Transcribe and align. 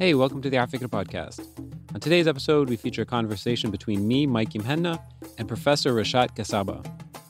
Hey, 0.00 0.14
welcome 0.14 0.40
to 0.40 0.48
the 0.48 0.56
afikra 0.56 0.88
Podcast. 0.88 1.46
On 1.94 2.00
today's 2.00 2.26
episode, 2.26 2.70
we 2.70 2.76
feature 2.76 3.02
a 3.02 3.04
conversation 3.04 3.70
between 3.70 4.08
me, 4.08 4.26
Mikey 4.26 4.58
Muhanna, 4.60 4.98
and 5.36 5.46
Professor 5.46 5.92
Reshat 5.92 6.34
Kasaba. 6.34 6.82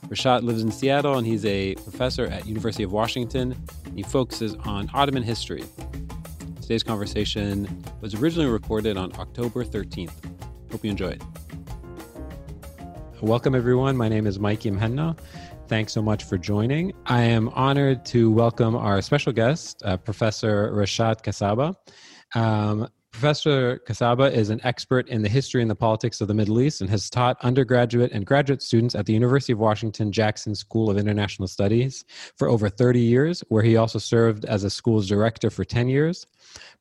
Reshat 0.07 0.43
lives 0.43 0.61
in 0.61 0.71
Seattle 0.71 1.17
and 1.17 1.27
he's 1.27 1.43
a 1.43 1.75
professor 1.75 2.27
at 2.27 2.47
University 2.47 2.83
of 2.83 2.93
Washington. 2.93 3.61
He 3.93 4.03
focuses 4.03 4.55
on 4.63 4.89
Ottoman 4.93 5.21
history. 5.21 5.65
Today's 6.61 6.81
conversation 6.81 7.83
was 7.99 8.15
originally 8.15 8.49
recorded 8.49 8.95
on 8.95 9.11
October 9.19 9.65
13th. 9.65 10.13
Hope 10.71 10.85
you 10.85 10.91
enjoy 10.91 11.09
it. 11.09 11.23
Welcome, 13.21 13.53
everyone. 13.53 13.97
My 13.97 14.07
name 14.07 14.25
is 14.25 14.39
Mikey 14.39 14.71
Muhanna. 14.71 15.19
Thanks 15.67 15.91
so 15.91 16.01
much 16.01 16.23
for 16.23 16.37
joining. 16.37 16.93
I 17.05 17.23
am 17.23 17.49
honored 17.49 18.05
to 18.05 18.31
welcome 18.31 18.77
our 18.77 19.01
special 19.01 19.33
guest, 19.33 19.83
uh, 19.83 19.97
Professor 19.97 20.71
Reshat 20.71 21.21
Kasaba. 21.21 21.75
Um, 22.33 22.87
Professor 23.21 23.79
Kasaba 23.87 24.31
is 24.31 24.49
an 24.49 24.59
expert 24.63 25.07
in 25.07 25.21
the 25.21 25.29
history 25.29 25.61
and 25.61 25.69
the 25.69 25.75
politics 25.75 26.21
of 26.21 26.27
the 26.27 26.33
Middle 26.33 26.59
East 26.59 26.81
and 26.81 26.89
has 26.89 27.07
taught 27.07 27.37
undergraduate 27.41 28.11
and 28.11 28.25
graduate 28.25 28.63
students 28.63 28.95
at 28.95 29.05
the 29.05 29.13
University 29.13 29.53
of 29.53 29.59
Washington 29.59 30.11
Jackson 30.11 30.55
School 30.55 30.89
of 30.89 30.97
International 30.97 31.47
Studies 31.47 32.03
for 32.35 32.49
over 32.49 32.67
30 32.67 32.99
years, 32.99 33.43
where 33.49 33.61
he 33.61 33.77
also 33.77 33.99
served 33.99 34.45
as 34.45 34.63
a 34.63 34.71
school's 34.71 35.07
director 35.07 35.51
for 35.51 35.63
10 35.63 35.87
years. 35.87 36.25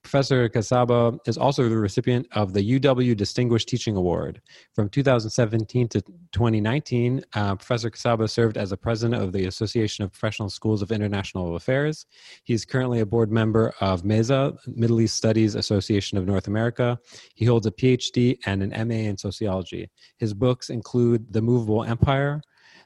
Professor 0.03 0.49
Kasaba 0.49 1.19
is 1.27 1.37
also 1.37 1.69
the 1.69 1.77
recipient 1.77 2.27
of 2.33 2.55
the 2.55 2.81
UW 2.81 3.15
Distinguished 3.15 3.69
Teaching 3.69 3.97
Award. 3.97 4.41
From 4.75 4.89
2017 4.89 5.89
to 5.89 6.01
2019, 6.01 7.23
uh, 7.35 7.57
Professor 7.57 7.91
Kasaba 7.91 8.29
served 8.31 8.57
as 8.57 8.71
the 8.71 8.79
president 8.79 9.23
of 9.23 9.33
the 9.33 9.45
Association 9.45 10.05
of 10.05 10.13
Professional 10.13 10.49
Schools 10.49 10.81
of 10.81 10.91
International 10.91 11.55
Affairs. 11.55 12.07
He 12.45 12.55
is 12.55 12.65
currently 12.65 13.01
a 13.01 13.07
board 13.07 13.31
member 13.31 13.75
of 13.81 14.05
MESA, 14.05 14.57
Middle 14.67 15.03
East 15.03 15.17
Studies 15.17 15.55
Association 15.55 16.17
of 16.17 16.27
North 16.31 16.47
America. 16.47 16.99
He 17.35 17.45
holds 17.45 17.67
a 17.67 17.71
PhD 17.71 18.39
and 18.47 18.63
an 18.63 18.89
MA 18.89 18.95
in 18.95 19.19
sociology. 19.19 19.91
His 20.19 20.33
books 20.35 20.71
include 20.71 21.33
The 21.33 21.43
Movable 21.43 21.85
Empire, 21.85 22.41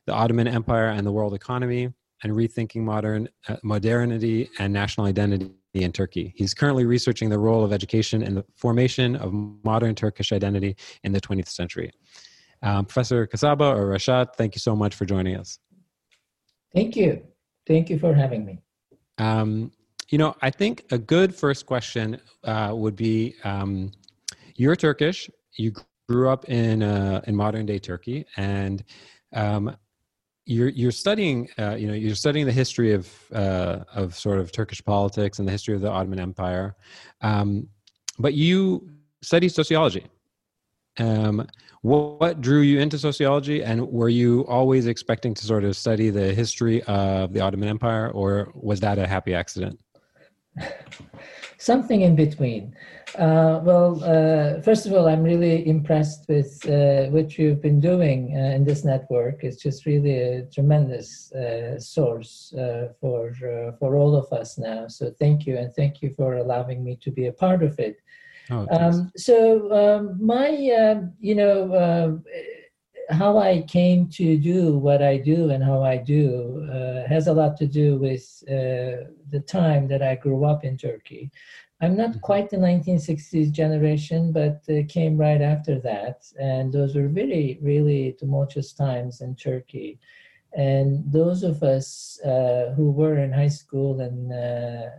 The 0.06 0.12
Ottoman 0.12 0.48
Empire 0.48 0.88
and 0.88 1.06
the 1.06 1.12
World 1.12 1.34
Economy, 1.34 1.92
and 2.22 2.32
Rethinking 2.32 2.82
Modern 2.82 3.28
uh, 3.48 3.56
Modernity 3.62 4.48
and 4.58 4.72
National 4.72 5.06
Identity 5.06 5.52
in 5.74 5.92
Turkey. 5.92 6.32
He's 6.36 6.54
currently 6.54 6.86
researching 6.86 7.28
the 7.28 7.38
role 7.38 7.64
of 7.64 7.72
education 7.72 8.22
in 8.22 8.34
the 8.34 8.44
formation 8.54 9.16
of 9.16 9.32
modern 9.64 9.94
Turkish 9.94 10.32
identity 10.32 10.76
in 11.02 11.12
the 11.12 11.20
20th 11.20 11.48
century. 11.48 11.90
Um, 12.62 12.86
Professor 12.86 13.26
Kasaba 13.26 13.76
or 13.76 13.90
Reshat, 13.90 14.36
thank 14.36 14.54
you 14.54 14.60
so 14.60 14.74
much 14.74 14.94
for 14.94 15.04
joining 15.04 15.36
us. 15.36 15.58
Thank 16.74 16.96
you. 16.96 17.22
Thank 17.66 17.90
you 17.90 17.98
for 17.98 18.14
having 18.14 18.44
me. 18.44 18.58
Um, 19.18 19.70
you 20.14 20.18
know, 20.18 20.36
I 20.42 20.50
think 20.50 20.84
a 20.92 20.98
good 20.98 21.34
first 21.34 21.66
question 21.66 22.20
uh, 22.44 22.70
would 22.72 22.94
be 22.94 23.34
um, 23.42 23.90
you're 24.54 24.76
Turkish, 24.76 25.28
you 25.56 25.72
grew 26.08 26.28
up 26.28 26.48
in, 26.48 26.84
uh, 26.84 27.20
in 27.26 27.34
modern 27.34 27.66
day 27.66 27.80
Turkey, 27.80 28.24
and 28.36 28.84
um, 29.32 29.76
you're 30.46 30.68
you're 30.68 30.92
studying 30.92 31.48
uh, 31.58 31.74
you 31.74 31.88
know 31.88 31.94
you're 31.94 32.14
studying 32.14 32.46
the 32.46 32.52
history 32.52 32.92
of 32.92 33.12
uh, 33.32 33.80
of 33.92 34.14
sort 34.14 34.38
of 34.38 34.52
Turkish 34.52 34.84
politics 34.84 35.40
and 35.40 35.48
the 35.48 35.50
history 35.50 35.74
of 35.74 35.80
the 35.80 35.90
Ottoman 35.90 36.20
Empire, 36.20 36.76
um, 37.22 37.66
but 38.16 38.34
you 38.34 38.88
study 39.20 39.48
sociology. 39.48 40.06
Um, 41.00 41.48
what, 41.82 42.20
what, 42.20 42.40
drew 42.40 42.60
you 42.60 42.78
into 42.78 42.98
sociology, 42.98 43.64
and 43.64 43.88
were 43.88 44.08
you 44.08 44.46
always 44.46 44.86
expecting 44.86 45.34
to 45.34 45.44
sort 45.44 45.64
of 45.64 45.76
study 45.76 46.10
the 46.10 46.32
history 46.32 46.84
of 46.84 47.32
the 47.32 47.40
Ottoman 47.40 47.68
Empire, 47.68 48.12
or 48.12 48.52
was 48.54 48.78
that 48.78 48.96
a 49.00 49.08
happy 49.08 49.34
accident? 49.34 49.80
Something 51.58 52.02
in 52.02 52.14
between. 52.16 52.74
Uh, 53.18 53.60
well, 53.62 54.02
uh, 54.02 54.60
first 54.62 54.86
of 54.86 54.92
all, 54.92 55.06
I'm 55.08 55.22
really 55.22 55.66
impressed 55.68 56.26
with 56.28 56.68
uh, 56.68 57.10
what 57.10 57.38
you've 57.38 57.62
been 57.62 57.80
doing 57.80 58.34
uh, 58.36 58.56
in 58.56 58.64
this 58.64 58.84
network. 58.84 59.44
It's 59.44 59.62
just 59.62 59.86
really 59.86 60.18
a 60.18 60.42
tremendous 60.46 61.32
uh, 61.32 61.78
source 61.78 62.52
uh, 62.54 62.88
for 63.00 63.32
for 63.78 63.96
all 63.96 64.16
of 64.16 64.32
us 64.32 64.58
now. 64.58 64.88
So 64.88 65.12
thank 65.20 65.46
you, 65.46 65.56
and 65.56 65.72
thank 65.74 66.02
you 66.02 66.12
for 66.16 66.34
allowing 66.34 66.82
me 66.82 66.98
to 67.02 67.10
be 67.12 67.26
a 67.26 67.32
part 67.32 67.62
of 67.62 67.78
it. 67.78 67.98
Oh, 68.50 68.66
um, 68.70 69.12
so 69.16 69.72
um, 69.72 70.18
my, 70.20 70.50
um, 70.78 71.12
you 71.18 71.34
know, 71.34 72.20
how 73.10 73.38
I 73.38 73.62
came 73.68 74.08
to 74.10 74.36
do 74.38 74.78
what 74.78 75.02
I 75.02 75.18
do 75.18 75.50
and 75.50 75.62
how 75.62 75.82
I 75.82 75.96
do 75.96 76.66
has 77.08 77.26
a 77.26 77.32
lot 77.32 77.56
to 77.58 77.66
do 77.66 77.96
with 77.96 78.40
the 78.46 79.44
time 79.46 79.88
that 79.88 80.02
I 80.02 80.14
grew 80.14 80.44
up 80.44 80.64
in 80.64 80.76
Turkey. 80.76 81.30
I'm 81.80 81.96
not 81.96 82.10
mm-hmm. 82.10 82.20
quite 82.20 82.50
the 82.50 82.56
1960s 82.56 83.50
generation, 83.50 84.32
but 84.32 84.62
uh, 84.68 84.86
came 84.88 85.16
right 85.16 85.42
after 85.42 85.78
that. 85.80 86.24
And 86.40 86.72
those 86.72 86.94
were 86.94 87.08
really, 87.08 87.58
really 87.60 88.16
tumultuous 88.18 88.72
times 88.72 89.20
in 89.20 89.34
Turkey. 89.34 89.98
And 90.56 91.02
those 91.10 91.42
of 91.42 91.62
us 91.62 92.20
uh, 92.24 92.72
who 92.76 92.90
were 92.90 93.18
in 93.18 93.32
high 93.32 93.48
school 93.48 94.00
and 94.00 94.32
uh, 94.32 94.90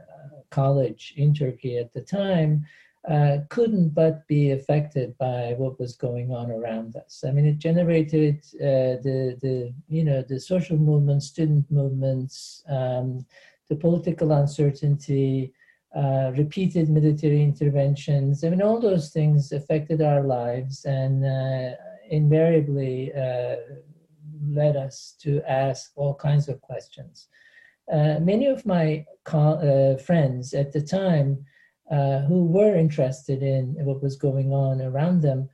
college 0.50 1.14
in 1.16 1.34
Turkey 1.34 1.78
at 1.78 1.94
the 1.94 2.02
time 2.02 2.66
uh, 3.10 3.38
couldn't 3.50 3.90
but 3.90 4.28
be 4.28 4.52
affected 4.52 5.16
by 5.18 5.54
what 5.58 5.80
was 5.80 5.96
going 5.96 6.32
on 6.32 6.50
around 6.50 6.96
us. 6.96 7.24
I 7.28 7.32
mean, 7.32 7.46
it 7.46 7.60
generated 7.60 8.38
uh, 8.56 8.98
the, 9.04 9.38
the, 9.42 9.74
you 9.88 10.04
know, 10.04 10.24
the 10.28 10.40
social 10.40 10.78
movements, 10.78 11.28
student 11.28 11.70
movements, 11.70 12.64
um, 12.68 13.26
the 13.70 13.76
political 13.76 14.32
uncertainty, 14.32 15.54
uh, 15.96 16.32
repeated 16.36 16.90
military 16.90 17.42
interventions. 17.44 18.44
I 18.44 18.50
mean, 18.50 18.62
all 18.62 18.80
those 18.80 19.12
things 19.12 19.52
affected 19.52 20.02
our 20.02 20.22
lives 20.22 20.86
and 20.86 21.24
uh, 21.24 21.76
invariably 22.10 23.14
uh, 23.14 23.56
led 24.48 24.76
us 24.76 25.16
to 25.22 25.42
ask 25.50 25.92
all 25.96 26.16
kinds 26.16 26.50
of 26.50 26.60
questions. 26.62 27.28
Uh, 27.92 28.20
many 28.20 28.48
of 28.48 28.66
my 28.66 29.06
friends 30.04 30.54
at 30.54 30.72
the 30.74 30.82
time 30.82 31.46
who 31.90 32.46
were 32.46 32.75
interested 32.75 33.44
in 33.44 33.75
what 33.85 34.01
was 34.01 34.16
going 34.16 34.51
on 34.53 34.81
around 34.81 35.22
them 35.22 35.50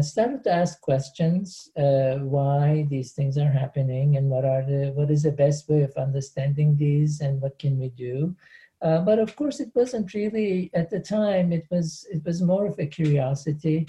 started 0.00 0.44
to 0.44 0.52
ask 0.52 0.80
questions 0.80 1.70
why 1.74 2.86
these 2.88 3.12
things 3.12 3.36
are 3.36 3.50
happening 3.50 4.16
and 4.16 4.30
what 4.30 4.44
are 4.44 4.62
the 4.62 4.92
what 4.94 5.10
is 5.10 5.24
the 5.24 5.32
best 5.32 5.68
way 5.68 5.82
of 5.82 5.92
understanding 5.96 6.76
these 6.76 7.20
and 7.20 7.40
what 7.40 7.58
can 7.58 7.78
we 7.78 7.88
do 7.90 8.34
uh, 8.82 9.00
but 9.00 9.18
of 9.18 9.34
course, 9.36 9.60
it 9.60 9.70
wasn't 9.74 10.12
really 10.12 10.70
at 10.74 10.90
the 10.90 10.98
time. 10.98 11.52
It 11.52 11.66
was 11.70 12.06
it 12.10 12.24
was 12.24 12.42
more 12.42 12.66
of 12.66 12.78
a 12.78 12.86
curiosity. 12.86 13.86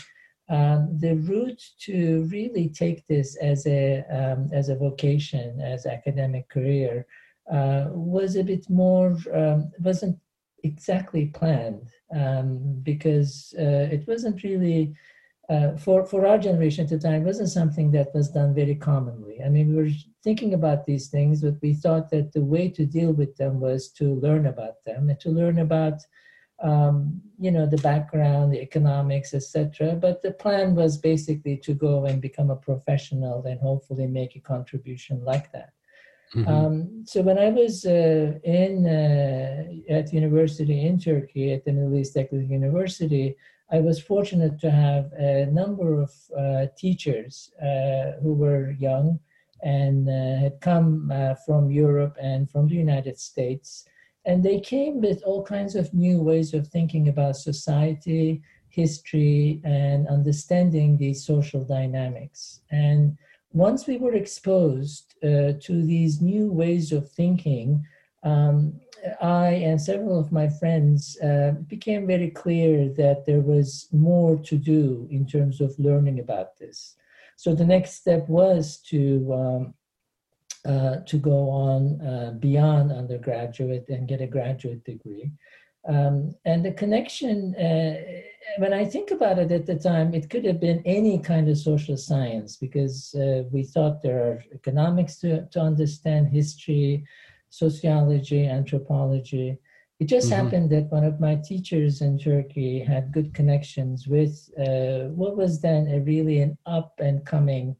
Um, 0.49 0.89
the 0.99 1.15
route 1.15 1.63
to 1.85 2.27
really 2.29 2.69
take 2.69 3.07
this 3.07 3.35
as 3.37 3.65
a 3.65 4.03
um, 4.11 4.49
as 4.53 4.69
a 4.69 4.75
vocation, 4.75 5.59
as 5.61 5.87
academic 5.87 6.47
career, 6.49 7.07
uh, 7.51 7.87
was 7.89 8.35
a 8.35 8.43
bit 8.43 8.69
more 8.69 9.17
um, 9.33 9.71
wasn't 9.79 10.17
exactly 10.63 11.27
planned 11.27 11.89
um, 12.15 12.79
because 12.83 13.53
uh, 13.59 13.87
it 13.91 14.07
wasn't 14.07 14.43
really 14.43 14.95
uh, 15.49 15.75
for 15.75 16.05
for 16.05 16.25
our 16.25 16.37
generation 16.37 16.85
at 16.85 16.89
the 16.89 16.97
time 16.97 17.25
wasn't 17.25 17.49
something 17.49 17.91
that 17.91 18.13
was 18.13 18.29
done 18.29 18.53
very 18.53 18.75
commonly. 18.75 19.41
I 19.43 19.49
mean, 19.49 19.69
we 19.69 19.75
were 19.75 19.89
thinking 20.23 20.53
about 20.53 20.85
these 20.85 21.09
things, 21.09 21.41
but 21.41 21.55
we 21.61 21.73
thought 21.73 22.09
that 22.11 22.31
the 22.31 22.43
way 22.43 22.69
to 22.69 22.85
deal 22.85 23.11
with 23.11 23.35
them 23.35 23.59
was 23.59 23.89
to 23.93 24.15
learn 24.15 24.45
about 24.45 24.83
them 24.85 25.09
and 25.09 25.19
to 25.19 25.29
learn 25.29 25.59
about 25.59 25.99
um, 26.61 27.21
you 27.37 27.51
know 27.51 27.65
the 27.65 27.77
background, 27.77 28.53
the 28.53 28.61
economics, 28.61 29.33
etc. 29.33 29.95
But 29.95 30.21
the 30.21 30.31
plan 30.31 30.75
was 30.75 30.97
basically 30.97 31.57
to 31.57 31.73
go 31.73 32.05
and 32.05 32.21
become 32.21 32.49
a 32.49 32.55
professional 32.55 33.45
and 33.45 33.59
hopefully 33.59 34.07
make 34.07 34.37
a 34.37 34.39
contribution 34.39 35.25
like 35.25 35.51
that. 35.51 35.73
Mm-hmm. 36.35 36.47
Um, 36.47 37.03
so 37.05 37.21
when 37.21 37.37
I 37.37 37.49
was 37.49 37.85
uh, 37.85 38.39
in 38.43 38.87
uh, 38.87 39.93
at 39.93 40.13
university 40.13 40.85
in 40.85 40.99
Turkey 40.99 41.53
at 41.53 41.63
the 41.63 41.73
Middle 41.73 41.95
East 41.95 42.15
Technical 42.15 42.47
University, 42.47 43.35
I 43.71 43.79
was 43.79 43.99
fortunate 43.99 44.59
to 44.59 44.71
have 44.71 45.11
a 45.13 45.45
number 45.45 46.01
of 46.01 46.11
uh, 46.37 46.67
teachers 46.77 47.51
uh, 47.61 48.19
who 48.21 48.33
were 48.33 48.71
young 48.71 49.19
and 49.63 50.09
uh, 50.09 50.39
had 50.39 50.59
come 50.59 51.11
uh, 51.11 51.35
from 51.45 51.71
Europe 51.71 52.17
and 52.21 52.49
from 52.49 52.67
the 52.67 52.75
United 52.75 53.19
States. 53.19 53.85
And 54.25 54.43
they 54.43 54.59
came 54.59 55.01
with 55.01 55.21
all 55.23 55.43
kinds 55.43 55.75
of 55.75 55.93
new 55.93 56.21
ways 56.21 56.53
of 56.53 56.67
thinking 56.67 57.09
about 57.09 57.35
society, 57.35 58.41
history, 58.69 59.61
and 59.63 60.07
understanding 60.07 60.97
these 60.97 61.25
social 61.25 61.63
dynamics. 61.63 62.61
And 62.71 63.17
once 63.53 63.85
we 63.85 63.97
were 63.97 64.15
exposed 64.15 65.12
uh, 65.23 65.53
to 65.61 65.83
these 65.83 66.21
new 66.21 66.51
ways 66.51 66.91
of 66.91 67.09
thinking, 67.11 67.85
um, 68.23 68.79
I 69.21 69.47
and 69.47 69.81
several 69.81 70.19
of 70.19 70.31
my 70.31 70.47
friends 70.47 71.19
uh, 71.21 71.51
became 71.67 72.07
very 72.07 72.29
clear 72.29 72.89
that 72.89 73.25
there 73.25 73.41
was 73.41 73.87
more 73.91 74.37
to 74.43 74.57
do 74.57 75.07
in 75.11 75.25
terms 75.27 75.59
of 75.59 75.77
learning 75.77 76.19
about 76.19 76.57
this. 76.57 76.95
So 77.35 77.53
the 77.53 77.65
next 77.65 77.95
step 77.95 78.27
was 78.29 78.77
to 78.89 79.33
um, 79.33 79.73
uh, 80.65 80.97
to 81.05 81.17
go 81.17 81.49
on 81.49 81.99
uh, 82.01 82.31
beyond 82.39 82.91
undergraduate 82.91 83.85
and 83.89 84.07
get 84.07 84.21
a 84.21 84.27
graduate 84.27 84.83
degree. 84.85 85.29
Um, 85.87 86.35
and 86.45 86.63
the 86.63 86.71
connection, 86.71 87.55
uh, 87.55 87.95
when 88.57 88.73
I 88.73 88.85
think 88.85 89.11
about 89.11 89.39
it 89.39 89.51
at 89.51 89.65
the 89.65 89.75
time, 89.75 90.13
it 90.13 90.29
could 90.29 90.45
have 90.45 90.59
been 90.59 90.81
any 90.85 91.19
kind 91.19 91.49
of 91.49 91.57
social 91.57 91.97
science 91.97 92.55
because 92.55 93.13
uh, 93.15 93.43
we 93.51 93.63
thought 93.63 94.01
there 94.01 94.23
are 94.23 94.43
economics 94.53 95.17
to, 95.17 95.45
to 95.47 95.59
understand, 95.59 96.29
history, 96.29 97.05
sociology, 97.49 98.47
anthropology. 98.47 99.57
It 99.99 100.05
just 100.05 100.29
mm-hmm. 100.29 100.43
happened 100.43 100.69
that 100.71 100.91
one 100.91 101.03
of 101.03 101.19
my 101.19 101.35
teachers 101.35 102.01
in 102.01 102.17
Turkey 102.17 102.79
had 102.79 103.11
good 103.11 103.33
connections 103.33 104.07
with 104.07 104.49
uh, 104.57 105.09
what 105.09 105.35
was 105.35 105.61
then 105.61 105.87
a 105.87 105.99
really 105.99 106.39
an 106.39 106.57
up 106.65 106.93
and 106.99 107.25
coming 107.25 107.75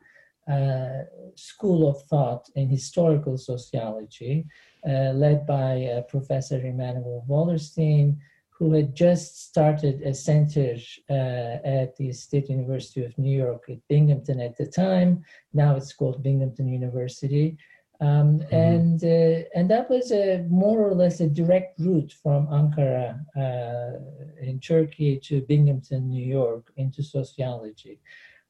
uh, 0.52 1.04
school 1.36 1.90
of 1.90 2.02
thought 2.04 2.50
in 2.56 2.70
historical 2.70 3.38
sociology, 3.38 4.46
led 4.86 5.46
by 5.46 5.86
uh, 5.86 6.02
Professor 6.02 6.58
Immanuel 6.58 7.26
Wallerstein, 7.30 8.18
who 8.50 8.74
had 8.74 8.96
just 8.96 9.48
started 9.50 10.02
a 10.02 10.14
center 10.14 10.76
uh, 11.10 11.58
at 11.66 11.96
the 11.98 12.12
State 12.14 12.50
University 12.50 13.04
of 13.04 13.18
New 13.18 13.36
York 13.36 13.64
at 13.70 13.86
Binghamton 13.88 14.40
at 14.40 14.58
the 14.58 14.66
time. 14.66 15.24
Now 15.54 15.76
it's 15.76 15.94
called 15.94 16.24
Binghamton 16.24 16.68
University. 16.68 17.58
Um, 18.02 18.40
mm-hmm. 18.40 18.56
and 18.56 19.04
uh, 19.04 19.48
and 19.56 19.70
that 19.70 19.90
was 19.90 20.12
a 20.12 20.46
more 20.50 20.80
or 20.86 20.94
less 20.94 21.20
a 21.22 21.28
direct 21.28 21.80
route 21.80 22.14
from 22.24 22.48
Ankara 22.48 23.20
uh, 23.38 24.00
in 24.42 24.60
Turkey 24.60 25.20
to 25.26 25.42
Binghamton, 25.42 26.10
New 26.10 26.26
York, 26.26 26.72
into 26.76 27.04
sociology. 27.04 28.00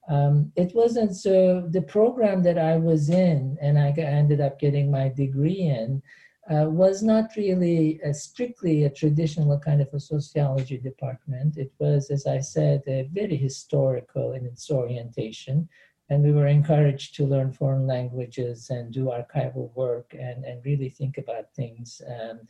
Um, 0.10 0.52
it 0.56 0.74
wasn't 0.74 1.16
so. 1.16 1.68
The 1.70 1.82
program 1.82 2.42
that 2.44 2.58
I 2.58 2.78
was 2.78 3.10
in, 3.10 3.58
and 3.62 3.78
I 3.78 3.90
ended 3.90 4.42
up 4.42 4.60
getting 4.60 4.90
my 4.90 5.10
degree 5.10 5.62
in, 5.62 6.02
uh, 6.52 6.66
was 6.70 7.02
not 7.02 7.36
really 7.38 8.00
a 8.02 8.14
strictly 8.14 8.84
a 8.84 8.90
traditional 8.90 9.58
kind 9.60 9.82
of 9.82 9.94
a 9.94 10.00
sociology 10.00 10.78
department. 10.78 11.58
It 11.58 11.72
was, 11.80 12.10
as 12.10 12.28
I 12.28 12.40
said, 12.40 12.84
very 13.12 13.38
historical 13.38 14.34
in 14.34 14.46
its 14.46 14.70
orientation. 14.70 15.70
And 16.10 16.22
we 16.22 16.34
were 16.34 16.48
encouraged 16.48 17.16
to 17.16 17.26
learn 17.26 17.54
foreign 17.54 17.88
languages 17.88 18.70
and 18.70 18.92
do 18.92 19.06
archival 19.06 19.74
work 19.74 20.14
and, 20.14 20.44
and 20.44 20.64
really 20.66 20.90
think 20.90 21.18
about 21.18 21.54
things 21.56 22.02
um, 22.08 22.42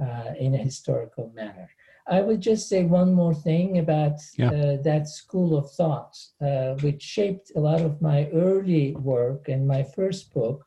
uh, 0.00 0.32
in 0.38 0.54
a 0.54 0.58
historical 0.58 1.30
manner. 1.34 1.70
I 2.08 2.22
would 2.22 2.40
just 2.40 2.68
say 2.68 2.84
one 2.84 3.12
more 3.14 3.34
thing 3.34 3.78
about 3.78 4.18
yeah. 4.36 4.50
uh, 4.50 4.82
that 4.82 5.08
school 5.08 5.56
of 5.56 5.70
thought, 5.72 6.18
uh, 6.40 6.74
which 6.76 7.02
shaped 7.02 7.52
a 7.54 7.60
lot 7.60 7.82
of 7.82 8.00
my 8.00 8.28
early 8.30 8.96
work 8.96 9.48
and 9.48 9.68
my 9.68 9.82
first 9.82 10.32
book, 10.32 10.64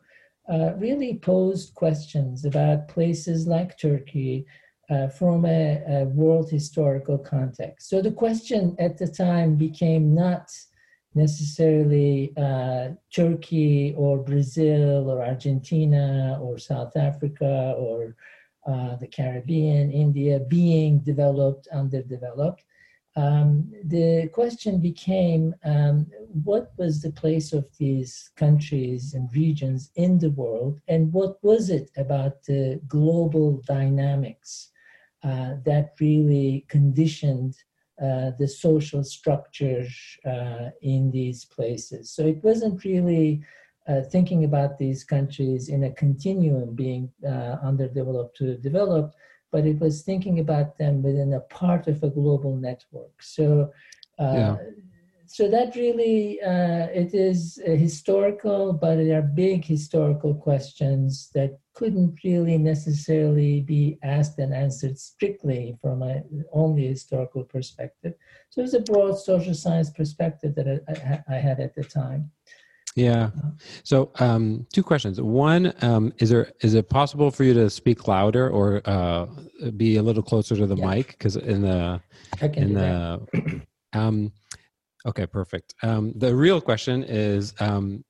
uh, 0.51 0.74
really 0.77 1.15
posed 1.15 1.74
questions 1.75 2.45
about 2.45 2.88
places 2.88 3.48
like 3.48 3.77
Turkey 3.77 4.45
uh, 4.89 5.07
from 5.07 5.45
a, 5.45 5.81
a, 5.88 6.03
world 6.06 6.51
historical 6.51 7.18
context. 7.18 7.89
So 7.89 8.01
the 8.01 8.12
question 8.12 8.75
at 8.77 8.98
the 8.98 9.07
time 9.07 9.56
became 9.56 10.13
not 10.13 10.51
necessarily 11.15 12.33
uh, 12.36 12.89
Turkey 13.13 13.94
or 13.98 14.18
Brazil 14.18 15.09
or 15.09 15.24
Argentina 15.24 16.38
or 16.42 16.57
South 16.57 16.97
Africa 16.97 17.74
or 17.77 18.15
uh, 18.68 18.95
the 18.97 19.07
Caribbean, 19.07 19.92
India 19.92 20.39
being 20.39 21.00
developed, 21.00 21.68
underdeveloped 21.68 22.63
um, 23.16 23.72
the 23.84 24.30
question 24.31 24.80
became 24.80 25.54
um, 25.66 26.08
what 26.44 26.72
was 26.78 27.02
the 27.02 27.12
place 27.12 27.52
of 27.52 27.66
these 27.78 28.31
countries 28.38 29.13
and 29.13 29.30
regions 29.36 29.92
in 29.96 30.18
the 30.18 30.30
world, 30.31 30.80
and 30.88 31.12
what 31.12 31.44
was 31.44 31.69
it 31.69 31.92
about 31.98 32.44
the 32.44 32.80
global 32.88 33.62
dynamics 33.68 34.69
uh, 35.24 35.56
that 35.66 35.94
really 36.00 36.66
conditioned 36.69 37.56
uh, 38.02 38.31
the 38.40 38.48
social 38.48 39.04
structures 39.04 39.94
uh, 40.25 40.69
in 40.81 41.12
these 41.12 41.44
places? 41.44 42.12
So 42.12 42.25
it 42.25 42.42
wasn't 42.44 42.84
really 42.86 43.44
uh, 43.88 44.02
thinking 44.04 44.46
about 44.46 44.78
these 44.78 45.04
countries 45.04 45.68
in 45.68 45.84
a 45.84 45.92
continuum 45.92 46.75
being 46.75 47.12
uh, 47.28 47.57
underdeveloped 47.62 48.38
to 48.38 48.56
developed 48.57 49.16
but 49.51 49.65
it 49.65 49.80
was 49.80 50.01
thinking 50.01 50.39
about 50.39 50.77
them 50.77 51.03
within 51.03 51.33
a 51.33 51.42
part 51.42 51.88
of 51.88 52.01
a 52.03 52.09
global 52.09 52.56
network. 52.56 53.21
So, 53.21 53.71
uh, 54.19 54.33
yeah. 54.33 54.57
so 55.27 55.50
that 55.50 55.75
really 55.75 56.42
uh, 56.42 56.88
it 56.94 57.13
is 57.13 57.62
historical, 57.65 58.74
but 58.74 58.95
there 58.95 59.19
are 59.19 59.21
big 59.21 59.65
historical 59.65 60.33
questions 60.33 61.30
that 61.36 61.59
couldn't 61.74 62.19
really 62.24 62.57
necessarily 62.57 63.62
be 63.62 63.98
asked 64.03 64.38
and 64.39 64.53
answered 64.53 64.98
strictly 64.98 65.77
from 65.81 66.01
a 66.01 66.21
only 66.51 66.88
historical 66.88 67.44
perspective. 67.44 68.13
So 68.50 68.62
it 68.62 68.63
was 68.63 68.74
a 68.74 68.81
broad 68.81 69.18
social 69.18 69.54
science 69.54 69.89
perspective 69.89 70.56
that 70.56 70.68
I, 70.68 70.92
I, 70.92 71.36
I 71.36 71.39
had 71.39 71.59
at 71.59 71.75
the 71.75 71.83
time. 71.83 72.31
Yeah. 72.96 73.30
So, 73.84 74.12
um, 74.20 74.68
two 74.74 74.84
questions. 74.84 75.22
One, 75.22 75.74
um, 75.82 76.14
is 76.20 76.30
there 76.30 76.52
is 76.62 76.74
it 76.74 76.90
possible 76.90 77.32
for 77.32 77.44
you 77.44 77.54
to 77.54 77.70
speak 77.70 78.08
louder 78.08 78.50
or 78.50 78.82
uh, 78.86 79.28
be 79.78 79.96
a 79.96 80.02
little 80.02 80.24
closer 80.24 80.56
to 80.58 80.66
the 80.66 80.76
yeah. 80.76 80.88
mic? 80.88 81.08
Because 81.08 81.38
in 81.38 81.62
the 81.62 82.02
in 82.54 82.74
the 82.74 83.22
um, 83.94 84.34
okay, 85.06 85.26
perfect. 85.26 85.74
Um, 85.84 86.14
the 86.18 86.36
real 86.36 86.60
question 86.60 87.04
is, 87.04 87.54
um, 87.60 88.04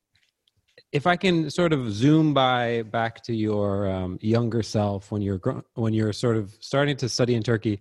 if 0.92 1.06
I 1.06 1.16
can 1.16 1.50
sort 1.50 1.74
of 1.74 1.92
zoom 1.92 2.34
by 2.34 2.82
back 2.84 3.24
to 3.24 3.36
your 3.36 3.90
um, 3.90 4.18
younger 4.20 4.64
self 4.64 5.12
when 5.12 5.22
you're 5.22 5.40
when 5.76 5.94
you're 5.94 6.14
sort 6.14 6.38
of 6.38 6.56
starting 6.60 6.98
to 6.98 7.08
study 7.08 7.36
in 7.36 7.44
Turkey, 7.44 7.80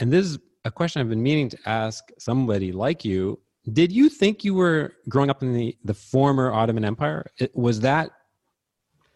and 0.00 0.12
this 0.12 0.26
is 0.26 0.38
a 0.66 0.70
question 0.70 1.00
I've 1.00 1.08
been 1.08 1.22
meaning 1.22 1.48
to 1.48 1.58
ask 1.64 2.04
somebody 2.18 2.72
like 2.72 3.04
you 3.04 3.40
did 3.72 3.92
you 3.92 4.08
think 4.08 4.44
you 4.44 4.54
were 4.54 4.94
growing 5.08 5.30
up 5.30 5.42
in 5.42 5.52
the, 5.52 5.76
the 5.84 5.94
former 5.94 6.52
Ottoman 6.52 6.84
Empire? 6.84 7.26
Was 7.54 7.80
that 7.80 8.10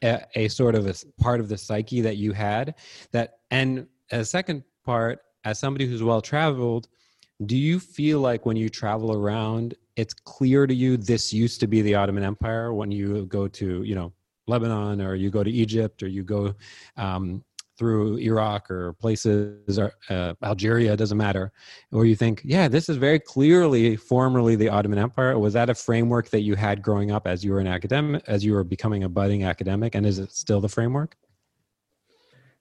a, 0.02 0.22
a 0.34 0.48
sort 0.48 0.74
of 0.74 0.86
a 0.86 0.94
part 1.20 1.40
of 1.40 1.48
the 1.48 1.56
psyche 1.56 2.00
that 2.00 2.16
you 2.16 2.32
had? 2.32 2.74
That 3.12 3.38
and 3.50 3.86
a 4.10 4.24
second 4.24 4.64
part, 4.84 5.20
as 5.44 5.58
somebody 5.58 5.86
who's 5.86 6.02
well 6.02 6.20
traveled, 6.20 6.88
do 7.46 7.56
you 7.56 7.80
feel 7.80 8.20
like 8.20 8.44
when 8.44 8.56
you 8.56 8.68
travel 8.68 9.12
around, 9.12 9.74
it's 9.96 10.12
clear 10.12 10.66
to 10.66 10.74
you 10.74 10.96
this 10.96 11.32
used 11.32 11.60
to 11.60 11.66
be 11.66 11.80
the 11.82 11.94
Ottoman 11.94 12.24
Empire 12.24 12.74
when 12.74 12.90
you 12.90 13.26
go 13.26 13.48
to 13.48 13.82
you 13.82 13.94
know 13.94 14.12
Lebanon 14.46 15.00
or 15.00 15.14
you 15.14 15.30
go 15.30 15.44
to 15.44 15.50
Egypt 15.50 16.02
or 16.02 16.08
you 16.08 16.22
go 16.22 16.54
um, 16.96 17.44
through 17.80 18.18
Iraq 18.18 18.70
or 18.70 18.92
places 18.92 19.78
or 19.78 19.90
uh, 20.10 20.34
Algeria, 20.44 20.94
doesn't 20.98 21.16
matter, 21.16 21.50
where 21.88 22.04
you 22.04 22.14
think, 22.14 22.42
yeah, 22.44 22.68
this 22.68 22.90
is 22.90 22.98
very 22.98 23.18
clearly 23.18 23.96
formerly 23.96 24.54
the 24.54 24.68
Ottoman 24.68 24.98
Empire. 24.98 25.38
Was 25.38 25.54
that 25.54 25.70
a 25.70 25.74
framework 25.74 26.28
that 26.28 26.42
you 26.42 26.56
had 26.56 26.82
growing 26.82 27.10
up 27.10 27.26
as 27.26 27.42
you 27.42 27.52
were 27.52 27.62
an 27.66 27.66
academic, 27.66 28.22
as 28.26 28.44
you 28.44 28.52
were 28.52 28.64
becoming 28.64 29.04
a 29.04 29.08
budding 29.08 29.44
academic, 29.44 29.94
and 29.94 30.04
is 30.04 30.18
it 30.18 30.30
still 30.30 30.60
the 30.60 30.68
framework? 30.68 31.16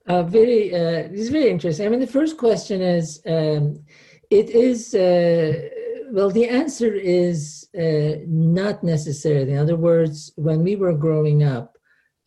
Uh, 0.08 0.24
very, 0.24 0.74
uh, 0.74 1.12
it's 1.12 1.27
very 1.27 1.50
interesting. 1.50 1.86
I 1.86 1.89
mean, 1.89 2.00
the 2.00 2.08
first 2.20 2.38
question 2.38 2.82
is, 2.82 3.22
um, 3.27 3.84
it 4.29 4.50
is. 4.67 4.96
Uh, 4.96 5.67
well, 6.12 6.32
the 6.32 6.48
answer 6.48 6.91
is 6.94 7.67
uh, 7.77 8.24
not 8.25 8.84
necessarily. 8.84 9.51
In 9.51 9.60
other 9.60 9.75
words, 9.75 10.32
when 10.38 10.63
we 10.63 10.75
were 10.75 10.96
growing 10.96 11.44
up, 11.44 11.77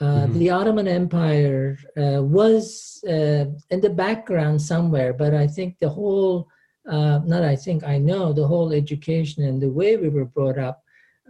mm-hmm. 0.04 0.38
The 0.38 0.50
Ottoman 0.50 0.88
Empire 0.88 1.78
uh, 1.96 2.22
was 2.22 3.02
uh, 3.08 3.44
in 3.70 3.80
the 3.80 3.90
background 3.90 4.60
somewhere, 4.60 5.12
but 5.12 5.34
I 5.34 5.46
think 5.46 5.78
the 5.78 5.88
whole, 5.88 6.48
uh, 6.88 7.20
not 7.24 7.44
I 7.44 7.56
think, 7.56 7.84
I 7.84 7.98
know 7.98 8.32
the 8.32 8.46
whole 8.46 8.72
education 8.72 9.44
and 9.44 9.62
the 9.62 9.70
way 9.70 9.96
we 9.96 10.08
were 10.08 10.24
brought 10.24 10.58
up, 10.58 10.82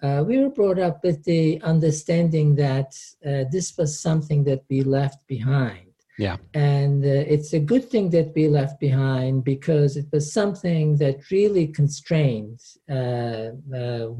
uh, 0.02 0.24
we 0.26 0.38
were 0.38 0.50
brought 0.50 0.78
up 0.78 1.04
with 1.04 1.22
the 1.24 1.60
understanding 1.62 2.56
that 2.56 2.92
this 3.22 3.76
was 3.76 4.00
something 4.00 4.42
that 4.44 4.64
we 4.68 4.82
left 4.82 5.26
behind. 5.26 5.88
Yeah. 6.18 6.36
And 6.54 7.04
it's 7.04 7.52
a 7.52 7.60
good 7.60 7.88
thing 7.88 8.10
that 8.10 8.34
we 8.34 8.48
left 8.48 8.80
behind 8.80 9.44
because 9.44 9.96
it 9.96 10.06
was 10.12 10.32
something 10.32 10.96
that 10.96 11.30
really 11.30 11.68
constrained 11.68 12.60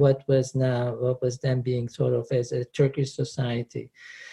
what 0.03 0.23
was 0.29 0.55
now, 0.55 0.95
what 0.95 1.21
was 1.21 1.39
then 1.39 1.63
being 1.63 1.89
thought 1.89 2.13
of 2.13 2.27
as 2.31 2.53
a 2.53 2.65
Turkish 2.65 3.15
society. 3.15 3.91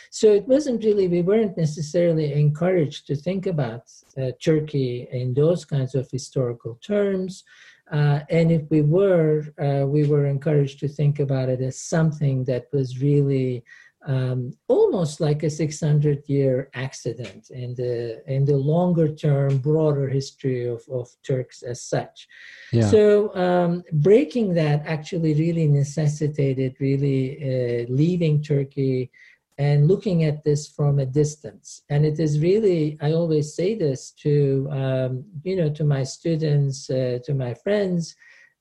So 0.10 0.34
it 0.34 0.48
wasn't 0.48 0.84
really, 0.84 1.08
we 1.08 1.22
weren't 1.22 1.58
necessarily 1.58 2.34
encouraged 2.34 3.08
to 3.08 3.16
think 3.16 3.46
about 3.46 3.84
uh, 4.18 4.32
Turkey 4.44 5.08
in 5.12 5.34
those 5.34 5.66
kinds 5.66 5.96
of 5.96 6.10
historical 6.10 6.80
terms. 6.84 7.44
Uh, 7.92 8.20
and 8.30 8.51
if 8.51 8.63
we 8.70 8.82
were, 8.82 9.46
uh, 9.62 9.86
we 9.86 10.08
were 10.08 10.25
encouraged 10.25 10.80
to 10.80 10.88
think 10.88 11.20
about 11.20 11.50
it 11.50 11.62
as 11.62 11.80
something 11.80 12.44
that 12.46 12.68
was 12.72 13.01
really 13.01 13.63
um, 14.06 14.54
almost 14.68 15.20
like 15.20 15.44
a 15.44 15.50
600 15.50 16.24
year 16.28 16.70
accident 16.74 17.50
in 17.50 17.75
the 17.75 18.24
in 18.32 18.46
the 18.46 18.56
longer 18.56 19.13
term 19.13 19.58
broader 19.58 20.08
history 20.08 20.66
of, 20.66 20.82
of 20.89 21.10
turks 21.22 21.63
as 21.63 21.82
such 21.82 22.28
yeah. 22.72 22.88
so 22.88 23.36
um, 23.36 23.84
breaking 23.92 24.54
that 24.54 24.82
actually 24.86 25.34
really 25.34 25.68
necessitated 25.68 26.75
really 26.80 27.38
uh, 27.42 27.86
leaving 27.94 28.42
turkey 28.42 29.12
and 29.60 29.89
looking 29.89 30.24
at 30.24 30.44
this 30.46 30.68
from 30.68 31.00
a 31.00 31.06
distance. 31.06 31.84
And 31.89 32.06
it 32.06 32.18
is 32.18 32.39
really, 32.39 32.98
I 33.01 33.12
always 33.12 33.54
say 33.54 33.75
this 33.75 34.12
to, 34.24 34.68
um, 34.72 35.25
you 35.44 35.58
know, 35.58 35.70
to 35.72 35.84
my 35.84 36.04
students, 36.04 36.89
uh, 36.89 37.20
to 37.25 37.34
my 37.34 37.54
friends, 37.54 38.16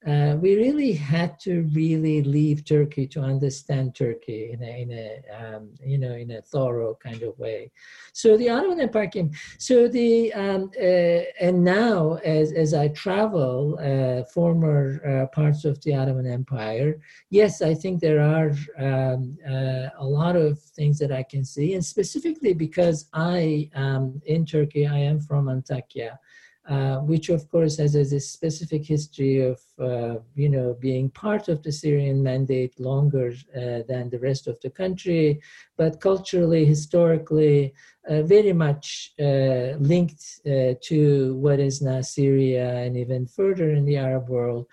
uh, 0.06 0.36
we 0.40 0.54
really 0.54 0.92
had 0.92 1.40
to 1.40 1.68
really 1.74 2.22
leave 2.22 2.64
Turkey 2.64 3.06
to 3.08 3.20
understand 3.20 3.96
Turkey 3.96 4.52
in 4.52 4.62
a, 4.62 4.82
in 4.82 4.92
a 4.92 5.56
um, 5.56 5.70
you 5.84 5.98
know 5.98 6.12
in 6.12 6.30
a 6.30 6.42
thorough 6.42 6.96
kind 7.02 7.22
of 7.22 7.36
way. 7.36 7.72
So 8.12 8.36
the 8.36 8.48
Ottoman 8.48 8.80
Empire 8.80 9.08
came. 9.08 9.32
So 9.58 9.88
the 9.88 10.32
um, 10.34 10.70
uh, 10.80 11.22
and 11.40 11.64
now 11.64 12.14
as 12.24 12.52
as 12.52 12.74
I 12.74 12.88
travel 12.88 13.76
uh, 13.80 14.24
former 14.30 15.00
uh, 15.04 15.26
parts 15.34 15.64
of 15.64 15.82
the 15.82 15.96
Ottoman 15.96 16.26
Empire, 16.26 17.00
yes, 17.30 17.60
I 17.60 17.74
think 17.74 18.00
there 18.00 18.20
are 18.20 18.52
um, 18.78 19.36
uh, 19.44 19.88
a 19.98 20.06
lot 20.06 20.36
of 20.36 20.60
things 20.60 21.00
that 21.00 21.10
I 21.10 21.24
can 21.24 21.44
see, 21.44 21.74
and 21.74 21.84
specifically 21.84 22.54
because 22.54 23.06
I 23.14 23.68
um, 23.74 24.22
in 24.26 24.46
Turkey, 24.46 24.86
I 24.86 24.98
am 24.98 25.20
from 25.20 25.46
Antakya. 25.46 26.18
Uh, 26.68 26.98
which 26.98 27.30
of 27.30 27.48
course 27.50 27.78
has, 27.78 27.94
a 27.94 28.20
specific 28.20 28.84
history 28.84 29.40
of, 29.40 29.58
uh, 29.78 30.16
you 30.34 30.50
know, 30.50 30.76
being 30.78 31.08
part 31.08 31.48
of 31.48 31.62
the 31.62 31.72
Syrian 31.72 32.22
mandate 32.22 32.78
longer 32.78 33.32
uh, 33.56 33.80
than 33.88 34.10
the 34.10 34.18
rest 34.18 34.46
of 34.46 34.60
the 34.60 34.68
country, 34.68 35.40
but 35.78 35.98
culturally, 35.98 36.66
historically, 36.66 37.72
uh, 38.10 38.20
very 38.20 38.52
much 38.52 39.14
uh, 39.18 39.78
linked 39.78 40.42
to 40.82 41.34
what 41.36 41.58
is 41.58 41.80
now 41.80 42.02
Syria 42.02 42.74
and 42.74 42.98
even 42.98 43.26
further 43.26 43.70
in 43.70 43.86
the 43.86 43.96
Arab 43.96 44.28
world. 44.28 44.66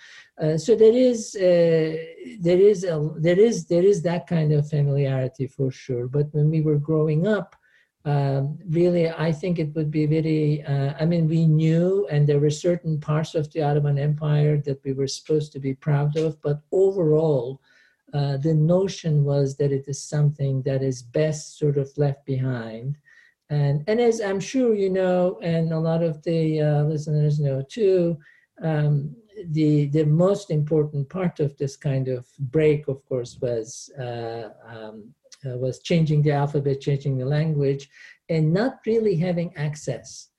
so 0.57 0.75
there 0.75 0.97
is, 1.09 1.31
there 1.31 2.59
is, 2.71 2.83
a, 2.83 3.09
there 3.15 3.39
is, 3.39 3.67
there 3.67 3.85
is 3.85 4.01
that 4.01 4.27
kind 4.27 4.51
of 4.51 4.69
familiarity 4.69 5.47
for 5.47 5.71
sure. 5.71 6.09
But 6.09 6.27
when 6.33 6.49
we 6.49 6.59
were 6.59 6.77
growing 6.77 7.25
up, 7.25 7.55
um, 8.05 8.59
really, 8.69 9.09
I 9.09 9.31
think 9.31 9.57
it 9.57 9.73
would 9.73 9.89
be 9.89 10.05
very, 10.05 10.63
uh, 10.63 10.93
I 10.99 11.05
mean, 11.05 11.27
we 11.27 11.47
knew, 11.47 12.07
and 12.11 12.27
there 12.27 12.39
were 12.39 12.51
certain 12.51 12.99
parts 12.99 13.33
of 13.33 13.51
the 13.51 13.63
Ottoman 13.63 13.97
Empire 13.97 14.57
that 14.65 14.83
we 14.83 14.93
were 14.93 15.07
supposed 15.07 15.51
to 15.53 15.59
be 15.59 15.73
proud 15.73 16.15
of, 16.15 16.39
but 16.43 16.61
overall, 16.71 17.61
uh, 18.13 18.37
the 18.37 18.53
notion 18.53 19.23
was 19.23 19.57
that 19.57 19.71
it 19.71 19.85
is 19.87 20.01
something 20.03 20.61
that 20.61 20.83
is 20.83 21.01
best 21.01 21.57
sort 21.57 21.77
of 21.79 21.91
left 21.97 22.23
behind. 22.27 22.95
And, 23.49 23.83
and 23.87 23.99
as 23.99 24.21
I'm 24.21 24.39
sure 24.39 24.75
you 24.75 24.91
know, 24.91 25.39
and 25.41 25.73
a 25.73 25.79
lot 25.79 26.03
of 26.03 26.21
the 26.23 26.61
uh, 26.61 26.83
listeners 26.83 27.39
know 27.39 27.63
too, 27.63 28.19
um, 28.61 29.15
the, 29.47 29.87
the 29.87 30.05
most 30.05 30.51
important 30.51 31.09
part 31.09 31.39
of 31.39 31.57
this 31.57 31.75
kind 31.75 32.07
of 32.07 32.27
break, 32.37 32.87
of 32.87 33.03
course, 33.05 33.37
was 33.41 33.89
uh, 33.99 34.49
um, 34.67 35.13
uh, 35.45 35.57
was 35.57 35.79
changing 35.79 36.21
the 36.21 36.31
alphabet, 36.31 36.81
changing 36.81 37.17
the 37.17 37.25
language, 37.25 37.89
and 38.29 38.53
not 38.53 38.79
really 38.85 39.15
having 39.15 39.55
access 39.55 40.29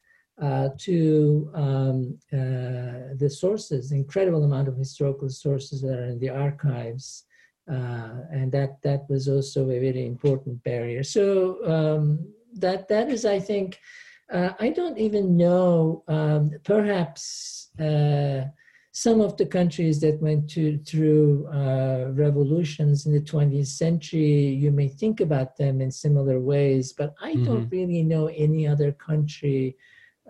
uh, 0.42 0.68
to 0.78 1.50
um, 1.54 2.18
uh, 2.32 3.14
the 3.16 3.30
sources, 3.30 3.92
incredible 3.92 4.44
amount 4.44 4.68
of 4.68 4.76
historical 4.76 5.28
sources 5.28 5.80
that 5.82 5.98
are 5.98 6.06
in 6.06 6.18
the 6.18 6.28
archives. 6.28 7.24
Uh, 7.70 8.20
and 8.30 8.52
that, 8.52 8.80
that 8.82 9.08
was 9.08 9.28
also 9.28 9.62
a 9.62 9.80
very 9.80 10.06
important 10.06 10.62
barrier. 10.62 11.02
So 11.02 11.64
um, 11.64 12.32
that, 12.54 12.86
that 12.88 13.08
is, 13.08 13.24
I 13.24 13.40
think, 13.40 13.80
uh, 14.32 14.50
I 14.60 14.70
don't 14.70 14.98
even 14.98 15.36
know, 15.36 16.04
um, 16.06 16.52
perhaps 16.64 17.70
uh, 17.80 18.44
some 18.96 19.20
of 19.20 19.36
the 19.36 19.44
countries 19.44 20.00
that 20.00 20.18
went 20.22 20.48
to, 20.48 20.78
through 20.78 21.46
uh, 21.48 22.06
revolutions 22.12 23.04
in 23.04 23.12
the 23.12 23.20
20th 23.20 23.66
century, 23.66 24.46
you 24.62 24.70
may 24.70 24.88
think 24.88 25.20
about 25.20 25.54
them 25.58 25.82
in 25.82 25.90
similar 25.90 26.40
ways, 26.40 26.94
but 26.94 27.14
I 27.20 27.34
mm-hmm. 27.34 27.44
don't 27.44 27.68
really 27.68 28.02
know 28.02 28.28
any 28.28 28.66
other 28.66 28.92
country. 28.92 29.76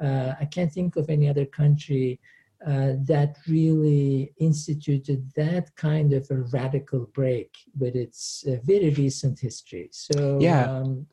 Uh, 0.02 0.32
I 0.40 0.46
can't 0.46 0.72
think 0.72 0.96
of 0.96 1.08
any 1.08 1.28
other 1.28 1.46
country 1.46 2.18
uh, 2.66 2.94
that 3.04 3.36
really 3.46 4.32
instituted 4.40 5.30
that 5.36 5.72
kind 5.76 6.12
of 6.12 6.26
a 6.32 6.38
radical 6.52 7.08
break 7.14 7.54
with 7.78 7.94
its 7.94 8.44
uh, 8.48 8.56
very 8.64 8.90
recent 8.90 9.38
history. 9.38 9.90
So, 9.92 10.40
yeah. 10.40 10.68
Um, 10.68 11.06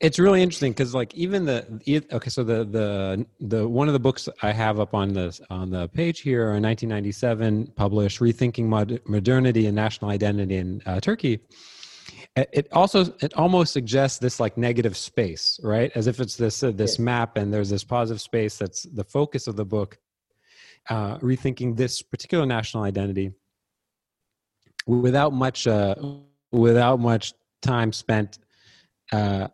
it's 0.00 0.18
really 0.18 0.42
interesting 0.42 0.72
because 0.72 0.94
like 0.94 1.12
even 1.14 1.44
the 1.44 2.06
okay 2.12 2.30
so 2.30 2.44
the 2.44 2.64
the 2.64 3.26
the 3.40 3.66
one 3.66 3.88
of 3.88 3.94
the 3.94 3.98
books 4.00 4.28
i 4.42 4.52
have 4.52 4.78
up 4.78 4.94
on 4.94 5.12
the 5.12 5.38
on 5.50 5.70
the 5.70 5.88
page 5.88 6.20
here 6.20 6.54
in 6.54 6.62
1997 6.62 7.72
published 7.74 8.20
rethinking 8.20 8.66
Mod- 8.66 9.00
modernity 9.06 9.66
and 9.66 9.74
national 9.74 10.10
identity 10.10 10.56
in 10.56 10.82
uh, 10.86 11.00
turkey. 11.00 11.40
It 12.36 12.68
also 12.70 13.12
it 13.20 13.34
almost 13.34 13.72
suggests 13.72 14.18
this 14.18 14.38
like 14.38 14.56
negative 14.56 14.96
space 14.96 15.58
right? 15.64 15.90
As 15.96 16.06
if 16.06 16.20
it's 16.20 16.36
this 16.36 16.62
uh, 16.62 16.70
this 16.70 16.92
yes. 16.92 16.98
map 17.00 17.36
and 17.36 17.52
there's 17.52 17.70
this 17.70 17.82
positive 17.82 18.20
space 18.20 18.56
that's 18.56 18.82
the 18.82 19.02
focus 19.02 19.48
of 19.48 19.56
the 19.56 19.64
book 19.64 19.98
uh, 20.88 21.18
rethinking 21.18 21.76
this 21.76 22.00
particular 22.00 22.46
national 22.46 22.84
identity. 22.84 23.32
Without 24.86 25.32
much 25.32 25.66
uh, 25.66 25.96
without 26.52 27.00
much 27.00 27.32
time 27.60 27.92
spent 27.92 28.38
uh, 29.10 29.48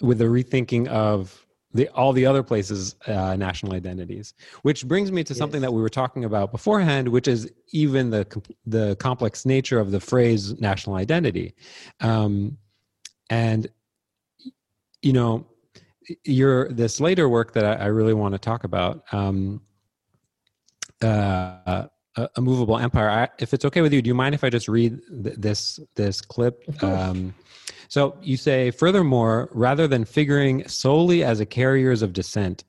with 0.00 0.18
the 0.18 0.24
rethinking 0.24 0.88
of 0.88 1.44
the 1.74 1.88
all 1.88 2.12
the 2.12 2.24
other 2.24 2.42
places 2.42 2.94
uh, 3.06 3.36
national 3.36 3.74
identities 3.74 4.34
which 4.62 4.86
brings 4.86 5.10
me 5.10 5.24
to 5.24 5.32
yes. 5.32 5.38
something 5.38 5.60
that 5.60 5.72
we 5.72 5.82
were 5.82 5.88
talking 5.88 6.24
about 6.24 6.52
beforehand 6.52 7.08
which 7.08 7.28
is 7.28 7.50
even 7.72 8.10
the 8.10 8.24
the 8.66 8.96
complex 8.96 9.44
nature 9.44 9.80
of 9.80 9.90
the 9.90 10.00
phrase 10.00 10.58
national 10.60 10.96
identity. 10.96 11.54
Um, 12.00 12.56
and 13.28 13.66
you 15.02 15.12
know 15.12 15.46
your 16.24 16.72
this 16.72 17.00
later 17.00 17.28
work 17.28 17.52
that 17.54 17.64
I, 17.64 17.84
I 17.84 17.86
really 17.86 18.14
want 18.14 18.34
to 18.34 18.38
talk 18.38 18.64
about 18.64 19.02
um, 19.12 19.60
uh, 21.02 21.86
a, 22.16 22.28
a, 22.36 22.40
movable 22.40 22.78
empire 22.78 23.10
I, 23.10 23.28
if 23.38 23.52
it's 23.52 23.64
okay 23.64 23.80
with 23.80 23.92
you 23.92 24.00
do 24.00 24.08
you 24.08 24.14
mind 24.14 24.34
if 24.34 24.44
i 24.44 24.50
just 24.50 24.68
read 24.68 25.00
th- 25.24 25.36
this 25.36 25.80
this 25.96 26.20
clip? 26.20 26.62
Um, 26.82 27.34
so 27.88 28.16
you 28.22 28.36
say, 28.36 28.70
furthermore, 28.70 29.48
rather 29.52 29.86
than 29.86 30.04
figuring 30.04 30.66
solely 30.68 31.24
as 31.24 31.40
a 31.40 31.46
carriers 31.46 32.02
of 32.02 32.12
descent, 32.12 32.64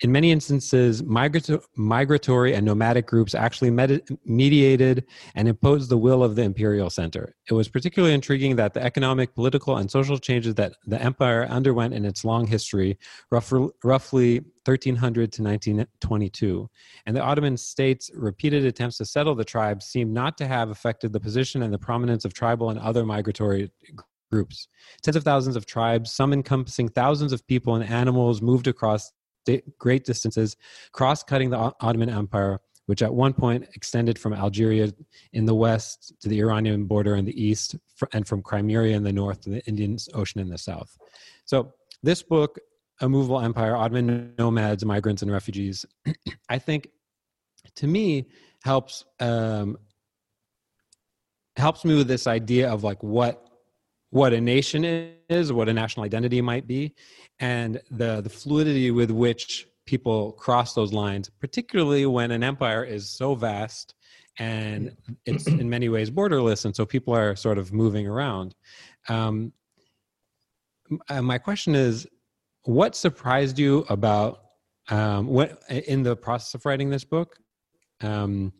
in 0.00 0.12
many 0.12 0.30
instances, 0.30 1.02
migrato- 1.02 1.62
migratory 1.76 2.54
and 2.54 2.64
nomadic 2.64 3.06
groups 3.06 3.34
actually 3.34 3.70
med- 3.70 4.02
mediated 4.24 5.04
and 5.34 5.48
imposed 5.48 5.90
the 5.90 5.98
will 5.98 6.22
of 6.22 6.36
the 6.36 6.42
imperial 6.42 6.90
center. 6.90 7.34
It 7.48 7.54
was 7.54 7.68
particularly 7.68 8.14
intriguing 8.14 8.56
that 8.56 8.74
the 8.74 8.82
economic, 8.82 9.34
political, 9.34 9.76
and 9.76 9.90
social 9.90 10.18
changes 10.18 10.54
that 10.56 10.74
the 10.86 11.00
empire 11.00 11.46
underwent 11.46 11.94
in 11.94 12.04
its 12.04 12.24
long 12.24 12.46
history, 12.46 12.98
roughly, 13.30 13.68
roughly 13.84 14.40
1300 14.64 15.32
to 15.32 15.42
1922, 15.42 16.68
and 17.06 17.16
the 17.16 17.22
Ottoman 17.22 17.56
state's 17.56 18.10
repeated 18.14 18.64
attempts 18.64 18.98
to 18.98 19.04
settle 19.04 19.34
the 19.34 19.44
tribes 19.44 19.86
seemed 19.86 20.12
not 20.12 20.36
to 20.38 20.46
have 20.46 20.70
affected 20.70 21.12
the 21.12 21.20
position 21.20 21.62
and 21.62 21.72
the 21.72 21.78
prominence 21.78 22.24
of 22.24 22.34
tribal 22.34 22.70
and 22.70 22.78
other 22.78 23.04
migratory 23.04 23.70
groups. 24.30 24.68
Tens 25.02 25.16
of 25.16 25.24
thousands 25.24 25.56
of 25.56 25.66
tribes, 25.66 26.12
some 26.12 26.32
encompassing 26.32 26.88
thousands 26.88 27.32
of 27.32 27.46
people 27.46 27.74
and 27.74 27.84
animals, 27.84 28.40
moved 28.40 28.66
across 28.66 29.12
great 29.78 30.04
distances, 30.04 30.56
cross 30.92 31.22
cutting 31.22 31.50
the 31.50 31.72
Ottoman 31.80 32.10
Empire, 32.10 32.60
which 32.86 33.02
at 33.02 33.12
one 33.12 33.32
point 33.32 33.66
extended 33.74 34.18
from 34.18 34.32
Algeria 34.32 34.92
in 35.32 35.44
the 35.44 35.54
west 35.54 36.12
to 36.20 36.28
the 36.28 36.40
Iranian 36.40 36.84
border 36.84 37.16
in 37.16 37.24
the 37.24 37.42
east, 37.42 37.76
and 38.12 38.26
from 38.26 38.42
Crimea 38.42 38.96
in 38.96 39.02
the 39.02 39.12
north 39.12 39.40
to 39.42 39.50
the 39.50 39.66
Indian 39.66 39.96
Ocean 40.14 40.40
in 40.40 40.48
the 40.48 40.58
south. 40.58 40.96
So, 41.44 41.72
this 42.02 42.22
book, 42.22 42.58
A 43.00 43.08
Movable 43.08 43.40
Empire 43.40 43.76
Ottoman 43.76 44.34
Nomads, 44.38 44.84
Migrants, 44.84 45.22
and 45.22 45.30
Refugees, 45.30 45.84
I 46.48 46.58
think 46.58 46.88
to 47.76 47.86
me 47.86 48.28
helps. 48.62 49.04
Um, 49.18 49.76
helps 51.56 51.84
me 51.84 51.94
with 51.94 52.08
this 52.08 52.26
idea 52.26 52.70
of 52.70 52.82
like 52.82 53.02
what 53.02 53.49
what 54.10 54.32
a 54.32 54.40
nation 54.40 54.84
is, 55.28 55.52
what 55.52 55.68
a 55.68 55.72
national 55.72 56.04
identity 56.04 56.40
might 56.40 56.66
be, 56.66 56.94
and 57.38 57.80
the, 57.90 58.20
the 58.20 58.30
fluidity 58.30 58.90
with 58.90 59.10
which 59.10 59.66
people 59.86 60.32
cross 60.32 60.74
those 60.74 60.92
lines, 60.92 61.30
particularly 61.40 62.06
when 62.06 62.30
an 62.30 62.42
empire 62.42 62.84
is 62.84 63.08
so 63.08 63.34
vast 63.34 63.94
and 64.38 64.96
it's 65.26 65.46
in 65.46 65.68
many 65.68 65.88
ways 65.88 66.10
borderless, 66.10 66.64
and 66.64 66.74
so 66.74 66.86
people 66.86 67.14
are 67.14 67.36
sort 67.36 67.58
of 67.58 67.72
moving 67.72 68.06
around. 68.06 68.54
Um, 69.08 69.52
my 71.22 71.38
question 71.38 71.74
is, 71.74 72.06
what 72.62 72.96
surprised 72.96 73.58
you 73.58 73.84
about 73.88 74.42
um, 74.88 75.26
what 75.26 75.62
in 75.68 76.02
the 76.02 76.16
process 76.16 76.54
of 76.54 76.64
writing 76.64 76.90
this 76.90 77.04
book? 77.04 77.36
Um, 78.00 78.52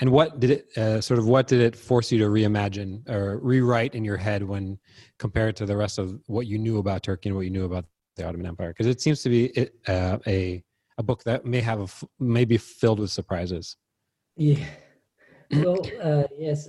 and 0.00 0.10
what 0.10 0.40
did 0.40 0.50
it 0.50 0.78
uh, 0.78 1.00
sort 1.00 1.18
of 1.18 1.26
what 1.26 1.46
did 1.46 1.60
it 1.60 1.76
force 1.76 2.10
you 2.10 2.18
to 2.18 2.26
reimagine 2.26 3.08
or 3.08 3.38
rewrite 3.38 3.94
in 3.94 4.04
your 4.04 4.16
head 4.16 4.42
when 4.42 4.78
compared 5.18 5.56
to 5.56 5.66
the 5.66 5.76
rest 5.76 5.98
of 5.98 6.18
what 6.26 6.46
you 6.46 6.58
knew 6.58 6.78
about 6.78 7.02
Turkey 7.02 7.28
and 7.28 7.36
what 7.36 7.42
you 7.42 7.50
knew 7.50 7.64
about 7.64 7.84
the 8.16 8.26
Ottoman 8.26 8.46
Empire? 8.46 8.70
Because 8.70 8.86
it 8.86 9.00
seems 9.00 9.22
to 9.22 9.28
be 9.28 9.68
uh, 9.86 10.18
a 10.26 10.62
a 10.98 11.02
book 11.02 11.24
that 11.24 11.44
may 11.44 11.60
have 11.60 11.80
a, 11.80 12.06
may 12.22 12.44
be 12.44 12.56
filled 12.56 13.00
with 13.00 13.10
surprises. 13.10 13.76
Yeah. 14.36 14.64
Well, 15.52 15.78
uh, 16.02 16.24
yes, 16.38 16.68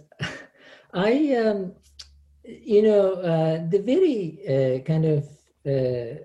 I 0.93 1.35
um, 1.35 1.73
you 2.47 2.81
know, 2.81 3.13
uh, 3.13 3.67
the 3.69 3.79
very 3.79 4.39
uh, 4.47 4.79
kind 4.83 5.05
of, 5.05 5.23
uh, 5.65 6.19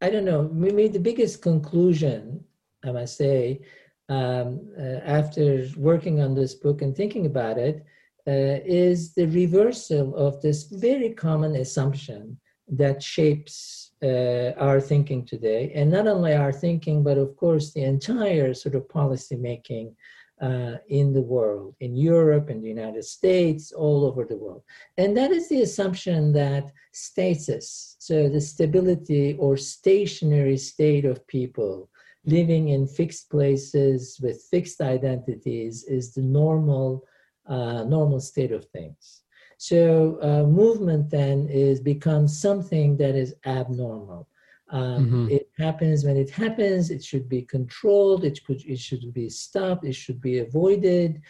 I 0.00 0.10
don't 0.10 0.24
know, 0.24 0.48
maybe 0.52 0.88
the 0.88 1.00
biggest 1.00 1.42
conclusion, 1.42 2.44
I 2.84 2.92
must 2.92 3.16
say, 3.16 3.62
um, 4.10 4.60
uh, 4.76 4.98
after 5.18 5.66
working 5.76 6.20
on 6.20 6.34
this 6.34 6.54
book 6.54 6.82
and 6.82 6.94
thinking 6.94 7.26
about 7.26 7.56
it, 7.58 7.84
uh, 8.26 8.58
is 8.66 9.14
the 9.14 9.26
reversal 9.26 10.14
of 10.16 10.42
this 10.42 10.64
very 10.64 11.10
common 11.10 11.56
assumption 11.56 12.38
that 12.68 13.02
shapes 13.02 13.92
uh, 14.02 14.50
our 14.58 14.80
thinking 14.80 15.24
today. 15.24 15.72
And 15.74 15.90
not 15.90 16.06
only 16.06 16.34
our 16.34 16.52
thinking, 16.52 17.02
but 17.02 17.18
of 17.18 17.36
course, 17.36 17.72
the 17.72 17.84
entire 17.84 18.52
sort 18.52 18.74
of 18.74 18.88
policy 18.88 19.36
making 19.36 19.94
uh, 20.42 20.76
in 20.88 21.12
the 21.12 21.22
world, 21.22 21.74
in 21.80 21.94
Europe, 21.96 22.50
in 22.50 22.60
the 22.62 22.68
United 22.68 23.04
States, 23.04 23.72
all 23.72 24.04
over 24.04 24.24
the 24.24 24.36
world. 24.36 24.62
And 24.98 25.16
that 25.16 25.30
is 25.30 25.48
the 25.48 25.62
assumption 25.62 26.32
that 26.32 26.72
stasis, 26.92 27.96
so 27.98 28.28
the 28.28 28.40
stability 28.40 29.36
or 29.38 29.56
stationary 29.56 30.56
state 30.56 31.04
of 31.04 31.26
people 31.26 31.90
living 32.24 32.68
in 32.68 32.86
fixed 32.86 33.30
places 33.30 34.18
with 34.22 34.46
fixed 34.50 34.80
identities, 34.80 35.84
is 35.84 36.14
the 36.14 36.22
normal, 36.22 37.04
uh, 37.46 37.84
normal 37.84 38.20
state 38.20 38.52
of 38.52 38.64
things. 38.66 39.22
So 39.60 40.18
uh, 40.22 40.44
movement 40.44 41.10
then 41.10 41.46
is 41.50 41.80
becomes 41.80 42.40
something 42.40 42.96
that 42.96 43.14
is 43.14 43.34
abnormal. 43.44 44.26
Um, 44.70 45.06
mm-hmm. 45.06 45.28
It 45.30 45.50
happens 45.58 46.02
when 46.02 46.16
it 46.16 46.30
happens. 46.30 46.90
It 46.90 47.04
should 47.04 47.28
be 47.28 47.42
controlled. 47.42 48.24
It 48.24 48.42
could. 48.46 48.64
It 48.64 48.78
should 48.78 49.12
be 49.12 49.28
stopped. 49.28 49.84
It 49.84 49.94
should 49.94 50.20
be 50.20 50.38
avoided, 50.38 51.20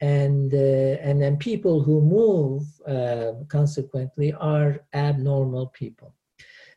and 0.00 0.52
uh, 0.52 0.98
and 1.06 1.22
then 1.22 1.36
people 1.36 1.80
who 1.80 2.00
move 2.00 2.64
uh, 2.88 3.44
consequently 3.48 4.32
are 4.32 4.80
abnormal 4.92 5.68
people. 5.68 6.15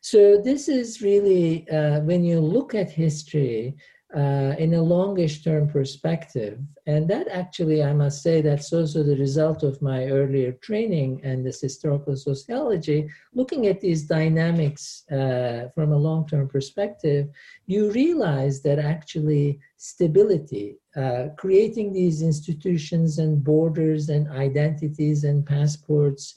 So 0.00 0.40
this 0.40 0.68
is 0.68 1.02
really 1.02 1.68
uh, 1.70 2.00
when 2.00 2.24
you 2.24 2.40
look 2.40 2.74
at 2.74 2.90
history 2.90 3.76
uh, 4.16 4.54
in 4.58 4.74
a 4.74 4.82
longish 4.82 5.44
term 5.44 5.68
perspective. 5.68 6.58
And 6.86 7.08
that 7.08 7.28
actually, 7.28 7.82
I 7.82 7.92
must 7.92 8.22
say, 8.22 8.40
that's 8.40 8.72
also 8.72 9.02
the 9.04 9.16
result 9.16 9.62
of 9.62 9.80
my 9.80 10.06
earlier 10.06 10.52
training 10.52 11.20
and 11.22 11.46
this 11.46 11.60
historical 11.60 12.16
sociology. 12.16 13.08
Looking 13.34 13.68
at 13.68 13.80
these 13.80 14.04
dynamics 14.04 15.04
uh, 15.12 15.68
from 15.74 15.92
a 15.92 15.98
long 15.98 16.26
term 16.26 16.48
perspective, 16.48 17.28
you 17.66 17.92
realize 17.92 18.62
that 18.62 18.80
actually 18.80 19.60
stability, 19.76 20.78
uh, 20.96 21.26
creating 21.36 21.92
these 21.92 22.22
institutions 22.22 23.18
and 23.18 23.44
borders 23.44 24.08
and 24.08 24.28
identities 24.28 25.22
and 25.22 25.46
passports. 25.46 26.34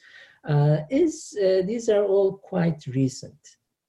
Uh, 0.48 0.78
is 0.90 1.38
uh, 1.42 1.62
these 1.66 1.90
are 1.90 2.04
all 2.04 2.38
quite 2.38 2.86
recent. 2.88 3.40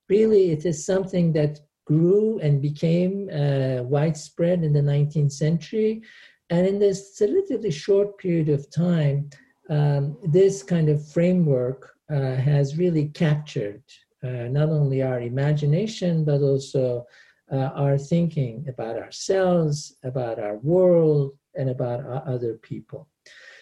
Really, 0.09 0.51
it 0.51 0.65
is 0.65 0.85
something 0.85 1.33
that 1.33 1.59
grew 1.85 2.39
and 2.39 2.61
became 2.61 3.29
uh, 3.29 3.83
widespread 3.83 4.63
in 4.63 4.73
the 4.73 4.81
19th 4.81 5.31
century. 5.31 6.01
And 6.49 6.67
in 6.67 6.79
this 6.79 7.17
relatively 7.19 7.71
short 7.71 8.17
period 8.17 8.49
of 8.49 8.69
time, 8.71 9.29
um, 9.69 10.17
this 10.23 10.63
kind 10.63 10.89
of 10.89 11.07
framework 11.11 11.91
uh, 12.09 12.35
has 12.35 12.77
really 12.77 13.07
captured 13.09 13.83
uh, 14.23 14.47
not 14.49 14.69
only 14.69 15.01
our 15.01 15.21
imagination, 15.21 16.23
but 16.23 16.41
also 16.41 17.05
uh, 17.51 17.69
our 17.75 17.97
thinking 17.97 18.65
about 18.67 18.97
ourselves, 18.97 19.97
about 20.03 20.39
our 20.39 20.57
world, 20.57 21.37
and 21.55 21.69
about 21.69 22.05
other 22.27 22.55
people. 22.55 23.07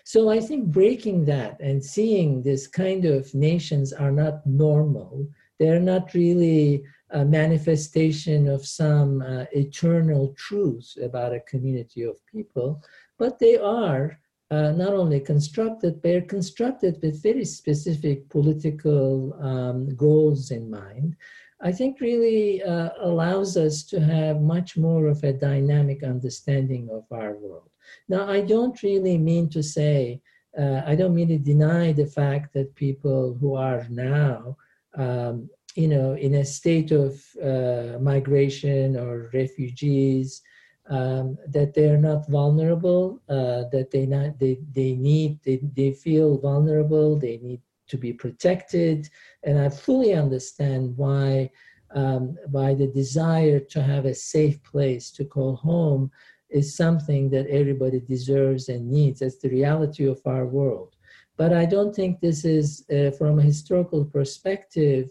So 0.03 0.29
I 0.29 0.39
think 0.39 0.65
breaking 0.65 1.25
that 1.25 1.59
and 1.61 1.83
seeing 1.83 2.41
this 2.41 2.67
kind 2.67 3.05
of 3.05 3.33
nations 3.33 3.93
are 3.93 4.11
not 4.11 4.45
normal, 4.45 5.27
they're 5.59 5.79
not 5.79 6.13
really 6.13 6.83
a 7.11 7.23
manifestation 7.23 8.47
of 8.47 8.65
some 8.65 9.21
uh, 9.21 9.45
eternal 9.53 10.33
truth 10.37 10.97
about 11.01 11.33
a 11.33 11.39
community 11.41 12.03
of 12.03 12.25
people, 12.25 12.83
but 13.17 13.39
they 13.39 13.57
are 13.57 14.19
uh, 14.51 14.71
not 14.71 14.93
only 14.93 15.19
constructed, 15.19 16.01
they're 16.01 16.21
constructed 16.21 16.99
with 17.01 17.23
very 17.23 17.45
specific 17.45 18.27
political 18.29 19.33
um, 19.41 19.95
goals 19.95 20.51
in 20.51 20.69
mind. 20.69 21.15
I 21.61 21.71
think 21.71 22.01
really 22.01 22.61
uh, 22.61 22.89
allows 22.99 23.55
us 23.55 23.83
to 23.83 24.01
have 24.01 24.41
much 24.41 24.75
more 24.75 25.07
of 25.07 25.23
a 25.23 25.31
dynamic 25.31 26.03
understanding 26.03 26.89
of 26.91 27.05
our 27.11 27.35
world. 27.35 27.69
Now, 28.09 28.29
I 28.29 28.41
don't 28.41 28.81
really 28.83 29.17
mean 29.17 29.49
to 29.49 29.63
say, 29.63 30.21
uh, 30.57 30.81
I 30.85 30.95
don't 30.95 31.15
mean 31.15 31.29
to 31.29 31.37
deny 31.37 31.91
the 31.91 32.05
fact 32.05 32.53
that 32.53 32.75
people 32.75 33.37
who 33.39 33.55
are 33.55 33.87
now 33.89 34.57
um, 34.95 35.49
you 35.75 35.87
know, 35.87 36.13
in 36.13 36.35
a 36.35 36.45
state 36.45 36.91
of 36.91 37.23
uh, 37.43 37.97
migration 37.99 38.95
or 38.95 39.29
refugees, 39.33 40.41
um, 40.89 41.37
that 41.47 41.73
they're 41.73 41.97
not 41.97 42.29
vulnerable, 42.29 43.21
uh, 43.29 43.63
that 43.71 43.89
they 43.91 44.05
not 44.05 44.37
they 44.37 44.59
they 44.71 44.93
need 44.93 45.39
they, 45.43 45.59
they 45.75 45.91
feel 45.91 46.37
vulnerable, 46.37 47.17
they 47.17 47.37
need 47.37 47.61
to 47.87 47.97
be 47.97 48.13
protected, 48.13 49.09
and 49.43 49.57
I 49.57 49.69
fully 49.69 50.13
understand 50.13 50.95
why 50.97 51.49
um, 51.95 52.35
why 52.51 52.73
the 52.73 52.87
desire 52.87 53.59
to 53.59 53.81
have 53.81 54.05
a 54.05 54.13
safe 54.13 54.61
place 54.63 55.09
to 55.11 55.25
call 55.25 55.55
home 55.55 56.11
is 56.53 56.75
something 56.75 57.29
that 57.31 57.47
everybody 57.47 57.99
deserves 57.99 58.69
and 58.69 58.89
needs. 58.89 59.19
That's 59.19 59.39
the 59.39 59.49
reality 59.49 60.05
of 60.05 60.21
our 60.25 60.45
world. 60.45 60.95
But 61.37 61.51
I 61.53 61.65
don't 61.65 61.95
think 61.95 62.19
this 62.19 62.45
is, 62.45 62.85
uh, 62.89 63.11
from 63.11 63.39
a 63.39 63.43
historical 63.43 64.05
perspective, 64.05 65.09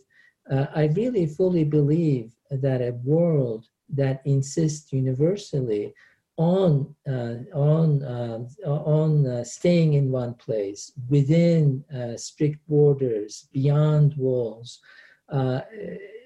uh, 0.51 0.67
I 0.75 0.85
really 0.97 1.27
fully 1.27 1.65
believe 1.65 2.33
that 2.51 2.81
a 2.81 2.93
world 3.05 3.67
that 3.89 4.23
insists 4.25 4.93
universally 4.93 5.95
on 6.39 6.95
uh, 7.07 7.35
on 7.55 8.03
uh, 8.03 8.39
on 8.67 9.27
uh, 9.27 9.45
staying 9.45 9.95
in 9.95 10.11
one 10.11 10.35
place 10.35 10.93
within 11.09 11.85
uh, 11.95 12.17
strict 12.17 12.59
borders 12.69 13.49
beyond 13.53 14.17
walls 14.17 14.81
uh, 15.31 15.61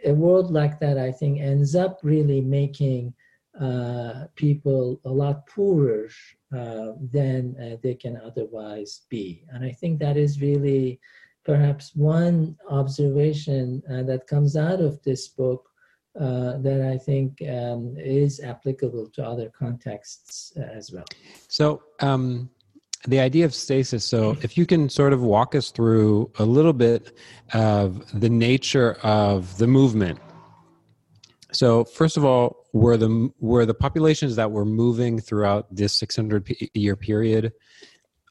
a 0.04 0.12
world 0.12 0.52
like 0.52 0.78
that 0.78 0.96
i 0.96 1.10
think 1.10 1.40
ends 1.40 1.74
up 1.74 1.98
really 2.02 2.40
making 2.40 3.12
uh, 3.60 4.26
people 4.34 5.00
a 5.04 5.10
lot 5.10 5.46
poorer 5.46 6.08
uh, 6.56 6.92
than 7.12 7.78
they 7.82 7.94
can 7.94 8.16
otherwise 8.18 9.02
be 9.08 9.44
and 9.50 9.64
i 9.64 9.72
think 9.72 9.98
that 9.98 10.16
is 10.16 10.40
really 10.40 11.00
perhaps 11.46 11.94
one 11.94 12.56
observation 12.68 13.82
uh, 13.90 14.02
that 14.02 14.26
comes 14.26 14.56
out 14.56 14.80
of 14.80 15.00
this 15.04 15.28
book 15.28 15.70
uh, 16.20 16.56
that 16.58 16.80
I 16.80 16.96
think 16.96 17.42
um, 17.42 17.94
is 17.98 18.40
applicable 18.40 19.06
to 19.10 19.22
other 19.22 19.50
contexts 19.50 20.52
uh, 20.56 20.62
as 20.62 20.90
well. 20.90 21.04
So, 21.48 21.82
um, 22.00 22.48
the 23.06 23.20
idea 23.20 23.44
of 23.44 23.54
stasis. 23.54 24.04
So, 24.04 24.36
if 24.40 24.56
you 24.56 24.64
can 24.64 24.88
sort 24.88 25.12
of 25.12 25.20
walk 25.22 25.54
us 25.54 25.70
through 25.70 26.30
a 26.38 26.44
little 26.44 26.72
bit 26.72 27.16
of 27.52 28.18
the 28.18 28.30
nature 28.30 28.94
of 29.02 29.56
the 29.58 29.66
movement. 29.66 30.18
So, 31.52 31.84
first 31.84 32.16
of 32.16 32.24
all, 32.24 32.66
were 32.72 32.96
the 32.96 33.30
were 33.38 33.64
the 33.64 33.74
populations 33.74 34.36
that 34.36 34.50
were 34.50 34.64
moving 34.64 35.20
throughout 35.20 35.66
this 35.74 35.94
600 35.94 36.70
year 36.74 36.96
period 36.96 37.52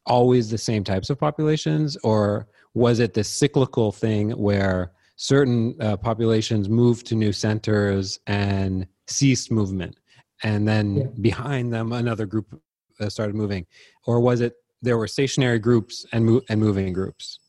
always 0.06 0.50
the 0.50 0.58
same 0.58 0.84
types 0.84 1.10
of 1.10 1.18
populations, 1.18 1.96
or 1.98 2.48
was 2.74 3.00
it 3.00 3.14
the 3.14 3.24
cyclical 3.24 3.92
thing 3.92 4.30
where 4.30 4.92
certain 5.16 5.76
uh, 5.80 5.96
populations 5.96 6.68
moved 6.68 7.06
to 7.06 7.14
new 7.14 7.32
centers 7.32 8.18
and 8.26 8.86
ceased 9.06 9.50
movement 9.50 9.96
and 10.42 10.68
then 10.68 10.96
yeah. 10.96 11.06
behind 11.20 11.72
them 11.72 11.92
another 11.92 12.26
group 12.26 12.60
uh, 13.00 13.08
started 13.08 13.34
moving? 13.34 13.66
Or 14.06 14.20
was 14.20 14.40
it 14.40 14.54
there 14.82 14.98
were 14.98 15.08
stationary 15.08 15.58
groups 15.58 16.06
and 16.12 16.26
mo- 16.26 16.42
and 16.48 16.60
moving 16.60 16.92
groups? 16.92 17.40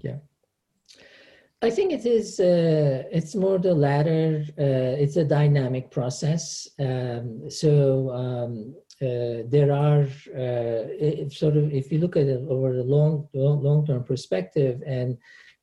Yeah 0.00 0.16
i 1.62 1.70
think 1.70 1.92
it 1.92 2.06
is 2.06 2.40
uh, 2.40 3.02
it's 3.10 3.34
more 3.34 3.58
the 3.58 3.74
latter 3.74 4.44
uh, 4.58 4.94
it's 5.02 5.16
a 5.16 5.24
dynamic 5.24 5.90
process. 5.90 6.68
Um, 6.78 7.50
so 7.50 8.10
um, 8.10 8.74
uh, 9.00 9.46
there 9.46 9.72
are 9.72 10.02
uh, 10.36 11.28
sort 11.30 11.56
of 11.56 11.72
if 11.72 11.92
you 11.92 11.98
look 11.98 12.16
at 12.16 12.26
it 12.26 12.40
over 12.48 12.74
the 12.74 12.82
long 12.82 13.28
long 13.32 13.86
term 13.86 14.02
perspective 14.02 14.82
and 14.86 15.16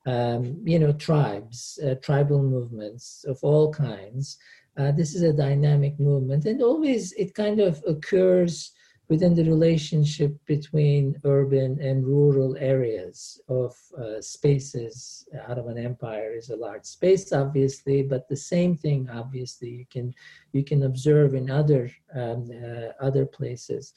um, 0.06 0.62
you 0.64 0.80
know 0.80 0.94
tribes 0.94 1.80
uh, 1.86 1.96
tribal 1.96 2.42
movements 2.42 3.26
of 3.28 3.38
all 3.42 3.74
kinds 3.74 4.38
uh, 4.78 4.92
this 4.92 5.16
is 5.16 5.22
a 5.22 5.34
dynamic 5.34 6.00
movement 6.00 6.46
and 6.46 6.62
always 6.62 7.12
it 7.14 7.34
kind 7.34 7.60
of 7.60 7.84
occurs 7.88 8.72
within 9.08 9.36
the 9.36 9.44
relationship 9.44 10.36
between 10.46 11.20
urban 11.24 11.80
and 11.80 12.06
rural 12.06 12.58
areas 12.58 13.40
of 13.48 13.76
uh, 13.98 14.20
spaces. 14.22 15.28
Ottoman 15.48 15.78
Empire 15.78 16.34
is 16.34 16.50
a 16.50 16.56
large 16.56 16.86
space, 16.86 17.32
obviously, 17.32 18.02
but 18.02 18.28
the 18.28 18.36
same 18.36 18.76
thing, 18.76 19.10
obviously, 19.10 19.70
you 19.70 19.86
can 19.92 20.14
you 20.54 20.64
can 20.64 20.84
observe 20.84 21.36
in 21.36 21.50
other 21.50 21.92
um, 22.14 22.50
uh, 22.52 22.90
other 23.04 23.26
places. 23.26 23.94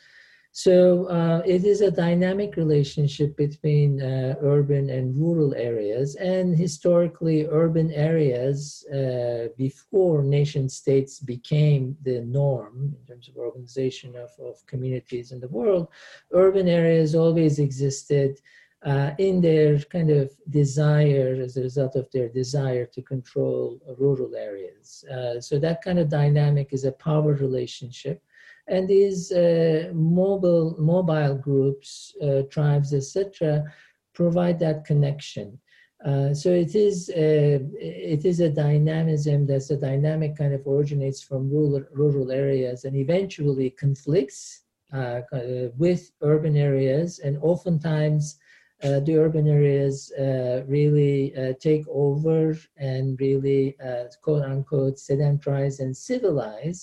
So 0.65 1.05
uh, 1.05 1.41
it 1.47 1.65
is 1.65 1.83
a 1.83 1.91
dynamic 1.93 2.57
relationship 2.57 3.37
between 3.37 4.03
uh, 4.03 4.35
urban 4.43 4.91
and 4.91 5.17
rural 5.17 5.55
areas. 5.55 6.17
And 6.17 6.59
historically, 6.59 7.47
urban 7.47 7.93
areas, 7.93 8.85
uh, 8.93 9.55
before 9.57 10.25
nation 10.25 10.69
states 10.69 11.21
became 11.21 11.97
the 12.03 12.23
norm 12.23 12.97
in 12.99 13.07
terms 13.07 13.29
of 13.29 13.37
organization 13.37 14.17
of, 14.17 14.31
of 14.45 14.67
communities 14.67 15.31
in 15.31 15.39
the 15.39 15.47
world, 15.47 15.87
urban 16.33 16.67
areas 16.67 17.15
always 17.15 17.61
existed. 17.61 18.41
Uh, 18.85 19.11
in 19.19 19.41
their 19.41 19.77
kind 19.97 20.09
of 20.09 20.31
desire, 20.51 21.37
as 21.43 21.57
a 21.57 21.63
result 21.63 21.97
of 21.97 22.09
their 22.13 22.29
desire 22.29 22.87
to 22.87 23.03
control 23.03 23.77
rural 23.99 24.37
areas. 24.37 25.05
Uh, 25.13 25.41
so 25.41 25.59
that 25.59 25.83
kind 25.83 25.99
of 25.99 26.09
dynamic 26.09 26.69
is 26.71 26.85
a 26.85 26.93
power 26.93 27.33
relationship 27.35 28.23
and 28.69 28.87
these 28.89 29.33
uh, 29.33 29.91
mobile 29.95 30.77
mobile 30.79 31.35
groups, 31.35 32.15
uh, 32.23 32.43
tribes, 32.51 32.93
etc., 32.93 33.65
provide 34.15 34.59
that 34.59 34.85
connection. 34.85 35.59
Uh, 36.05 36.33
so 36.33 36.51
it 36.51 36.77
is 36.77 37.11
a, 37.17 37.57
uh, 37.57 37.59
it 37.81 38.25
is 38.25 38.39
a 38.39 38.49
dynamism 38.49 39.47
that's 39.47 39.71
a 39.71 39.77
dynamic 39.77 40.37
kind 40.37 40.55
of 40.55 40.65
originates 40.67 41.23
from 41.23 41.51
rural 41.51 41.83
rural 41.93 42.31
areas 42.31 42.85
and 42.85 42.95
eventually 42.97 43.71
conflicts 43.71 44.63
uh, 44.93 45.23
uh, 45.33 45.69
with 45.77 46.13
urban 46.23 46.57
areas, 46.57 47.19
and 47.19 47.37
oftentimes. 47.43 48.39
the 49.07 49.17
urban 49.25 49.49
areas 49.49 50.13
really 50.77 51.17
take 51.59 51.85
over 52.05 52.57
and 52.77 53.19
really, 53.21 53.77
quote 54.23 54.45
unquote, 54.45 54.97
sedentarize 54.97 55.81
and 55.81 55.97
civilize 55.97 56.81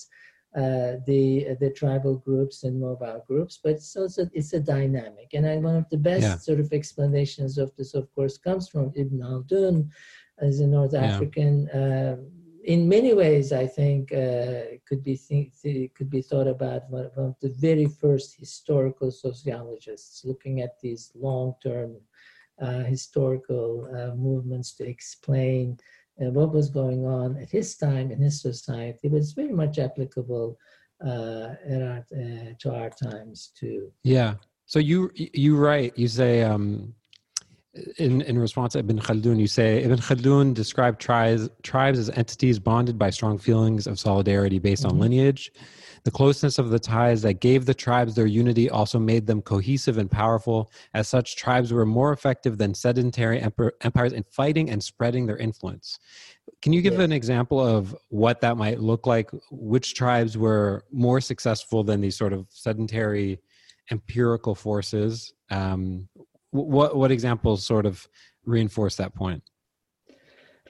uh, 0.56 0.96
the 1.06 1.56
the 1.60 1.70
tribal 1.70 2.16
groups 2.16 2.64
and 2.64 2.80
mobile 2.80 3.22
groups, 3.26 3.60
but 3.62 3.72
it's 3.72 3.96
also 3.96 4.28
it's 4.32 4.54
a 4.54 4.60
dynamic. 4.60 5.28
And 5.34 5.46
I, 5.46 5.56
one 5.58 5.76
of 5.76 5.88
the 5.90 5.98
best 5.98 6.22
yeah. 6.22 6.36
sort 6.38 6.60
of 6.60 6.72
explanations 6.72 7.58
of 7.58 7.74
this, 7.76 7.94
of 7.94 8.12
course, 8.14 8.38
comes 8.38 8.68
from 8.68 8.92
Ibn 8.96 9.18
Khaldun, 9.18 9.90
as 10.38 10.60
a 10.60 10.66
North 10.66 10.94
yeah. 10.94 11.04
African. 11.04 11.68
Uh, 11.68 12.16
in 12.64 12.88
many 12.88 13.14
ways, 13.14 13.52
I 13.52 13.66
think 13.66 14.12
uh, 14.12 14.78
could 14.88 15.04
be 15.04 15.16
think, 15.16 15.52
could 15.94 16.10
be 16.10 16.22
thought 16.22 16.48
about 16.48 16.90
one 16.90 17.10
of 17.16 17.36
the 17.40 17.50
very 17.50 17.86
first 17.86 18.36
historical 18.36 19.10
sociologists 19.10 20.24
looking 20.24 20.62
at 20.62 20.80
these 20.80 21.12
long-term 21.14 21.96
uh, 22.60 22.82
historical 22.84 23.88
uh, 23.94 24.14
movements 24.16 24.72
to 24.76 24.88
explain 24.88 25.78
and 26.18 26.34
what 26.34 26.52
was 26.52 26.70
going 26.70 27.06
on 27.06 27.36
at 27.36 27.50
his 27.50 27.76
time 27.76 28.10
in 28.10 28.20
his 28.20 28.40
society 28.40 29.08
was 29.08 29.32
very 29.32 29.52
much 29.52 29.78
applicable 29.78 30.58
uh, 31.04 31.54
our, 31.70 32.04
uh, 32.12 32.52
to 32.58 32.74
our 32.74 32.90
times 32.90 33.52
too. 33.58 33.92
Yeah. 34.02 34.34
So 34.64 34.78
you 34.78 35.10
you 35.14 35.56
write 35.56 35.96
you 35.96 36.08
say 36.08 36.42
um, 36.42 36.94
in 37.98 38.22
in 38.22 38.38
response 38.38 38.72
to 38.72 38.80
Ibn 38.80 38.98
Khaldun 38.98 39.38
you 39.38 39.46
say 39.46 39.82
Ibn 39.84 39.98
Khaldun 39.98 40.54
described 40.54 41.00
tribes 41.00 41.48
tribes 41.62 41.98
as 41.98 42.10
entities 42.10 42.58
bonded 42.58 42.98
by 42.98 43.10
strong 43.10 43.38
feelings 43.38 43.86
of 43.86 43.98
solidarity 43.98 44.58
based 44.58 44.84
mm-hmm. 44.84 44.92
on 44.92 45.00
lineage. 45.00 45.52
The 46.06 46.12
closeness 46.12 46.60
of 46.60 46.70
the 46.70 46.78
ties 46.78 47.20
that 47.22 47.40
gave 47.40 47.66
the 47.66 47.74
tribes 47.74 48.14
their 48.14 48.26
unity 48.28 48.70
also 48.70 48.96
made 48.96 49.26
them 49.26 49.42
cohesive 49.42 49.98
and 49.98 50.08
powerful. 50.08 50.70
As 50.94 51.08
such, 51.08 51.34
tribes 51.34 51.72
were 51.72 51.84
more 51.84 52.12
effective 52.12 52.58
than 52.58 52.74
sedentary 52.74 53.42
empires 53.80 54.12
in 54.12 54.22
fighting 54.22 54.70
and 54.70 54.80
spreading 54.80 55.26
their 55.26 55.36
influence. 55.36 55.98
Can 56.62 56.72
you 56.72 56.80
give 56.80 56.92
yes. 56.92 57.02
an 57.02 57.10
example 57.10 57.58
of 57.58 57.92
what 58.10 58.40
that 58.42 58.56
might 58.56 58.78
look 58.78 59.04
like? 59.04 59.30
Which 59.50 59.94
tribes 59.94 60.38
were 60.38 60.84
more 60.92 61.20
successful 61.20 61.82
than 61.82 62.00
these 62.00 62.16
sort 62.16 62.32
of 62.32 62.46
sedentary 62.50 63.40
empirical 63.90 64.54
forces? 64.54 65.34
Um, 65.50 66.08
what 66.52 66.96
what 66.96 67.10
examples 67.10 67.66
sort 67.66 67.84
of 67.84 68.06
reinforce 68.44 68.94
that 68.94 69.12
point? 69.12 69.42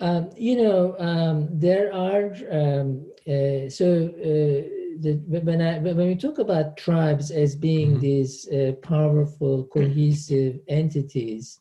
Um, 0.00 0.30
you 0.34 0.62
know, 0.62 0.96
um, 0.98 1.48
there 1.52 1.92
are 1.92 2.34
um, 2.50 3.04
uh, 3.28 3.68
so. 3.68 4.14
Uh, 4.24 4.75
the, 5.00 5.40
when 5.40 5.60
I 5.60 5.78
when 5.78 5.96
we 5.96 6.14
talk 6.14 6.38
about 6.38 6.76
tribes 6.76 7.30
as 7.30 7.54
being 7.54 7.92
mm-hmm. 7.92 8.00
these 8.00 8.48
uh, 8.48 8.72
powerful, 8.82 9.64
cohesive 9.64 10.60
entities, 10.68 11.60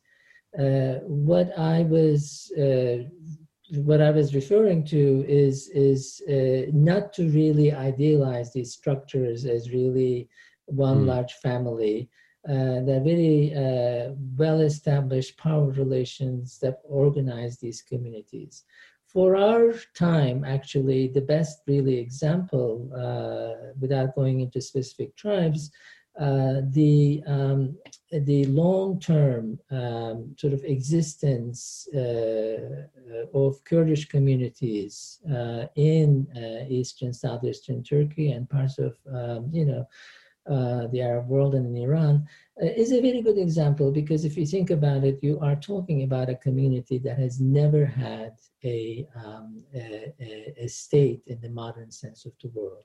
uh, 0.58 1.00
what 1.04 1.58
I 1.58 1.84
was 1.84 2.52
uh, 2.58 3.04
what 3.82 4.02
I 4.02 4.12
was 4.12 4.36
referring 4.36 4.86
to 4.86 5.26
is 5.28 5.69
is 5.69 6.21
uh, 6.30 6.69
not 6.74 7.13
to 7.13 7.30
really 7.30 7.74
idealize 7.74 8.54
these 8.54 8.74
structures 8.74 9.45
as 9.45 9.71
really 9.71 10.30
one 10.65 11.04
mm. 11.04 11.08
large 11.08 11.34
family. 11.34 12.10
Uh, 12.48 12.82
they're 12.86 13.04
very 13.04 13.56
uh, 13.56 14.13
well-established 14.38 15.36
power 15.38 15.71
relations 15.71 16.60
that 16.60 16.80
organize 16.88 17.58
these 17.58 17.82
communities 17.82 18.63
for 19.15 19.38
our 19.38 19.73
time, 19.93 20.43
actually, 20.43 21.08
the 21.08 21.21
best 21.21 21.62
really 21.67 21.97
example, 21.99 22.91
uh, 22.93 23.71
without 23.80 24.13
going 24.13 24.41
into 24.41 24.60
specific 24.60 25.15
tribes, 25.15 25.71
uh, 26.19 26.60
the 26.71 27.23
um, 27.25 27.78
the 28.12 28.43
long-term 28.45 29.58
um, 29.71 30.36
sort 30.38 30.51
of 30.51 30.62
existence 30.65 31.88
uh, 31.95 32.88
of 33.34 33.63
Kurdish 33.63 34.10
communities 34.10 35.19
uh, 35.32 35.67
in 35.75 36.28
uh, 36.36 36.65
eastern, 36.67 37.13
southeastern 37.13 37.84
Turkey 37.84 38.32
and 38.32 38.49
parts 38.49 38.80
of 38.80 38.97
um, 39.13 39.49
you 39.54 39.65
know 39.65 39.88
uh, 40.49 40.88
the 40.88 41.01
Arab 41.01 41.27
world 41.27 41.55
and 41.55 41.65
in 41.75 41.84
Iran 41.84 42.27
uh, 42.62 42.67
is 42.67 42.91
a 42.91 43.01
very 43.01 43.21
good 43.21 43.38
example 43.38 43.91
because 43.91 44.25
if 44.25 44.38
you 44.38 44.45
think 44.45 44.69
about 44.69 45.03
it, 45.03 45.19
you 45.23 45.39
are 45.39 45.55
talking 45.55 46.03
about 46.03 46.29
a 46.29 46.36
community 46.36 46.97
that 46.99 47.17
has 47.17 47.39
never 47.39 47.86
had 47.86 48.34
a, 48.63 49.08
um, 49.15 49.63
a, 49.73 50.13
a, 50.58 50.67
state 50.67 51.21
in 51.27 51.39
the 51.41 51.49
modern 51.49 51.91
sense 51.91 52.25
of 52.25 52.34
the 52.41 52.49
word. 52.49 52.84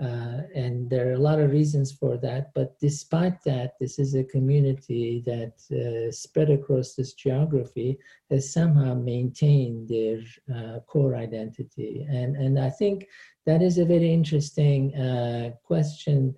Uh, 0.00 0.42
and 0.54 0.88
there 0.88 1.08
are 1.08 1.14
a 1.14 1.18
lot 1.18 1.40
of 1.40 1.50
reasons 1.50 1.90
for 1.90 2.16
that, 2.16 2.52
but 2.54 2.78
despite 2.78 3.42
that, 3.42 3.72
this 3.80 3.98
is 3.98 4.14
a 4.14 4.22
community 4.22 5.24
that 5.26 5.54
uh, 5.72 6.12
spread 6.12 6.50
across 6.50 6.94
this 6.94 7.14
geography 7.14 7.98
has 8.30 8.52
somehow 8.52 8.94
maintained 8.94 9.88
their 9.88 10.20
uh, 10.54 10.78
core 10.86 11.16
identity. 11.16 12.06
And, 12.08 12.36
and 12.36 12.60
I 12.60 12.70
think 12.70 13.08
that 13.44 13.60
is 13.60 13.78
a 13.78 13.84
very 13.84 14.12
interesting 14.12 14.94
uh, 14.94 15.50
question 15.64 16.36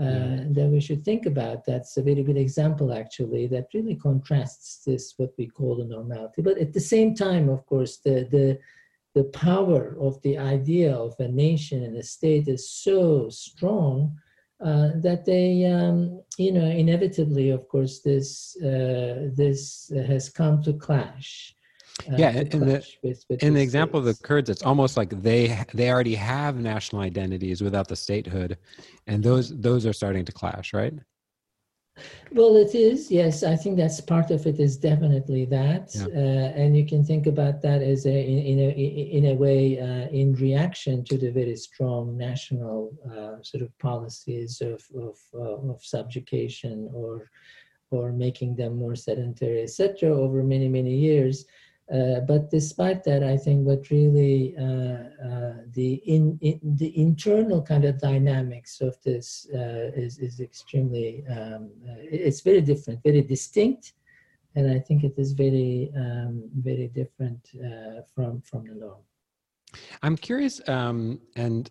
uh, 0.00 0.44
that 0.54 0.68
we 0.70 0.80
should 0.80 1.04
think 1.04 1.26
about. 1.26 1.64
That's 1.64 1.96
a 1.96 2.02
very 2.02 2.22
good 2.22 2.36
example, 2.36 2.92
actually, 2.92 3.48
that 3.48 3.66
really 3.74 3.96
contrasts 3.96 4.84
this 4.84 5.14
what 5.16 5.32
we 5.36 5.48
call 5.48 5.76
the 5.76 5.84
normality. 5.84 6.40
But 6.42 6.58
at 6.58 6.72
the 6.72 6.80
same 6.80 7.14
time, 7.14 7.48
of 7.48 7.66
course, 7.66 7.98
the 7.98 8.28
the 8.30 8.58
the 9.14 9.24
power 9.24 9.96
of 9.98 10.20
the 10.22 10.38
idea 10.38 10.94
of 10.94 11.14
a 11.18 11.26
nation 11.26 11.82
and 11.82 11.96
a 11.96 12.02
state 12.02 12.46
is 12.46 12.70
so 12.70 13.28
strong 13.30 14.16
uh, 14.64 14.90
that 14.96 15.24
they, 15.24 15.64
um, 15.64 16.20
you 16.36 16.52
know, 16.52 16.64
inevitably, 16.64 17.50
of 17.50 17.66
course, 17.68 18.00
this 18.00 18.56
uh, 18.62 19.30
this 19.34 19.90
has 20.06 20.28
come 20.28 20.62
to 20.62 20.72
clash. 20.72 21.54
Uh, 22.06 22.16
yeah, 22.16 22.30
in 22.30 22.60
the, 22.60 22.84
with, 23.02 23.24
with 23.28 23.42
in 23.42 23.54
the 23.54 23.60
example 23.60 24.00
states. 24.00 24.18
of 24.18 24.22
the 24.22 24.26
Kurds, 24.26 24.50
it's 24.50 24.62
almost 24.62 24.96
like 24.96 25.10
they 25.22 25.64
they 25.74 25.90
already 25.90 26.14
have 26.14 26.60
national 26.60 27.02
identities 27.02 27.60
without 27.62 27.88
the 27.88 27.96
statehood, 27.96 28.56
and 29.06 29.22
those 29.22 29.56
those 29.58 29.84
are 29.86 29.92
starting 29.92 30.24
to 30.24 30.32
clash, 30.32 30.72
right? 30.72 30.94
Well, 32.32 32.56
it 32.56 32.74
is 32.74 33.10
yes. 33.10 33.42
I 33.42 33.56
think 33.56 33.76
that's 33.76 34.00
part 34.00 34.30
of 34.30 34.46
it. 34.46 34.60
Is 34.60 34.76
definitely 34.76 35.44
that, 35.46 35.90
yeah. 35.94 36.06
uh, 36.06 36.60
and 36.60 36.76
you 36.76 36.86
can 36.86 37.04
think 37.04 37.26
about 37.26 37.62
that 37.62 37.82
as 37.82 38.06
a 38.06 38.18
in, 38.32 38.38
in 38.38 38.58
a 38.58 38.70
in 39.18 39.24
a 39.26 39.34
way 39.34 39.80
uh, 39.80 40.08
in 40.10 40.34
reaction 40.34 41.04
to 41.04 41.18
the 41.18 41.30
very 41.30 41.56
strong 41.56 42.16
national 42.16 42.92
uh, 43.06 43.42
sort 43.42 43.62
of 43.62 43.76
policies 43.78 44.60
of 44.60 44.82
of, 44.96 45.18
uh, 45.34 45.72
of 45.72 45.84
subjugation 45.84 46.90
or 46.92 47.30
or 47.90 48.12
making 48.12 48.54
them 48.54 48.76
more 48.76 48.94
sedentary, 48.94 49.62
etc. 49.62 50.10
Over 50.10 50.42
many 50.42 50.68
many 50.68 50.94
years. 50.94 51.46
Uh, 51.92 52.20
but 52.20 52.50
despite 52.50 53.02
that, 53.02 53.22
I 53.22 53.38
think 53.38 53.66
what 53.66 53.88
really 53.88 54.54
uh, 54.58 54.62
uh, 54.62 55.54
the 55.72 55.94
in, 56.04 56.38
in, 56.42 56.60
the 56.62 56.92
internal 57.00 57.62
kind 57.62 57.86
of 57.86 57.98
dynamics 57.98 58.82
of 58.82 59.00
this 59.02 59.46
uh, 59.54 59.90
is 59.96 60.18
is 60.18 60.38
extremely 60.40 61.24
um, 61.30 61.70
uh, 61.88 61.94
it's 62.02 62.42
very 62.42 62.60
different, 62.60 63.02
very 63.02 63.22
distinct, 63.22 63.94
and 64.54 64.70
I 64.70 64.80
think 64.80 65.02
it 65.02 65.14
is 65.16 65.32
very 65.32 65.90
um, 65.96 66.50
very 66.56 66.88
different 66.88 67.48
from 68.14 68.42
from 68.42 68.66
the 68.66 68.74
norm. 68.74 69.00
I'm 70.02 70.16
curious, 70.16 70.60
um, 70.68 71.22
and 71.36 71.70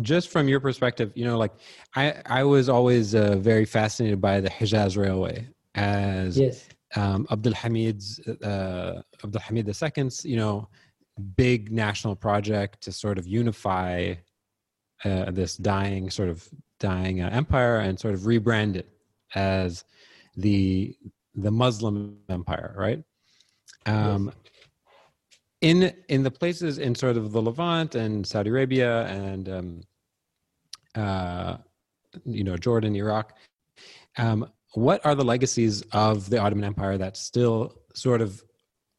just 0.00 0.28
from 0.28 0.48
your 0.48 0.58
perspective, 0.58 1.12
you 1.14 1.24
know, 1.24 1.38
like 1.38 1.52
I 1.94 2.20
I 2.26 2.42
was 2.42 2.68
always 2.68 3.14
very 3.14 3.64
fascinated 3.64 4.20
by 4.20 4.40
the 4.40 4.50
Hijaz 4.50 4.96
Railway 4.96 5.46
as 5.76 6.36
yes 6.36 6.68
um, 6.96 7.26
Abdul 7.30 7.54
Hamid's 7.54 8.20
uh, 8.42 9.02
Abdul 9.22 9.40
Hamid 9.40 9.68
II's, 9.68 10.24
you 10.24 10.36
know, 10.36 10.68
big 11.36 11.70
national 11.70 12.16
project 12.16 12.82
to 12.82 12.92
sort 12.92 13.18
of 13.18 13.26
unify 13.26 14.14
uh, 15.04 15.30
this 15.30 15.56
dying 15.56 16.10
sort 16.10 16.28
of 16.28 16.48
dying 16.80 17.22
uh, 17.22 17.30
empire 17.32 17.78
and 17.78 17.98
sort 17.98 18.14
of 18.14 18.20
rebrand 18.20 18.76
it 18.76 18.88
as 19.34 19.84
the 20.36 20.96
the 21.34 21.50
Muslim 21.50 22.18
empire, 22.28 22.74
right? 22.76 23.02
Um. 23.86 24.32
In 25.60 25.94
in 26.10 26.22
the 26.22 26.30
places 26.30 26.76
in 26.76 26.94
sort 26.94 27.16
of 27.16 27.32
the 27.32 27.40
Levant 27.40 27.94
and 27.94 28.26
Saudi 28.26 28.50
Arabia 28.50 29.06
and 29.06 29.48
um, 29.48 29.80
uh, 30.94 31.56
you 32.26 32.44
know 32.44 32.58
Jordan, 32.58 32.94
Iraq, 32.94 33.32
um, 34.18 34.46
what 34.74 35.04
are 35.06 35.14
the 35.14 35.24
legacies 35.24 35.82
of 35.92 36.28
the 36.30 36.38
Ottoman 36.38 36.64
Empire 36.64 36.98
that 36.98 37.16
still 37.16 37.80
sort 37.94 38.20
of 38.20 38.42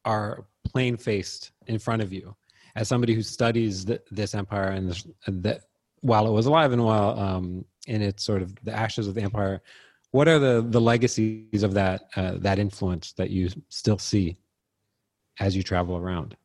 are 0.04 0.46
plain 0.66 0.96
faced 0.96 1.52
in 1.66 1.78
front 1.78 2.02
of 2.02 2.12
you? 2.12 2.34
As 2.74 2.88
somebody 2.88 3.14
who 3.14 3.22
studies 3.22 3.84
the, 3.84 4.02
this 4.10 4.34
empire 4.34 4.68
and 4.68 4.94
that 5.26 5.62
while 6.00 6.26
it 6.26 6.32
was 6.32 6.46
alive 6.46 6.72
and 6.72 6.84
while 6.84 7.18
um, 7.18 7.64
in 7.86 8.02
its 8.02 8.22
sort 8.22 8.42
of 8.42 8.54
the 8.64 8.72
ashes 8.72 9.08
of 9.08 9.14
the 9.14 9.22
empire 9.22 9.62
what 10.10 10.28
are 10.28 10.38
the 10.38 10.64
the 10.68 10.80
legacies 10.80 11.62
of 11.62 11.74
that 11.74 12.02
uh, 12.16 12.34
that 12.38 12.58
influence 12.58 13.12
that 13.12 13.30
you 13.30 13.48
still 13.68 13.98
see 13.98 14.36
as 15.40 15.56
you 15.56 15.62
travel 15.62 15.96
around 15.96 16.36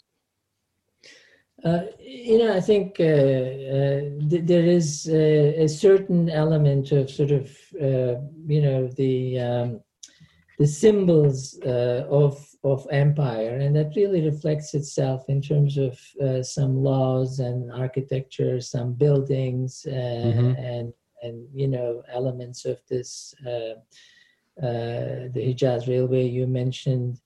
uh, 1.64 1.82
you 2.00 2.40
know, 2.40 2.54
I 2.54 2.60
think 2.60 3.00
uh, 3.00 3.04
uh, 3.04 4.02
th- 4.30 4.46
there 4.46 4.66
is 4.66 5.08
a, 5.08 5.64
a, 5.64 5.70
certain 5.70 6.30
element 6.30 6.92
of 6.92 7.10
sort 7.10 7.32
of, 7.32 7.52
uh, 7.80 8.20
you 8.48 8.62
know, 8.62 8.88
the 8.88 9.40
um, 9.40 9.82
the 10.58 10.66
symbols 10.66 11.60
uh, 11.66 12.06
of 12.10 12.48
of 12.64 12.88
empire, 12.92 13.58
and 13.58 13.76
that 13.76 13.94
really 13.96 14.26
reflects 14.26 14.74
itself 14.74 15.26
in 15.30 15.42
terms 15.42 15.78
of 15.78 16.00
uh, 16.24 16.42
some 16.42 16.78
laws 16.78 17.40
and 17.40 17.72
architecture, 17.72 18.60
some 18.60 18.94
buildings, 18.94 19.86
mm-hmm. 19.88 20.56
and 20.58 20.94
and 21.22 21.48
you 21.54 21.68
know 21.68 22.02
elements 22.12 22.66
of 22.66 22.80
this. 22.90 23.36
the 24.58 25.44
Hijaz 25.48 25.88
Railway 25.88 26.26
you 26.28 26.46
mentioned, 26.48 27.20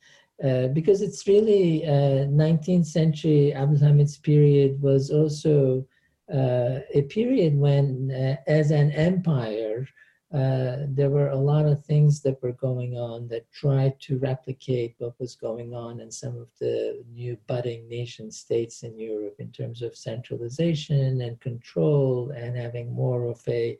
uh, 0.43 0.67
because 0.67 1.01
it's 1.01 1.27
really 1.27 1.85
uh, 1.85 2.27
19th 2.27 2.85
century 2.85 3.53
Abdul 3.53 3.79
Hamid's 3.79 4.17
period 4.17 4.81
was 4.81 5.09
also 5.09 5.85
uh, 6.33 6.79
a 6.93 7.03
period 7.03 7.57
when, 7.57 8.11
uh, 8.11 8.35
as 8.49 8.71
an 8.71 8.91
empire, 8.91 9.87
uh, 10.33 10.77
there 10.89 11.09
were 11.09 11.29
a 11.29 11.37
lot 11.37 11.65
of 11.65 11.85
things 11.85 12.21
that 12.21 12.41
were 12.41 12.51
going 12.51 12.97
on 12.97 13.27
that 13.29 13.49
tried 13.53 13.97
to 14.01 14.17
replicate 14.17 14.95
what 14.97 15.17
was 15.19 15.35
going 15.35 15.73
on 15.73 16.01
in 16.01 16.11
some 16.11 16.35
of 16.35 16.49
the 16.59 17.01
new 17.13 17.37
budding 17.47 17.87
nation 17.87 18.29
states 18.29 18.83
in 18.83 18.99
Europe 18.99 19.35
in 19.39 19.51
terms 19.51 19.81
of 19.81 19.95
centralization 19.95 21.21
and 21.21 21.39
control 21.39 22.31
and 22.31 22.57
having 22.57 22.91
more 22.91 23.29
of 23.29 23.39
a, 23.47 23.77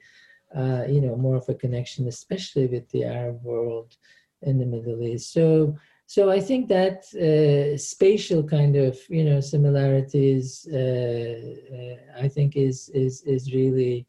you 0.88 1.02
know, 1.02 1.18
more 1.18 1.36
of 1.36 1.50
a 1.50 1.56
connection, 1.56 2.08
especially 2.08 2.68
with 2.68 2.88
the 2.92 3.04
Arab 3.04 3.44
world 3.44 3.98
in 4.44 4.58
the 4.58 4.66
Middle 4.66 5.04
East. 5.04 5.34
So 5.34 5.76
so 6.08 6.30
I 6.30 6.40
think 6.40 6.68
that 6.70 7.04
uh, 7.16 7.78
spatial 7.78 8.44
kind 8.44 8.76
of 8.76 8.98
you 9.10 9.24
know 9.24 9.40
similarities 9.42 10.68
uh, 10.72 10.78
uh, 10.78 12.24
I 12.24 12.28
think 12.28 12.56
is 12.56 12.90
is 12.90 13.24
is 13.24 13.54
really 13.54 14.06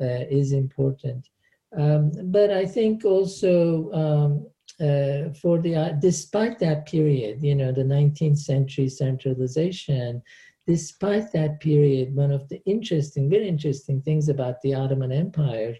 uh, 0.00 0.24
is 0.30 0.52
important. 0.52 1.28
Um, 1.76 2.10
but 2.24 2.50
I 2.50 2.66
think 2.66 3.04
also 3.04 3.92
um, 3.92 4.46
uh, 4.80 5.32
for 5.34 5.60
the 5.60 5.74
uh, 5.76 5.92
despite 6.00 6.58
that 6.58 6.86
period, 6.86 7.42
you 7.42 7.54
know, 7.54 7.72
the 7.72 7.84
19th 7.84 8.38
century 8.38 8.88
centralization, 8.88 10.22
despite 10.66 11.32
that 11.32 11.60
period, 11.60 12.14
one 12.14 12.32
of 12.32 12.48
the 12.48 12.62
interesting, 12.64 13.28
very 13.28 13.48
interesting 13.48 14.00
things 14.00 14.28
about 14.28 14.60
the 14.62 14.74
Ottoman 14.74 15.12
Empire 15.12 15.76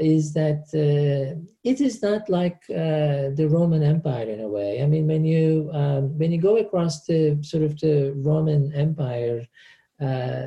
is 0.00 0.32
that 0.34 0.64
uh, 0.74 1.40
it 1.64 1.80
is 1.80 2.02
not 2.02 2.28
like 2.28 2.62
uh, 2.70 3.34
the 3.34 3.48
Roman 3.50 3.82
Empire 3.82 4.28
in 4.28 4.40
a 4.40 4.48
way. 4.48 4.82
I 4.82 4.86
mean, 4.86 5.06
when 5.06 5.24
you 5.24 5.70
um, 5.72 6.16
when 6.18 6.32
you 6.32 6.40
go 6.40 6.56
across 6.58 7.04
the 7.04 7.38
sort 7.42 7.62
of 7.62 7.78
the 7.80 8.12
Roman 8.16 8.72
Empire, 8.74 9.46
uh, 10.00 10.46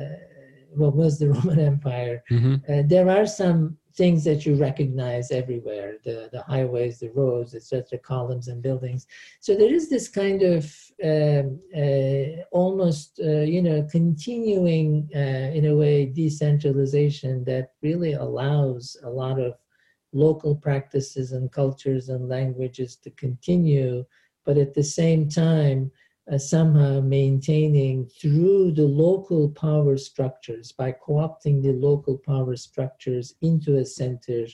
what 0.74 0.94
was 1.02 1.18
the 1.18 1.30
Roman 1.30 1.60
Empire, 1.60 2.22
mm-hmm. 2.30 2.56
Uh, 2.68 2.82
there 2.86 3.08
are 3.08 3.26
some 3.26 3.78
things 3.94 4.24
that 4.24 4.46
you 4.46 4.54
recognize 4.54 5.30
everywhere 5.30 5.96
the, 6.04 6.28
the 6.32 6.42
highways 6.42 7.00
the 7.00 7.10
roads 7.10 7.54
etc 7.54 7.98
columns 7.98 8.48
and 8.48 8.62
buildings. 8.62 9.06
So 9.40 9.54
there 9.54 9.72
is 9.72 9.88
this 9.88 10.08
kind 10.08 10.42
of 10.42 10.64
um, 11.04 11.60
uh, 11.76 12.42
almost 12.50 13.20
uh, 13.22 13.44
you 13.54 13.62
know 13.62 13.86
continuing 13.90 15.08
uh, 15.14 15.50
in 15.56 15.66
a 15.66 15.76
way 15.76 16.06
decentralization 16.06 17.44
that 17.44 17.72
really 17.82 18.14
allows 18.14 18.96
a 19.04 19.10
lot 19.10 19.38
of 19.38 19.54
local 20.12 20.54
practices 20.54 21.32
and 21.32 21.50
cultures 21.50 22.08
and 22.08 22.28
languages 22.28 22.96
to 22.96 23.10
continue 23.12 24.04
but 24.44 24.58
at 24.58 24.74
the 24.74 24.82
same 24.82 25.28
time 25.28 25.90
uh, 26.30 26.38
somehow 26.38 27.00
maintaining 27.00 28.06
through 28.06 28.70
the 28.72 28.86
local 28.86 29.48
power 29.50 29.96
structures 29.96 30.70
by 30.70 30.92
co-opting 30.92 31.62
the 31.62 31.72
local 31.72 32.16
power 32.18 32.54
structures 32.54 33.34
into 33.42 33.78
a 33.78 33.84
center 33.84 34.46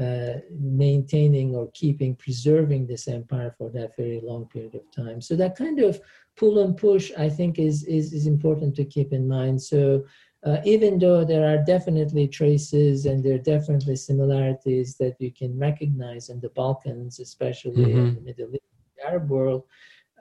uh, 0.00 0.40
maintaining 0.58 1.54
or 1.54 1.70
keeping 1.74 2.16
preserving 2.16 2.86
this 2.86 3.08
empire 3.08 3.54
for 3.58 3.68
that 3.68 3.94
very 3.96 4.22
long 4.24 4.46
period 4.46 4.74
of 4.74 4.90
time 4.90 5.20
so 5.20 5.36
that 5.36 5.54
kind 5.54 5.80
of 5.80 6.00
pull 6.34 6.60
and 6.60 6.78
push 6.78 7.12
i 7.18 7.28
think 7.28 7.58
is 7.58 7.84
is, 7.84 8.14
is 8.14 8.26
important 8.26 8.74
to 8.74 8.84
keep 8.84 9.12
in 9.12 9.28
mind 9.28 9.60
so 9.60 10.02
uh, 10.44 10.56
even 10.64 10.98
though 10.98 11.24
there 11.24 11.46
are 11.46 11.62
definitely 11.62 12.26
traces 12.26 13.04
and 13.04 13.22
there 13.22 13.34
are 13.34 13.38
definitely 13.38 13.94
similarities 13.94 14.96
that 14.96 15.14
you 15.20 15.30
can 15.30 15.56
recognize 15.58 16.30
in 16.30 16.40
the 16.40 16.48
balkans 16.50 17.20
especially 17.20 17.84
mm-hmm. 17.84 18.06
in 18.06 18.14
the 18.14 18.20
middle 18.22 18.54
east 18.54 18.64
arab 19.06 19.28
world 19.28 19.64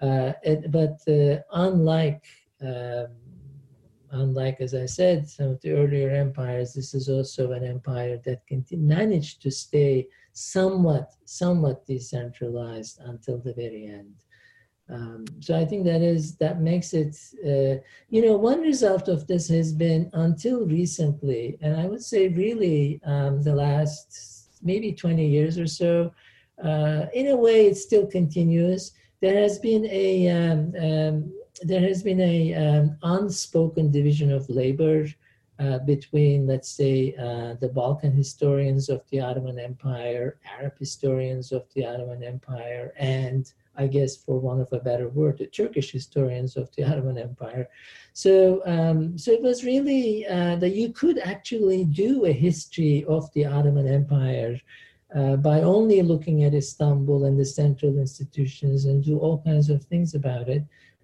it, 0.01 0.71
but 0.71 0.99
uh, 1.07 1.41
unlike 1.53 2.23
um, 2.61 3.07
unlike 4.11 4.57
as 4.59 4.73
I 4.73 4.85
said, 4.85 5.27
some 5.27 5.49
of 5.49 5.61
the 5.61 5.71
earlier 5.71 6.09
empires, 6.09 6.73
this 6.73 6.93
is 6.93 7.09
also 7.09 7.51
an 7.53 7.63
empire 7.63 8.19
that 8.25 8.45
can 8.47 8.65
managed 8.71 9.41
to 9.43 9.51
stay 9.51 10.07
somewhat 10.33 11.11
somewhat 11.25 11.85
decentralized 11.85 12.99
until 13.01 13.37
the 13.37 13.53
very 13.53 13.85
end. 13.87 14.13
Um, 14.89 15.25
so 15.39 15.57
I 15.57 15.65
think 15.65 15.85
that 15.85 16.01
is 16.01 16.35
that 16.37 16.61
makes 16.61 16.93
it. 16.93 17.15
Uh, 17.45 17.81
you 18.09 18.21
know, 18.25 18.35
one 18.35 18.61
result 18.61 19.07
of 19.07 19.27
this 19.27 19.47
has 19.49 19.71
been 19.71 20.09
until 20.13 20.65
recently, 20.65 21.57
and 21.61 21.79
I 21.79 21.85
would 21.85 22.03
say 22.03 22.27
really 22.27 22.99
um, 23.05 23.41
the 23.41 23.55
last 23.55 24.49
maybe 24.61 24.93
20 24.93 25.25
years 25.25 25.57
or 25.57 25.67
so. 25.67 26.11
Uh, 26.63 27.07
in 27.15 27.27
a 27.27 27.35
way, 27.35 27.65
it 27.65 27.75
still 27.75 28.05
continues 28.05 28.91
there 29.21 29.41
has 29.41 29.59
been 29.59 29.85
a 29.85 30.29
um, 30.29 30.73
um, 30.79 31.33
there 31.63 31.81
has 31.81 32.01
been 32.03 32.19
a 32.21 32.53
um, 32.55 32.97
unspoken 33.03 33.91
division 33.91 34.31
of 34.31 34.49
labor 34.49 35.05
uh, 35.61 35.77
between, 35.79 36.47
let's 36.47 36.69
say, 36.69 37.13
uh, 37.19 37.53
the 37.59 37.69
Balkan 37.71 38.11
historians 38.11 38.89
of 38.89 39.03
the 39.11 39.19
Ottoman 39.19 39.59
Empire, 39.59 40.39
Arab 40.57 40.73
historians 40.79 41.51
of 41.51 41.65
the 41.75 41.85
Ottoman 41.85 42.23
Empire, 42.23 42.93
and 42.97 43.53
I 43.75 43.85
guess, 43.85 44.15
for 44.15 44.39
want 44.39 44.61
of 44.61 44.73
a 44.73 44.79
better 44.79 45.09
word, 45.09 45.37
the 45.37 45.45
Turkish 45.45 45.91
historians 45.91 46.57
of 46.57 46.75
the 46.75 46.83
Ottoman 46.89 47.19
Empire. 47.19 47.69
So, 48.13 48.63
um, 48.65 49.17
so 49.19 49.31
it 49.31 49.41
was 49.43 49.63
really 49.63 50.25
uh, 50.25 50.55
that 50.55 50.73
you 50.73 50.91
could 50.93 51.19
actually 51.19 51.85
do 51.85 52.25
a 52.25 52.31
history 52.31 53.05
of 53.07 53.31
the 53.33 53.45
Ottoman 53.45 53.87
Empire 53.87 54.59
uh, 55.15 55.35
by 55.35 55.61
only 55.61 56.01
looking 56.01 56.43
at 56.43 56.53
Istanbul 56.53 57.25
and 57.25 57.37
the 57.37 57.45
central 57.45 57.99
institutions 57.99 58.85
and 58.85 59.03
do 59.03 59.17
all 59.19 59.39
kinds 59.39 59.69
of 59.69 59.83
things 59.83 60.15
about 60.15 60.47
it. 60.47 60.63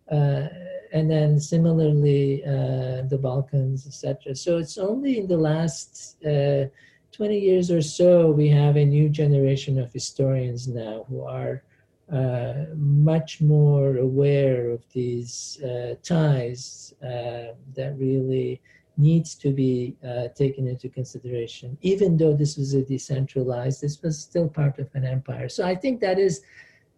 Uh, 0.10 0.48
and 0.94 1.12
then 1.12 1.38
similarly, 1.38 2.42
uh, 2.46 3.02
the 3.10 3.20
Balkans, 3.22 3.86
etc. 3.86 4.34
So 4.36 4.58
it's 4.58 4.78
only 4.78 5.18
in 5.18 5.28
the 5.28 5.38
last 5.38 6.16
uh, 6.26 6.66
20 7.12 7.38
years 7.38 7.70
or 7.70 7.82
so 7.82 8.32
we 8.32 8.48
have 8.48 8.78
a 8.78 8.86
new 8.86 9.10
generation 9.10 9.78
of 9.78 9.92
historians 9.92 10.70
now 10.70 11.06
who 11.10 11.24
are 11.24 11.64
uh, 12.10 12.68
much 12.76 13.42
more 13.42 13.98
aware 13.98 14.70
of 14.70 14.82
these 14.94 15.62
ties 16.04 16.94
that 17.02 17.96
really 17.98 18.62
needs 18.98 19.36
to 19.36 19.52
be 19.52 19.96
uh, 20.04 20.28
taken 20.36 20.68
into 20.68 20.90
consideration. 20.90 21.78
Even 21.82 22.18
though 22.18 22.34
this 22.34 22.58
was 22.58 22.74
a 22.74 22.84
decentralized, 22.84 23.82
this 23.82 24.02
was 24.02 24.20
still 24.20 24.50
part 24.50 24.80
of 24.80 24.90
an 24.94 25.06
empire. 25.06 25.50
So 25.50 25.66
I 25.66 25.76
think 25.76 26.00
that 26.02 26.20
is 26.20 26.42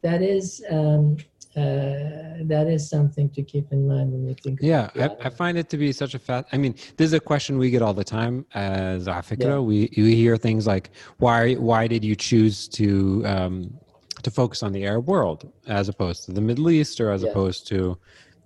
that 0.01 0.21
is 0.21 0.63
um, 0.69 1.17
uh, 1.55 2.39
that 2.43 2.67
is 2.67 2.89
something 2.89 3.29
to 3.31 3.41
keep 3.41 3.71
in 3.71 3.87
mind 3.87 4.11
when 4.11 4.27
you 4.27 4.35
think. 4.35 4.59
Yeah, 4.61 4.89
I, 4.95 5.09
I, 5.27 5.29
find 5.29 5.57
it 5.57 5.67
to 5.69 5.77
be 5.77 5.91
such 5.91 6.13
a 6.13 6.19
fast. 6.19 6.47
I 6.51 6.57
mean, 6.57 6.73
this 6.95 7.07
is 7.07 7.13
a 7.13 7.19
question 7.19 7.57
we 7.57 7.69
get 7.69 7.81
all 7.81 7.93
the 7.93 8.03
time 8.03 8.45
as 8.53 9.07
afikra. 9.07 9.43
Yeah. 9.43 9.59
We 9.59 9.91
we 9.97 10.15
hear 10.15 10.37
things 10.37 10.67
like, 10.67 10.91
"Why 11.17 11.55
why 11.55 11.87
did 11.87 12.05
you 12.05 12.15
choose 12.15 12.67
to 12.69 13.25
um, 13.25 13.73
to 14.21 14.31
focus 14.31 14.63
on 14.63 14.71
the 14.71 14.85
Arab 14.85 15.07
world 15.07 15.51
as 15.67 15.89
opposed 15.89 16.25
to 16.25 16.31
the 16.31 16.41
Middle 16.41 16.69
East 16.69 17.01
or 17.01 17.11
as 17.11 17.23
yeah. 17.23 17.29
opposed 17.29 17.67
to 17.69 17.97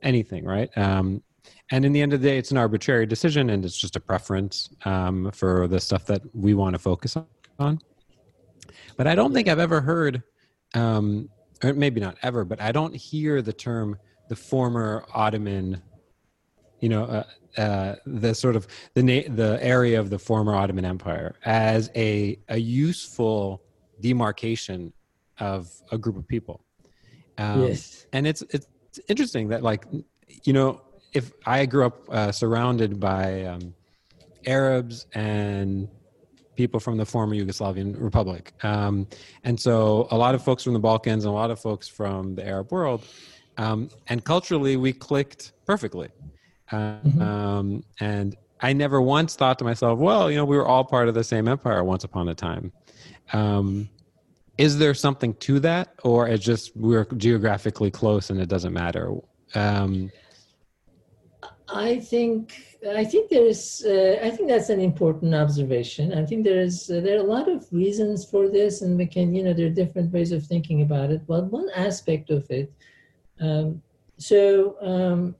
anything?" 0.01 0.45
Right. 0.45 0.75
Um, 0.77 1.21
and 1.73 1.85
in 1.85 1.91
the 1.91 2.03
end 2.03 2.13
of 2.13 2.21
the 2.21 2.27
day, 2.27 2.37
it's 2.37 2.51
an 2.51 2.57
arbitrary 2.57 3.07
decision, 3.07 3.49
and 3.49 3.65
it's 3.65 3.75
just 3.75 3.95
a 3.95 3.99
preference 3.99 4.69
um, 4.85 5.31
for 5.31 5.67
the 5.67 5.79
stuff 5.79 6.05
that 6.05 6.21
we 6.35 6.53
want 6.53 6.75
to 6.75 6.79
focus 6.79 7.17
on. 7.57 7.79
But 8.95 9.07
I 9.07 9.15
don't 9.15 9.33
think 9.33 9.47
I've 9.47 9.57
ever 9.57 9.81
heard, 9.81 10.21
um, 10.75 11.29
or 11.63 11.73
maybe 11.73 11.99
not 11.99 12.15
ever, 12.21 12.45
but 12.45 12.61
I 12.61 12.71
don't 12.71 12.95
hear 12.95 13.41
the 13.41 13.53
term 13.53 13.97
the 14.29 14.35
former 14.35 15.03
Ottoman. 15.15 15.81
You 16.79 16.89
know, 16.89 17.05
uh, 17.05 17.59
uh, 17.59 17.95
the 18.05 18.35
sort 18.35 18.55
of 18.55 18.67
the 18.93 19.01
na- 19.01 19.33
the 19.33 19.57
area 19.59 19.99
of 19.99 20.11
the 20.11 20.19
former 20.19 20.53
Ottoman 20.53 20.85
Empire 20.85 21.37
as 21.43 21.89
a 21.95 22.37
a 22.49 22.57
useful 22.59 23.63
demarcation 23.99 24.93
of 25.39 25.71
a 25.91 25.97
group 25.97 26.17
of 26.17 26.27
people. 26.27 26.63
Um, 27.39 27.63
yes, 27.63 28.05
and 28.13 28.27
it's 28.27 28.43
it's 28.51 28.67
interesting 29.07 29.47
that 29.47 29.63
like 29.63 29.87
you 30.43 30.53
know 30.53 30.79
if 31.13 31.31
I 31.45 31.65
grew 31.65 31.85
up 31.85 32.09
uh, 32.09 32.31
surrounded 32.31 32.99
by 32.99 33.43
um, 33.43 33.73
Arabs 34.45 35.07
and 35.13 35.87
people 36.55 36.79
from 36.79 36.97
the 36.97 37.05
former 37.05 37.35
Yugoslavian 37.35 37.95
Republic, 37.99 38.53
um, 38.63 39.07
and 39.43 39.59
so 39.59 40.07
a 40.11 40.17
lot 40.17 40.35
of 40.35 40.43
folks 40.43 40.63
from 40.63 40.73
the 40.73 40.79
Balkans 40.79 41.25
and 41.25 41.31
a 41.31 41.35
lot 41.35 41.51
of 41.51 41.59
folks 41.59 41.87
from 41.87 42.35
the 42.35 42.45
Arab 42.45 42.71
world, 42.71 43.05
um, 43.57 43.89
and 44.07 44.23
culturally 44.23 44.77
we 44.77 44.93
clicked 44.93 45.53
perfectly. 45.65 46.09
mm-hmm. 46.71 47.21
Um, 47.21 47.83
and 47.99 48.35
I 48.61 48.73
never 48.73 49.01
once 49.01 49.35
thought 49.35 49.59
to 49.59 49.65
myself, 49.65 49.99
well, 49.99 50.31
you 50.31 50.37
know, 50.37 50.45
we 50.45 50.57
were 50.57 50.67
all 50.67 50.85
part 50.85 51.07
of 51.09 51.13
the 51.13 51.23
same 51.23 51.47
empire 51.47 51.83
once 51.83 52.03
upon 52.03 52.29
a 52.29 52.35
time. 52.35 52.71
Um, 53.33 53.89
is 54.57 54.77
there 54.77 54.93
something 54.93 55.33
to 55.35 55.59
that, 55.61 55.95
or 56.03 56.27
it's 56.27 56.43
just 56.43 56.75
we're 56.75 57.05
geographically 57.17 57.91
close 57.91 58.29
and 58.29 58.39
it 58.39 58.47
doesn't 58.47 58.73
matter? 58.73 59.11
Um, 59.55 60.11
I 61.73 61.99
think 61.99 62.53
I 62.87 63.03
think 63.03 63.29
there 63.29 63.45
is 63.45 63.83
uh, 63.85 64.19
I 64.21 64.29
think 64.29 64.49
that's 64.49 64.69
an 64.69 64.79
important 64.79 65.33
observation. 65.33 66.13
I 66.13 66.25
think 66.25 66.43
there 66.43 66.59
is 66.59 66.89
uh, 66.89 66.99
there 66.99 67.17
are 67.17 67.23
a 67.23 67.33
lot 67.35 67.49
of 67.49 67.65
reasons 67.71 68.25
for 68.25 68.47
this, 68.49 68.81
and 68.81 68.97
we 68.97 69.07
can 69.07 69.33
you 69.33 69.43
know 69.43 69.53
there 69.53 69.67
are 69.67 69.81
different 69.81 70.11
ways 70.11 70.31
of 70.31 70.45
thinking 70.45 70.81
about 70.81 71.11
it. 71.11 71.25
But 71.25 71.45
one 71.45 71.69
aspect 71.75 72.29
of 72.29 72.49
it, 72.51 72.71
um, 73.39 73.81
so 74.17 74.75
um, 74.81 75.35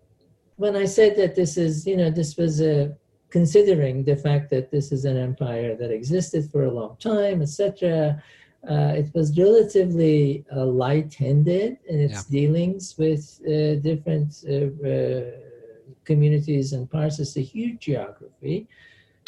when 0.56 0.76
I 0.76 0.86
said 0.86 1.16
that 1.18 1.36
this 1.36 1.58
is 1.58 1.86
you 1.86 1.98
know 1.98 2.10
this 2.10 2.38
was 2.38 2.62
a 2.62 2.96
considering 3.30 4.04
the 4.04 4.16
fact 4.16 4.50
that 4.52 4.72
this 4.72 4.92
is 4.92 5.06
an 5.06 5.18
empire 5.18 5.76
that 5.76 5.92
existed 5.92 6.50
for 6.52 6.66
a 6.66 6.72
long 6.72 6.96
time, 6.98 7.42
etc. 7.42 8.22
Uh, 8.70 8.94
it 8.96 9.14
was 9.14 9.38
relatively 9.38 10.46
uh, 10.56 10.66
light-handed 10.66 11.78
in 11.90 12.00
its 12.00 12.26
yeah. 12.26 12.32
dealings 12.40 12.96
with 12.98 13.42
uh, 13.46 13.76
different 13.82 14.32
uh, 14.48 14.72
uh, 14.88 15.53
communities 16.06 16.74
and 16.74 16.90
parts. 16.90 17.20
It's 17.20 17.38
a 17.38 17.42
huge 17.42 17.80
geography. 17.80 18.68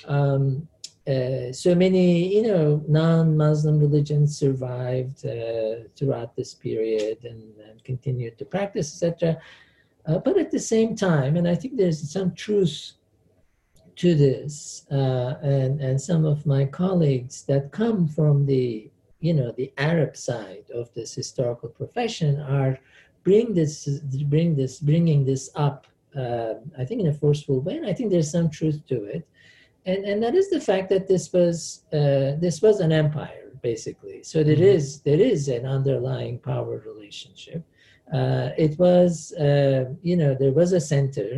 Um, 0.06 0.68
uh, 1.08 1.52
so 1.52 1.76
many, 1.76 2.36
you 2.36 2.42
know, 2.42 2.84
non-Muslim 2.88 3.80
religions 3.80 4.38
survived 4.38 5.24
uh, 5.26 5.88
throughout 5.96 6.36
this 6.36 6.56
period 6.56 7.24
and, 7.24 7.44
and 7.70 7.84
continued 7.84 8.38
to 8.40 8.46
practice, 8.46 8.92
etc. 8.92 9.38
Uh, 10.08 10.18
but 10.18 10.38
at 10.38 10.50
the 10.50 10.60
same 10.60 10.96
time, 10.96 11.36
and 11.36 11.48
I 11.48 11.54
think 11.54 11.78
there's 11.78 12.12
some 12.12 12.34
truth 12.34 12.94
to 13.98 14.16
this, 14.16 14.86
uh, 14.92 15.36
and 15.42 15.80
and 15.80 16.02
some 16.02 16.26
of 16.26 16.46
my 16.46 16.66
colleagues 16.66 17.44
that 17.44 17.72
come 17.72 18.08
from 18.08 18.46
the, 18.46 18.90
you 19.20 19.34
know, 19.34 19.52
the 19.52 19.72
Arab 19.78 20.18
side 20.18 20.66
of 20.74 20.94
this 20.94 21.14
historical 21.14 21.70
profession 21.70 22.40
are 22.42 22.80
bring 23.24 23.54
this 23.54 23.88
bring 24.28 24.56
this 24.56 24.80
bringing 24.80 25.24
this 25.26 25.50
up 25.56 25.88
uh, 26.18 26.56
I 26.78 26.86
think 26.86 27.02
in 27.02 27.08
a 27.08 27.14
forceful 27.14 27.62
way, 27.62 27.78
and 27.78 27.86
I 27.86 27.94
think 27.94 28.12
there's 28.12 28.32
some 28.32 28.50
truth 28.50 28.82
to 28.88 29.04
it, 29.06 29.28
and 29.86 30.06
and 30.06 30.22
that 30.24 30.36
is 30.36 30.50
the 30.50 30.62
fact 30.62 30.90
that 30.90 31.08
this 31.08 31.32
was 31.34 31.84
uh, 31.94 32.40
this 32.40 32.62
was 32.62 32.80
an 32.80 32.92
empire 32.92 33.46
basically. 33.62 34.22
So 34.32 34.44
there 34.44 34.56
mm-hmm. 34.56 34.78
is 34.78 35.02
there 35.10 35.24
is 35.34 35.48
an 35.58 35.66
underlying 35.66 36.38
power 36.52 36.76
relationship. 36.92 37.62
Uh, 38.14 38.50
it 38.66 38.74
was 38.78 39.34
uh, 39.48 39.86
you 40.10 40.18
know 40.22 40.32
there 40.44 40.56
was 40.62 40.72
a 40.74 40.80
center, 40.94 41.32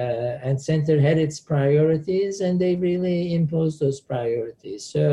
uh, 0.00 0.46
and 0.46 0.54
center 0.70 0.96
had 1.08 1.18
its 1.18 1.38
priorities, 1.40 2.34
and 2.44 2.54
they 2.60 2.74
really 2.76 3.34
imposed 3.40 3.80
those 3.80 4.00
priorities. 4.00 4.82
So 4.94 5.04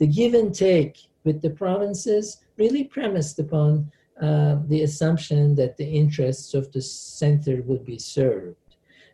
the 0.00 0.08
give 0.18 0.34
and 0.34 0.52
take 0.52 0.94
with 1.26 1.38
the 1.42 1.54
provinces 1.62 2.24
really 2.56 2.84
premised 2.96 3.38
upon 3.38 3.70
uh, 4.20 4.58
the 4.66 4.82
assumption 4.82 5.54
that 5.54 5.76
the 5.76 5.84
interests 5.84 6.54
of 6.54 6.70
the 6.72 6.82
center 6.82 7.62
would 7.62 7.84
be 7.84 7.98
served. 7.98 8.56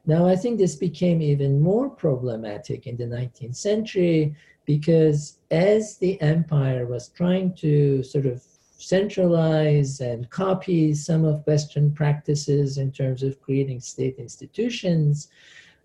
Now, 0.05 0.27
I 0.27 0.37
think 0.37 0.59
this 0.59 0.77
became 0.77 1.21
even 1.21 1.61
more 1.61 1.91
problematic 1.91 2.87
in 2.87 2.97
the 2.97 3.05
19th 3.05 3.57
century 3.57 4.35
because 4.65 5.39
as 5.51 5.97
the 5.99 6.21
empire 6.21 6.87
was 6.87 7.09
trying 7.09 7.55
to 7.55 8.03
sort 8.03 8.27
of 8.27 8.43
centralize 8.79 10.01
and 10.01 10.29
copy 10.31 10.95
some 10.95 11.25
of 11.25 11.47
Western 11.47 11.93
practices 11.93 12.79
in 12.79 12.93
terms 12.93 13.23
of 13.23 13.41
creating 13.41 13.81
state 13.81 14.17
institutions, 14.19 15.29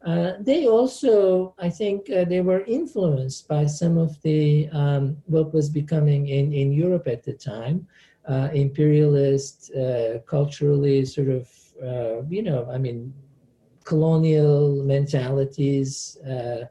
uh, 0.06 0.34
they 0.40 0.68
also, 0.68 1.54
I 1.60 1.70
think, 1.70 2.10
uh, 2.10 2.26
they 2.26 2.42
were 2.42 2.64
influenced 2.66 3.48
by 3.48 3.68
some 3.68 3.98
of 3.98 4.20
the 4.24 4.68
um, 4.70 5.18
what 5.28 5.54
was 5.54 5.70
becoming 5.70 6.28
in, 6.28 6.52
in 6.52 6.72
Europe 6.72 7.08
at 7.08 7.24
the 7.24 7.34
time, 7.34 7.88
uh, 8.28 8.50
imperialist, 8.54 9.72
uh, 9.76 10.20
culturally 10.28 11.06
sort 11.06 11.30
of, 11.30 11.50
uh, 11.84 12.22
you 12.30 12.44
know, 12.44 12.68
I 12.72 12.78
mean, 12.78 13.14
colonial 13.84 14.84
mentalities 14.84 16.18
uh, 16.28 16.66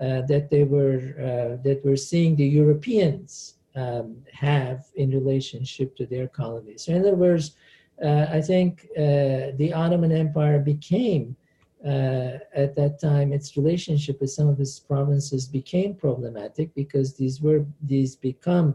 uh, 0.00 0.22
that 0.22 0.48
they 0.50 0.64
were 0.64 1.00
uh, 1.18 1.62
that 1.62 1.80
were 1.84 1.96
seeing 1.96 2.36
the 2.36 2.44
Europeans 2.44 3.54
um, 3.74 4.16
have 4.32 4.84
in 4.96 5.10
relationship 5.10 5.96
to 5.96 6.06
their 6.06 6.28
colonies. 6.28 6.84
So 6.84 6.92
in 6.92 7.00
other 7.00 7.14
words, 7.14 7.56
I 8.02 8.40
think 8.40 8.88
the 8.96 9.72
Ottoman 9.74 10.12
Empire 10.12 10.58
became. 10.58 11.36
at 12.64 12.72
that 12.80 12.94
time, 13.00 13.28
its 13.32 13.56
relationship 13.60 14.16
with 14.20 14.30
some 14.30 14.48
of 14.48 14.58
its 14.60 14.78
provinces 14.92 15.42
became 15.58 15.92
problematic 16.06 16.68
because 16.82 17.08
these 17.20 17.36
were 17.46 17.62
these 17.92 18.12
become 18.30 18.68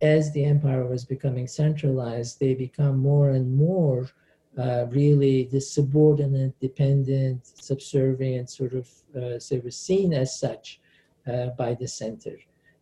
as 0.00 0.32
the 0.32 0.44
empire 0.44 0.86
was 0.86 1.04
becoming 1.04 1.46
centralized, 1.46 2.38
they 2.38 2.54
become 2.54 2.98
more 2.98 3.30
and 3.30 3.56
more 3.56 4.08
uh, 4.56 4.86
really 4.90 5.44
the 5.44 5.60
subordinate, 5.60 6.58
dependent, 6.60 7.46
subservient 7.46 8.50
sort 8.50 8.74
of 8.74 8.88
uh, 9.16 9.38
sort 9.38 9.64
of 9.64 9.74
seen 9.74 10.12
as 10.12 10.38
such 10.38 10.80
uh, 11.26 11.46
by 11.50 11.74
the 11.74 11.86
center. 11.86 12.36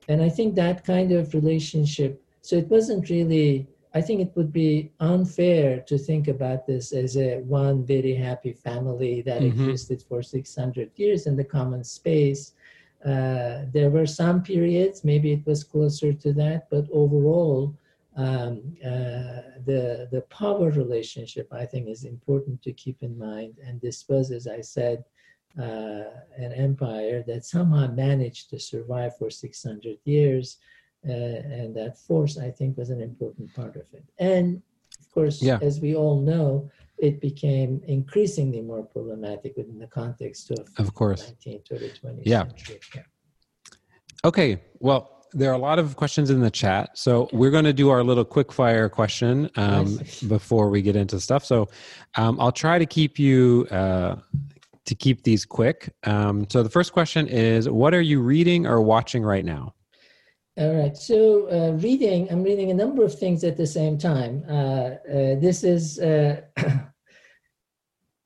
And 0.09 0.22
I 0.22 0.29
think 0.29 0.55
that 0.55 0.85
kind 0.85 1.12
of 1.12 1.35
relationship, 1.35 2.22
so 2.40 2.57
it 2.57 2.68
wasn't 2.68 3.11
really, 3.11 3.66
I 3.94 4.00
think 4.00 4.20
it 4.20 4.33
would 4.37 4.52
be 4.52 4.92
unfair 5.00 5.81
to 5.81 5.98
think 5.98 6.29
about 6.29 6.66
this 6.66 6.92
as 6.92 7.16
a 7.16 7.40
one 7.40 7.85
very 7.85 8.14
happy 8.14 8.52
family 8.52 9.22
that 9.22 9.42
mm-hmm. 9.42 9.68
existed 9.68 10.02
for 10.02 10.22
600 10.22 10.90
years 10.96 11.26
in 11.26 11.37
the 11.37 11.44
common 11.44 11.83
space 11.83 12.52
uh, 13.06 13.66
there 13.72 13.90
were 13.90 14.06
some 14.06 14.42
periods, 14.42 15.04
maybe 15.04 15.32
it 15.32 15.46
was 15.46 15.62
closer 15.62 16.12
to 16.12 16.32
that, 16.32 16.68
but 16.70 16.86
overall, 16.92 17.72
um, 18.16 18.76
uh, 18.84 19.60
the 19.64 20.08
the 20.10 20.24
power 20.30 20.70
relationship 20.70 21.46
I 21.52 21.66
think 21.66 21.88
is 21.88 22.04
important 22.04 22.62
to 22.62 22.72
keep 22.72 23.02
in 23.02 23.16
mind. 23.16 23.58
And 23.64 23.80
this 23.80 24.08
was, 24.08 24.32
as 24.32 24.46
I 24.48 24.60
said, 24.60 25.04
uh, 25.56 26.04
an 26.36 26.52
empire 26.52 27.22
that 27.26 27.44
somehow 27.44 27.86
managed 27.88 28.50
to 28.50 28.58
survive 28.58 29.16
for 29.16 29.30
600 29.30 29.98
years, 30.04 30.58
uh, 31.08 31.12
and 31.12 31.76
that 31.76 31.98
force 31.98 32.38
I 32.38 32.50
think 32.50 32.76
was 32.76 32.90
an 32.90 33.02
important 33.02 33.54
part 33.54 33.76
of 33.76 33.86
it. 33.92 34.04
And 34.18 34.62
of 34.98 35.10
course, 35.12 35.40
yeah. 35.42 35.58
as 35.62 35.80
we 35.80 35.94
all 35.94 36.20
know, 36.20 36.70
it 36.98 37.20
became 37.20 37.80
increasingly 37.87 38.62
more 38.62 38.82
problematic 38.82 39.56
within 39.56 39.78
the 39.78 39.87
context 39.87 40.50
of, 40.50 40.68
of 40.78 40.94
course 40.94 41.35
19th 41.44 41.64
to 41.64 41.74
the 41.78 41.88
20th 41.90 42.22
yeah. 42.24 42.42
century. 42.46 42.80
Yeah. 42.94 43.02
Okay, 44.24 44.61
well, 44.80 45.26
there 45.32 45.50
are 45.50 45.54
a 45.54 45.59
lot 45.59 45.78
of 45.78 45.96
questions 45.96 46.30
in 46.30 46.40
the 46.40 46.50
chat, 46.50 46.96
so 46.96 47.28
we're 47.32 47.50
going 47.50 47.64
to 47.64 47.72
do 47.72 47.90
our 47.90 48.02
little 48.02 48.24
quick 48.24 48.50
fire 48.52 48.88
question 48.88 49.50
um, 49.56 50.00
before 50.28 50.70
we 50.70 50.82
get 50.82 50.96
into 50.96 51.20
stuff. 51.20 51.44
So 51.44 51.68
um, 52.16 52.40
I'll 52.40 52.53
try 52.53 52.78
to 52.78 52.86
keep 52.86 53.18
you 53.18 53.66
uh, 53.70 54.16
to 54.86 54.94
keep 54.94 55.22
these 55.24 55.44
quick. 55.44 55.92
Um, 56.05 56.47
so 56.49 56.62
the 56.62 56.70
first 56.70 56.92
question 56.92 57.28
is, 57.28 57.68
what 57.68 57.92
are 57.92 58.01
you 58.01 58.20
reading 58.20 58.66
or 58.66 58.80
watching 58.80 59.22
right 59.22 59.44
now? 59.44 59.74
All 60.59 60.74
right. 60.74 60.96
So, 60.96 61.50
uh, 61.50 61.72
reading, 61.72 62.30
I'm 62.30 62.42
reading 62.42 62.70
a 62.70 62.74
number 62.74 63.04
of 63.04 63.18
things 63.18 63.44
at 63.44 63.59
the 63.59 63.66
same 63.66 63.98
time. 63.98 64.42
Uh, 64.48 64.52
uh, 64.52 65.38
this 65.38 65.62
is, 65.62 65.98
uh, 65.98 66.40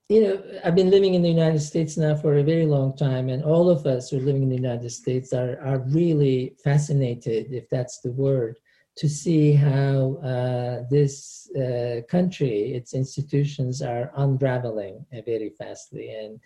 you 0.09 0.23
know, 0.23 0.43
I've 0.65 0.77
been 0.77 0.91
living 0.91 1.15
in 1.15 1.23
the 1.23 1.29
United 1.29 1.59
States 1.59 1.97
now 1.97 2.15
for 2.15 2.37
a 2.37 2.45
very 2.45 2.67
long 2.67 2.97
time, 2.97 3.31
and 3.31 3.43
all 3.43 3.69
of 3.69 3.85
us 3.85 4.11
who 4.11 4.19
are 4.19 4.23
living 4.23 4.45
in 4.45 4.49
the 4.49 4.55
United 4.55 4.91
States 4.91 5.33
are, 5.33 5.59
are 5.61 5.81
really 5.89 6.55
fascinated, 6.63 7.53
if 7.53 7.69
that's 7.69 7.99
the 7.99 8.13
word, 8.13 8.61
to 8.99 9.09
see 9.09 9.53
how 9.53 10.15
uh, 10.23 10.85
this 10.89 11.51
uh, 11.57 12.03
country, 12.09 12.75
its 12.75 12.95
institutions 12.95 13.83
are 13.83 14.13
unraveling 14.15 15.05
very 15.27 15.51
fastly. 15.51 16.11
And 16.15 16.39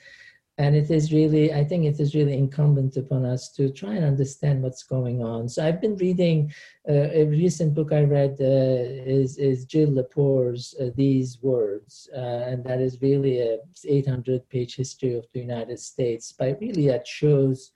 and 0.59 0.77
it 0.77 0.91
is 0.91 1.13
really 1.13 1.53
i 1.53 1.65
think 1.65 1.85
it 1.85 1.99
is 1.99 2.15
really 2.15 2.35
incumbent 2.35 2.97
upon 2.97 3.25
us 3.25 3.51
to 3.51 3.71
try 3.71 3.95
and 3.95 4.05
understand 4.05 4.63
what's 4.63 4.83
going 4.83 5.23
on. 5.23 5.49
So 5.49 5.65
i've 5.65 5.81
been 5.81 5.97
reading 5.97 6.53
uh, 6.89 7.09
a 7.13 7.25
recent 7.25 7.75
book 7.75 7.93
i 7.93 8.03
read 8.03 8.37
uh, 8.41 9.11
is, 9.21 9.39
is 9.39 9.65
jill 9.65 9.91
Lepore's 9.91 10.75
uh, 10.81 10.91
these 10.95 11.43
words 11.43 12.09
uh, 12.17 12.43
and 12.51 12.63
that 12.65 12.81
is 12.81 13.03
really 13.03 13.41
a 13.41 13.59
800 13.87 14.49
page 14.49 14.77
history 14.77 15.15
of 15.15 15.27
the 15.33 15.41
united 15.41 15.81
states 15.81 16.33
but 16.33 16.59
really 16.61 16.87
that 16.89 17.07
shows 17.07 17.73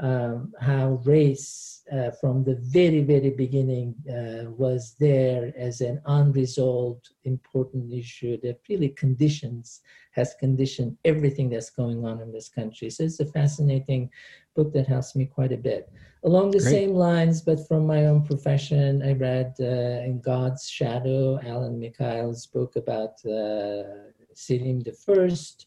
um, 0.00 0.52
how 0.60 1.00
race 1.04 1.82
uh, 1.92 2.10
from 2.20 2.44
the 2.44 2.56
very, 2.60 3.02
very 3.02 3.30
beginning 3.30 3.94
uh, 4.08 4.50
was 4.50 4.94
there 5.00 5.52
as 5.56 5.80
an 5.80 6.00
unresolved 6.06 7.10
important 7.24 7.92
issue 7.92 8.38
that 8.42 8.60
really 8.68 8.90
conditions, 8.90 9.80
has 10.12 10.34
conditioned 10.38 10.96
everything 11.04 11.48
that's 11.48 11.70
going 11.70 12.04
on 12.04 12.20
in 12.20 12.32
this 12.32 12.48
country. 12.48 12.90
So 12.90 13.04
it's 13.04 13.20
a 13.20 13.26
fascinating 13.26 14.10
book 14.54 14.72
that 14.72 14.86
helps 14.86 15.16
me 15.16 15.26
quite 15.26 15.52
a 15.52 15.56
bit. 15.56 15.90
Along 16.24 16.50
the 16.50 16.58
Great. 16.58 16.70
same 16.70 16.94
lines, 16.94 17.40
but 17.40 17.66
from 17.68 17.86
my 17.86 18.06
own 18.06 18.24
profession, 18.24 19.02
I 19.02 19.12
read 19.12 19.54
uh, 19.60 20.04
In 20.08 20.20
God's 20.20 20.68
Shadow, 20.68 21.38
Alan 21.44 21.78
Mikhail's 21.78 22.46
book 22.46 22.76
about 22.76 23.24
uh, 23.24 23.84
Selim 24.34 24.80
the 24.80 24.92
First 24.92 25.66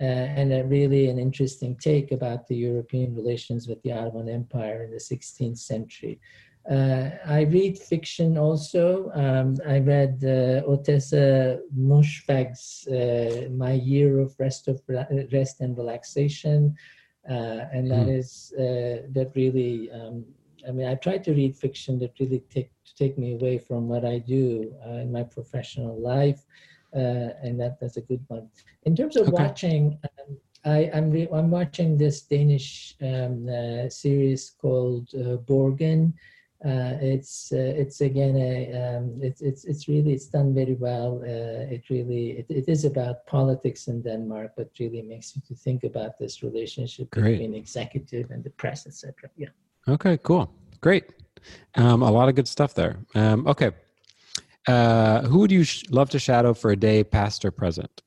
uh, 0.00 0.04
and 0.04 0.52
a 0.52 0.64
really 0.64 1.08
an 1.08 1.18
interesting 1.18 1.76
take 1.76 2.12
about 2.12 2.46
the 2.46 2.56
European 2.56 3.14
relations 3.14 3.68
with 3.68 3.82
the 3.82 3.92
Ottoman 3.92 4.28
Empire 4.28 4.82
in 4.84 4.90
the 4.90 4.96
16th 4.96 5.58
century. 5.58 6.18
Uh, 6.70 7.10
I 7.26 7.42
read 7.42 7.78
fiction 7.78 8.36
also. 8.36 9.10
Um, 9.14 9.56
I 9.66 9.78
read 9.78 10.20
uh, 10.22 10.62
Ottessa 10.68 11.58
Moshfegh's 11.76 12.86
uh, 12.88 13.48
My 13.50 13.72
Year 13.72 14.20
of 14.20 14.34
Rest, 14.38 14.68
of 14.68 14.80
Rest 15.32 15.60
and 15.60 15.76
Relaxation. 15.76 16.76
Uh, 17.28 17.66
and 17.72 17.90
that 17.90 18.06
mm. 18.06 18.18
is 18.18 18.52
uh, 18.58 19.06
that 19.12 19.32
really, 19.34 19.90
um, 19.90 20.24
I 20.66 20.72
mean, 20.72 20.86
I 20.86 20.94
try 20.94 21.18
to 21.18 21.32
read 21.32 21.56
fiction 21.56 21.98
that 21.98 22.18
really 22.18 22.42
take, 22.50 22.70
to 22.86 22.94
take 22.94 23.18
me 23.18 23.34
away 23.34 23.58
from 23.58 23.88
what 23.88 24.04
I 24.04 24.18
do 24.18 24.72
uh, 24.86 24.94
in 24.94 25.12
my 25.12 25.22
professional 25.22 26.00
life 26.00 26.44
and 26.92 27.60
that 27.60 27.78
that's 27.80 27.96
a 27.96 28.02
good 28.02 28.24
one. 28.28 28.48
In 28.84 28.96
terms 28.96 29.16
of 29.16 29.28
okay. 29.28 29.42
watching, 29.42 29.98
um, 30.04 30.36
I, 30.64 30.90
am 30.92 31.12
I'm, 31.12 31.28
I'm 31.32 31.50
watching 31.50 31.96
this 31.96 32.22
Danish 32.22 32.96
um, 33.02 33.48
uh, 33.48 33.88
series 33.88 34.50
called 34.60 35.08
uh, 35.14 35.36
Borgen. 35.38 36.12
Uh, 36.62 36.92
it's 37.00 37.52
uh, 37.52 37.56
it's 37.56 38.02
again 38.02 38.36
a 38.36 38.98
um, 38.98 39.18
it's 39.22 39.40
it's 39.40 39.64
it's 39.64 39.88
really 39.88 40.12
it's 40.12 40.26
done 40.26 40.54
very 40.54 40.74
well. 40.74 41.22
Uh, 41.22 41.64
it 41.74 41.88
really 41.88 42.32
it, 42.32 42.46
it 42.50 42.68
is 42.68 42.84
about 42.84 43.24
politics 43.26 43.88
in 43.88 44.02
Denmark, 44.02 44.52
but 44.58 44.68
really 44.78 45.00
makes 45.00 45.34
you 45.34 45.40
to 45.48 45.54
think 45.54 45.84
about 45.84 46.18
this 46.18 46.42
relationship 46.42 47.10
Great. 47.12 47.38
between 47.38 47.54
executive 47.54 48.30
and 48.30 48.44
the 48.44 48.50
press, 48.50 48.86
etc. 48.86 49.30
Yeah. 49.38 49.48
Okay. 49.88 50.18
Cool. 50.18 50.52
Great. 50.82 51.04
Um, 51.76 52.02
a 52.02 52.10
lot 52.10 52.28
of 52.28 52.34
good 52.34 52.48
stuff 52.48 52.74
there. 52.74 52.98
Um, 53.14 53.46
okay. 53.46 53.70
Uh, 54.66 55.22
who 55.22 55.38
would 55.38 55.50
you 55.50 55.64
sh- 55.64 55.84
love 55.90 56.10
to 56.10 56.18
shadow 56.18 56.52
for 56.52 56.70
a 56.70 56.76
day, 56.76 57.02
past 57.02 57.44
or 57.44 57.50
present? 57.50 58.02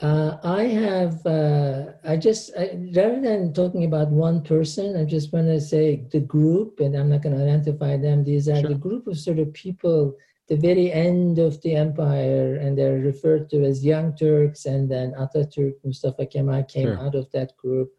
Uh, 0.00 0.36
I 0.42 0.64
have, 0.64 1.24
uh, 1.24 1.92
I 2.04 2.16
just, 2.18 2.50
I, 2.58 2.78
rather 2.94 3.20
than 3.20 3.54
talking 3.54 3.84
about 3.84 4.08
one 4.08 4.42
person, 4.42 4.94
I 4.96 5.04
just 5.04 5.32
want 5.32 5.46
to 5.46 5.60
say 5.60 6.06
the 6.10 6.20
group, 6.20 6.80
and 6.80 6.94
I'm 6.94 7.08
not 7.08 7.22
going 7.22 7.36
to 7.36 7.42
identify 7.42 7.96
them. 7.96 8.22
These 8.22 8.48
are 8.48 8.60
sure. 8.60 8.68
the 8.68 8.74
group 8.74 9.06
of 9.06 9.18
sort 9.18 9.38
of 9.38 9.52
people, 9.54 10.14
the 10.48 10.56
very 10.56 10.92
end 10.92 11.38
of 11.38 11.62
the 11.62 11.76
empire, 11.76 12.56
and 12.56 12.76
they're 12.76 12.98
referred 12.98 13.48
to 13.50 13.64
as 13.64 13.84
Young 13.84 14.14
Turks, 14.16 14.66
and 14.66 14.90
then 14.90 15.14
Ataturk, 15.18 15.74
Mustafa 15.82 16.26
Kemal 16.26 16.64
came 16.64 16.88
sure. 16.88 16.98
out 16.98 17.14
of 17.14 17.30
that 17.32 17.56
group. 17.56 17.90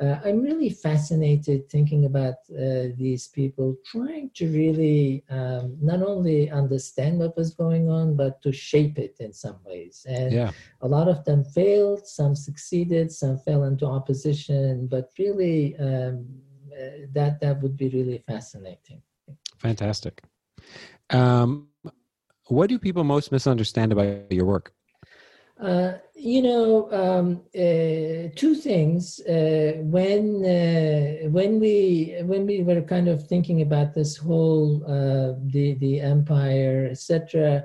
Uh, 0.00 0.20
I'm 0.24 0.40
really 0.42 0.70
fascinated 0.70 1.68
thinking 1.68 2.04
about 2.04 2.34
uh, 2.52 2.94
these 2.96 3.26
people 3.26 3.76
trying 3.84 4.30
to 4.34 4.48
really 4.48 5.24
um, 5.28 5.76
not 5.80 6.02
only 6.02 6.50
understand 6.50 7.18
what 7.18 7.36
was 7.36 7.52
going 7.54 7.88
on, 7.88 8.14
but 8.14 8.40
to 8.42 8.52
shape 8.52 8.98
it 8.98 9.16
in 9.18 9.32
some 9.32 9.56
ways. 9.64 10.06
And 10.08 10.32
yeah. 10.32 10.50
a 10.82 10.88
lot 10.88 11.08
of 11.08 11.24
them 11.24 11.44
failed, 11.44 12.06
some 12.06 12.36
succeeded, 12.36 13.10
some 13.10 13.38
fell 13.38 13.64
into 13.64 13.86
opposition, 13.86 14.86
but 14.86 15.10
really 15.18 15.76
um, 15.78 16.26
uh, 16.72 17.06
that, 17.12 17.40
that 17.40 17.60
would 17.60 17.76
be 17.76 17.88
really 17.88 18.22
fascinating. 18.26 19.02
Fantastic. 19.58 20.22
Um, 21.10 21.68
what 22.46 22.68
do 22.68 22.78
people 22.78 23.04
most 23.04 23.32
misunderstand 23.32 23.92
about 23.92 24.30
your 24.30 24.44
work? 24.44 24.72
Uh, 25.60 25.94
you 26.14 26.40
know, 26.40 26.90
um, 26.92 27.40
uh, 27.54 28.30
two 28.36 28.54
things. 28.54 29.18
Uh, 29.20 29.72
when 29.78 30.44
uh, 30.44 31.28
when 31.30 31.58
we 31.58 32.14
when 32.22 32.46
we 32.46 32.62
were 32.62 32.80
kind 32.82 33.08
of 33.08 33.26
thinking 33.26 33.62
about 33.62 33.92
this 33.92 34.16
whole 34.16 34.84
uh, 34.84 35.34
the 35.46 35.74
the 35.80 36.00
empire, 36.00 36.88
etc. 36.90 37.64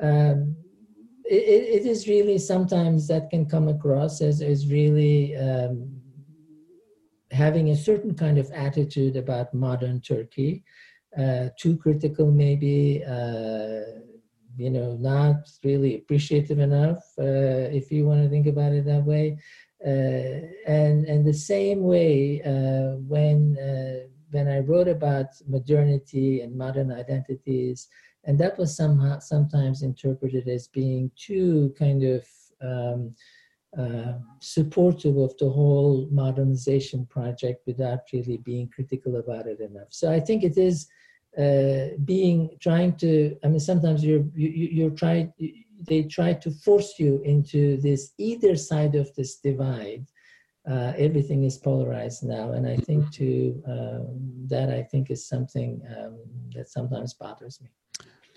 Um, 0.00 0.56
it, 1.24 1.82
it 1.82 1.86
is 1.86 2.08
really 2.08 2.38
sometimes 2.38 3.06
that 3.08 3.28
can 3.28 3.44
come 3.44 3.68
across 3.68 4.22
as 4.22 4.40
as 4.40 4.70
really 4.70 5.36
um, 5.36 6.00
having 7.32 7.68
a 7.68 7.76
certain 7.76 8.14
kind 8.14 8.38
of 8.38 8.50
attitude 8.52 9.16
about 9.16 9.52
modern 9.52 10.00
Turkey, 10.00 10.64
too 11.58 11.76
critical 11.76 12.30
maybe 12.30 13.02
you 14.56 14.70
know 14.70 14.96
not 15.00 15.48
really 15.64 15.96
appreciative 15.96 16.58
enough 16.58 16.98
uh, 17.18 17.68
if 17.80 17.90
you 17.90 18.06
want 18.06 18.22
to 18.22 18.28
think 18.28 18.46
about 18.46 18.72
it 18.72 18.84
that 18.84 19.04
way 19.04 19.38
uh, 19.86 20.40
and 20.66 21.04
and 21.06 21.26
the 21.26 21.34
same 21.34 21.82
way 21.82 22.40
uh, 22.42 22.96
when 23.06 23.56
uh, 23.58 24.06
when 24.30 24.48
I 24.48 24.58
wrote 24.58 24.88
about 24.88 25.26
modernity 25.46 26.40
and 26.40 26.56
modern 26.56 26.90
identities 26.92 27.88
and 28.24 28.38
that 28.38 28.58
was 28.58 28.76
somehow 28.76 29.18
sometimes 29.18 29.82
interpreted 29.82 30.48
as 30.48 30.66
being 30.68 31.10
too 31.16 31.74
kind 31.78 32.02
of 32.02 32.26
um, 32.60 33.14
uh, 33.78 34.14
supportive 34.40 35.16
of 35.18 35.36
the 35.38 35.48
whole 35.48 36.08
modernization 36.10 37.06
project 37.06 37.62
without 37.66 38.00
really 38.12 38.38
being 38.38 38.68
critical 38.68 39.16
about 39.16 39.46
it 39.46 39.60
enough. 39.60 39.88
So 39.90 40.10
I 40.10 40.18
think 40.18 40.42
it 40.42 40.56
is 40.56 40.88
uh, 41.38 41.88
being 42.04 42.50
trying 42.60 42.92
to 42.96 43.36
i 43.44 43.48
mean 43.48 43.60
sometimes 43.60 44.04
you're 44.04 44.24
you, 44.34 44.48
you're 44.48 44.90
trying 44.90 45.32
they 45.86 46.02
try 46.02 46.32
to 46.32 46.50
force 46.50 46.94
you 46.98 47.20
into 47.24 47.76
this 47.80 48.12
either 48.18 48.56
side 48.56 48.94
of 48.94 49.14
this 49.14 49.36
divide. 49.36 50.06
Uh, 50.68 50.92
everything 50.96 51.44
is 51.44 51.58
polarized 51.58 52.24
now 52.24 52.50
and 52.50 52.66
i 52.66 52.76
think 52.76 53.08
to 53.12 53.62
um, 53.68 54.06
that 54.48 54.68
i 54.68 54.82
think 54.82 55.10
is 55.12 55.28
something 55.28 55.80
um, 55.96 56.18
that 56.54 56.68
sometimes 56.68 57.14
bothers 57.14 57.60
me. 57.60 57.68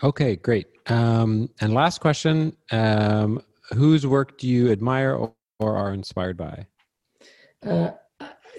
Okay 0.03 0.35
great. 0.35 0.67
Um, 0.87 1.49
and 1.59 1.73
last 1.73 2.01
question 2.01 2.55
um, 2.71 3.41
whose 3.73 4.05
work 4.05 4.37
do 4.37 4.47
you 4.47 4.71
admire 4.71 5.13
or, 5.15 5.33
or 5.59 5.75
are 5.75 5.93
inspired 5.93 6.37
by? 6.37 6.67
Uh, 7.65 7.91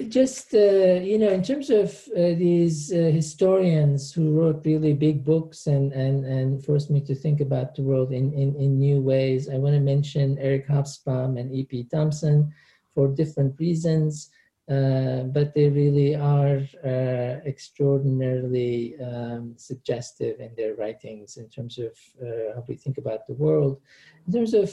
just 0.09 0.55
uh, 0.55 1.01
you 1.03 1.19
know 1.19 1.31
in 1.31 1.43
terms 1.43 1.71
of 1.71 1.91
uh, 2.17 2.35
these 2.39 2.93
uh, 2.93 3.11
historians 3.13 4.13
who 4.13 4.33
wrote 4.33 4.65
really 4.65 4.95
big 4.95 5.25
books 5.25 5.67
and 5.67 5.93
and 5.93 6.25
and 6.25 6.65
forced 6.65 6.91
me 6.91 7.01
to 7.01 7.15
think 7.15 7.41
about 7.41 7.75
the 7.75 7.83
world 7.83 8.13
in 8.13 8.33
in, 8.33 8.55
in 8.57 8.79
new 8.79 9.01
ways 9.01 9.49
i 9.49 9.57
want 9.57 9.75
to 9.75 9.81
mention 9.81 10.39
eric 10.39 10.67
hobsbawm 10.69 11.39
and 11.39 11.53
ep 11.55 11.89
thompson 11.91 12.53
for 12.95 13.09
different 13.09 13.59
reasons 13.59 14.31
uh, 14.71 15.25
but 15.25 15.53
they 15.53 15.69
really 15.69 16.15
are 16.15 16.61
uh, 16.85 17.41
extraordinarily 17.45 18.95
um, 19.03 19.53
suggestive 19.57 20.39
in 20.39 20.53
their 20.57 20.77
writings 20.77 21.39
in 21.39 21.49
terms 21.49 21.77
of 21.77 21.91
uh, 22.23 22.55
how 22.55 22.65
we 22.69 22.77
think 22.77 22.97
about 22.97 23.27
the 23.27 23.35
world. 23.35 23.81
In 24.29 24.33
terms 24.33 24.55
of 24.55 24.71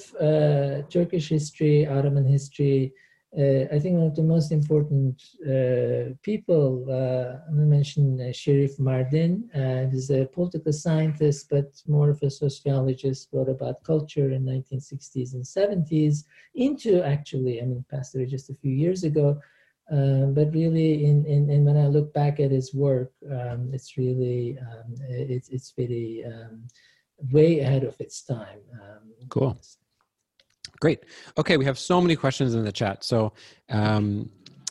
turkish 0.92 1.30
history 1.30 1.88
ottoman 1.88 2.28
history 2.28 2.94
uh, 3.36 3.66
I 3.74 3.80
think 3.80 3.98
one 3.98 4.08
of 4.08 4.16
the 4.16 4.24
most 4.24 4.52
important 4.52 5.22
uh, 5.46 6.16
people, 6.24 6.86
uh, 6.90 7.44
I'm 7.48 7.56
going 7.58 7.70
to 7.70 7.76
mention 7.76 8.22
uh, 8.22 8.32
Sherif 8.32 8.80
Mardin. 8.80 9.44
Uh, 9.54 9.90
he's 9.90 10.10
a 10.10 10.26
political 10.26 10.72
scientist, 10.72 11.48
but 11.50 11.66
more 11.88 12.10
of 12.10 12.22
a 12.24 12.30
sociologist, 12.30 13.28
wrote 13.34 13.50
about 13.50 13.84
culture 13.84 14.32
in 14.32 14.46
1960s 14.46 15.34
and 15.34 15.44
70s, 15.44 16.24
into 16.56 17.04
actually, 17.04 17.62
I 17.62 17.66
mean, 17.66 17.84
passed 17.92 18.16
away 18.16 18.28
just 18.28 18.50
a 18.50 18.56
few 18.56 18.72
years 18.72 19.04
ago. 19.04 19.42
Um, 19.92 20.34
but 20.34 20.54
really, 20.54 21.06
in, 21.06 21.26
in, 21.26 21.50
in, 21.50 21.66
when 21.66 21.78
I 21.78 21.88
look 21.88 22.14
back 22.14 22.40
at 22.40 22.52
his 22.52 22.74
work, 22.74 23.12
um, 23.30 23.72
it's 23.74 23.98
really, 23.98 24.58
um, 24.60 24.96
it's, 25.10 25.50
it's 25.50 25.74
very 25.78 26.24
um, 26.26 26.64
way 27.32 27.60
ahead 27.60 27.84
of 27.84 27.96
its 28.00 28.22
time. 28.22 28.60
Um, 28.74 29.14
cool. 29.30 29.58
Great. 30.80 31.06
Okay, 31.38 31.58
we 31.58 31.66
have 31.66 31.80
so 31.80 32.02
many 32.02 32.16
questions 32.16 32.54
in 32.54 32.64
the 32.64 32.72
chat. 32.72 33.04
So 33.04 33.34
um, 33.70 34.30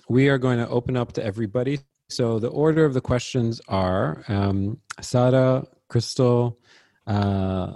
we 0.08 0.28
are 0.28 0.38
going 0.38 0.58
to 0.58 0.68
open 0.68 0.96
up 0.96 1.12
to 1.14 1.24
everybody. 1.24 1.80
So 2.08 2.38
the 2.38 2.48
order 2.48 2.84
of 2.84 2.94
the 2.94 3.00
questions 3.00 3.60
are 3.68 4.24
um, 4.28 4.78
Sarah, 5.00 5.66
Crystal, 5.88 6.58
uh, 7.06 7.72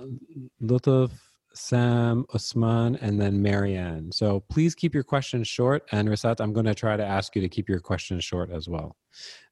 Lutuf, 0.62 1.10
Sam, 1.52 2.24
Usman, 2.32 2.96
and 2.96 3.20
then 3.20 3.42
Marianne. 3.42 4.12
So 4.12 4.40
please 4.48 4.74
keep 4.74 4.94
your 4.94 5.02
questions 5.02 5.48
short. 5.48 5.86
And 5.90 6.08
Reşat, 6.08 6.40
I'm 6.40 6.52
going 6.52 6.66
to 6.66 6.74
try 6.74 6.96
to 6.96 7.04
ask 7.04 7.34
you 7.34 7.42
to 7.42 7.48
keep 7.48 7.68
your 7.68 7.80
questions 7.80 8.24
short 8.24 8.50
as 8.50 8.68
well. 8.68 8.96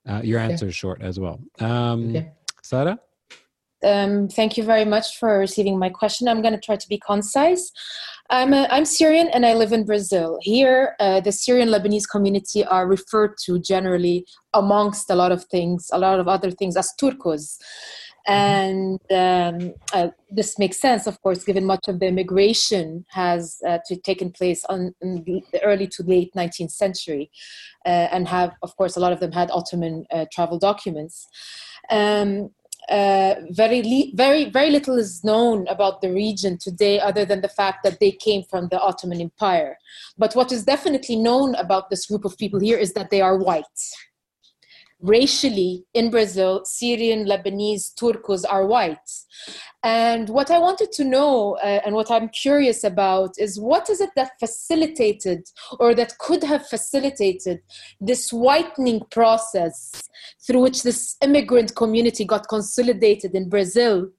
Uh, 0.09 0.21
your 0.23 0.41
okay. 0.41 0.53
answers 0.53 0.75
short 0.75 1.03
as 1.03 1.19
well. 1.19 1.41
Um, 1.59 2.11
okay. 2.11 2.33
Sarah? 2.63 2.99
Um, 3.85 4.29
thank 4.29 4.57
you 4.57 4.65
very 4.65 4.85
much 4.85 5.19
for 5.19 5.39
receiving 5.39 5.79
my 5.79 5.89
question. 5.89 6.29
I'm 6.29 6.43
going 6.43 6.55
to 6.55 6.61
try 6.61 6.77
to 6.77 6.89
be 6.89 6.99
concise. 6.99 7.71
I'm, 8.31 8.53
a, 8.53 8.67
I'm 8.71 8.85
Syrian 8.85 9.29
and 9.33 9.47
I 9.47 9.55
live 9.55 9.73
in 9.73 9.87
Brazil. 9.87 10.39
Here, 10.43 10.95
uh, 11.01 11.21
the 11.21 11.33
Syrian 11.33 11.71
Lebanese 11.71 12.09
community 12.11 12.63
are 12.63 12.87
referred 12.87 13.37
to 13.45 13.59
generally, 13.59 14.27
amongst 14.53 15.09
a 15.11 15.15
lot 15.15 15.33
of 15.33 15.45
things, 15.45 15.89
a 15.93 15.99
lot 15.99 16.21
of 16.21 16.29
other 16.29 16.51
things, 16.51 16.77
as 16.77 16.93
Turcos. 17.01 17.57
And 18.27 19.01
um, 19.11 19.73
uh, 19.95 20.09
this 20.31 20.59
makes 20.59 20.79
sense, 20.79 21.07
of 21.07 21.19
course, 21.23 21.45
given 21.45 21.65
much 21.65 21.89
of 21.89 22.01
the 22.01 22.07
immigration 22.07 23.07
has 23.09 23.57
uh, 23.67 23.79
to, 23.87 23.97
taken 23.97 24.31
place 24.31 24.63
on, 24.67 24.95
in 25.01 25.25
the 25.25 25.63
early 25.63 25.87
to 25.87 26.03
late 26.03 26.31
19th 26.37 26.73
century, 26.73 27.31
uh, 27.87 28.09
and 28.13 28.29
have, 28.29 28.53
of 28.63 28.77
course, 28.77 28.97
a 28.97 29.01
lot 29.01 29.15
of 29.15 29.21
them 29.21 29.33
had 29.33 29.51
Ottoman 29.51 30.05
uh, 30.13 30.27
travel 30.31 30.59
documents. 30.59 31.27
Um, 31.91 32.51
uh, 32.91 33.35
very, 33.51 34.13
very, 34.15 34.51
very 34.51 34.71
little 34.71 34.97
is 34.99 35.23
known 35.23 35.67
about 35.69 36.01
the 36.01 36.13
region 36.13 36.57
today, 36.59 36.99
other 36.99 37.25
than 37.25 37.41
the 37.41 37.49
fact 37.49 37.83
that 37.85 38.01
they 38.01 38.13
came 38.13 38.43
from 38.43 38.69
the 38.69 38.81
Ottoman 38.81 39.21
Empire. 39.21 39.79
But 40.17 40.35
what 40.35 40.53
is 40.53 40.65
definitely 40.65 41.17
known 41.17 41.55
about 41.57 41.91
this 41.91 42.07
group 42.07 42.25
of 42.25 42.37
people 42.39 42.61
here 42.61 42.79
is 42.79 42.95
that 42.95 43.11
they 43.11 43.21
are 43.21 43.37
white 43.37 43.65
racially 45.01 45.85
in 45.95 46.11
Brazil, 46.11 46.65
Syrian, 46.65 47.25
Lebanese, 47.25 47.95
Turcos 47.95 48.45
are 48.49 48.67
white. 48.67 48.99
And 49.83 50.29
what 50.29 50.51
I 50.51 50.59
wanted 50.59 50.91
to 50.93 51.05
know 51.05 51.57
uh, 51.63 51.81
and 51.85 51.95
what 51.95 52.11
I'm 52.11 52.29
curious 52.31 52.83
about 52.83 53.35
is 53.39 53.61
what 53.61 53.89
is 53.89 54.01
it 54.01 54.11
that 54.17 54.33
facilitated 54.41 55.45
or 55.79 55.95
that 55.95 56.19
could 56.19 56.43
have 56.43 56.67
facilitated 56.67 57.61
this 58.01 58.33
whitening 58.33 59.01
process 59.11 60.03
through 60.47 60.63
which 60.63 60.83
this 60.83 61.17
immigrant 61.23 61.77
community 61.77 62.25
got 62.25 62.49
consolidated 62.49 63.35
in 63.35 63.49
Brazil 63.49 64.11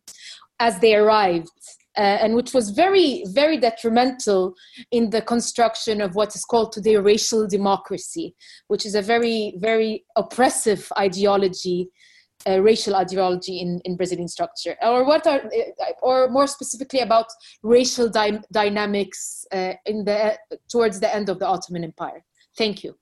as 0.59 0.79
they 0.79 0.95
arrived? 0.95 1.49
Uh, 1.97 2.01
and 2.21 2.35
which 2.35 2.53
was 2.53 2.69
very, 2.69 3.23
very 3.27 3.57
detrimental 3.57 4.53
in 4.91 5.09
the 5.09 5.21
construction 5.21 6.01
of 6.01 6.15
what 6.15 6.35
is 6.35 6.45
called 6.45 6.71
today 6.71 6.97
racial 6.97 7.47
democracy, 7.47 8.35
which 8.67 8.85
is 8.85 8.95
a 8.95 9.01
very, 9.01 9.55
very 9.57 10.05
oppressive 10.15 10.91
ideology 10.97 11.89
uh, 12.47 12.61
racial 12.61 12.95
ideology 12.95 13.59
in, 13.59 13.81
in 13.83 13.97
Brazilian 13.97 14.27
structure, 14.27 14.77
or 14.81 15.03
what 15.05 15.27
are, 15.27 15.41
uh, 15.41 15.91
or 16.01 16.29
more 16.29 16.47
specifically 16.47 17.01
about 17.01 17.25
racial 17.63 18.09
dy- 18.09 18.39
dynamics 18.51 19.45
uh, 19.51 19.73
in 19.85 20.05
the 20.05 20.37
towards 20.71 20.99
the 20.99 21.13
end 21.13 21.27
of 21.27 21.39
the 21.39 21.45
Ottoman 21.45 21.83
Empire. 21.83 22.23
Thank 22.57 22.83
you. 22.83 22.95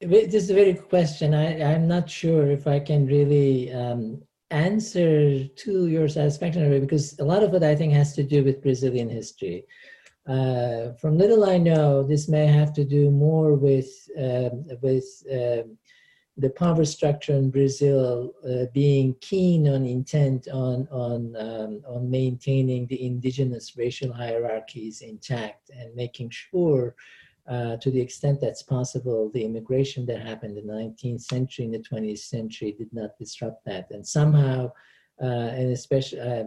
This 0.00 0.34
is 0.34 0.50
a 0.50 0.54
very 0.54 0.74
good 0.74 0.88
question. 0.88 1.34
I, 1.34 1.74
I'm 1.74 1.88
not 1.88 2.08
sure 2.08 2.50
if 2.50 2.66
I 2.66 2.78
can 2.78 3.06
really 3.06 3.72
um, 3.72 4.22
answer 4.50 5.44
to 5.46 5.86
your 5.88 6.08
satisfaction 6.08 6.80
because 6.80 7.18
a 7.18 7.24
lot 7.24 7.42
of 7.42 7.54
it 7.54 7.62
I 7.62 7.74
think 7.74 7.92
has 7.92 8.14
to 8.14 8.22
do 8.22 8.44
with 8.44 8.62
Brazilian 8.62 9.08
history. 9.08 9.64
Uh, 10.26 10.92
from 11.00 11.18
little 11.18 11.44
I 11.44 11.58
know, 11.58 12.02
this 12.02 12.28
may 12.28 12.46
have 12.46 12.72
to 12.74 12.84
do 12.84 13.10
more 13.10 13.54
with 13.54 13.88
uh, 14.18 14.50
with 14.82 15.04
uh, 15.30 15.62
the 16.38 16.50
power 16.50 16.84
structure 16.84 17.32
in 17.32 17.50
Brazil 17.50 18.34
uh, 18.48 18.66
being 18.74 19.14
keen 19.20 19.68
on 19.68 19.86
intent 19.86 20.48
on 20.52 20.86
on 20.90 21.34
um, 21.36 21.82
on 21.88 22.10
maintaining 22.10 22.86
the 22.86 23.06
indigenous 23.06 23.76
racial 23.76 24.12
hierarchies 24.12 25.00
intact 25.00 25.70
and 25.70 25.94
making 25.94 26.30
sure 26.30 26.94
uh, 27.48 27.76
to 27.76 27.90
the 27.90 28.00
extent 28.00 28.40
that's 28.40 28.62
possible, 28.62 29.30
the 29.32 29.44
immigration 29.44 30.04
that 30.06 30.20
happened 30.20 30.58
in 30.58 30.66
the 30.66 30.72
19th 30.72 31.22
century 31.22 31.64
and 31.64 31.74
the 31.74 31.78
20th 31.78 32.18
century 32.18 32.74
did 32.76 32.92
not 32.92 33.16
disrupt 33.18 33.64
that. 33.64 33.88
And 33.90 34.06
somehow, 34.06 34.72
uh, 35.22 35.24
and 35.24 35.70
especially, 35.72 36.20
uh, 36.20 36.44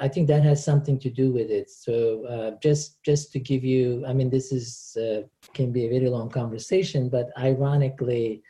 I 0.00 0.08
think 0.08 0.28
that 0.28 0.42
has 0.42 0.64
something 0.64 0.98
to 1.00 1.10
do 1.10 1.32
with 1.32 1.50
it. 1.50 1.70
So 1.70 2.26
uh, 2.26 2.50
just 2.62 3.02
just 3.02 3.32
to 3.32 3.40
give 3.40 3.64
you, 3.64 4.04
I 4.06 4.12
mean, 4.12 4.30
this 4.30 4.52
is 4.52 4.96
uh, 5.00 5.22
can 5.52 5.72
be 5.72 5.86
a 5.86 5.90
very 5.90 6.08
long 6.08 6.28
conversation, 6.30 7.08
but 7.08 7.30
ironically. 7.38 8.42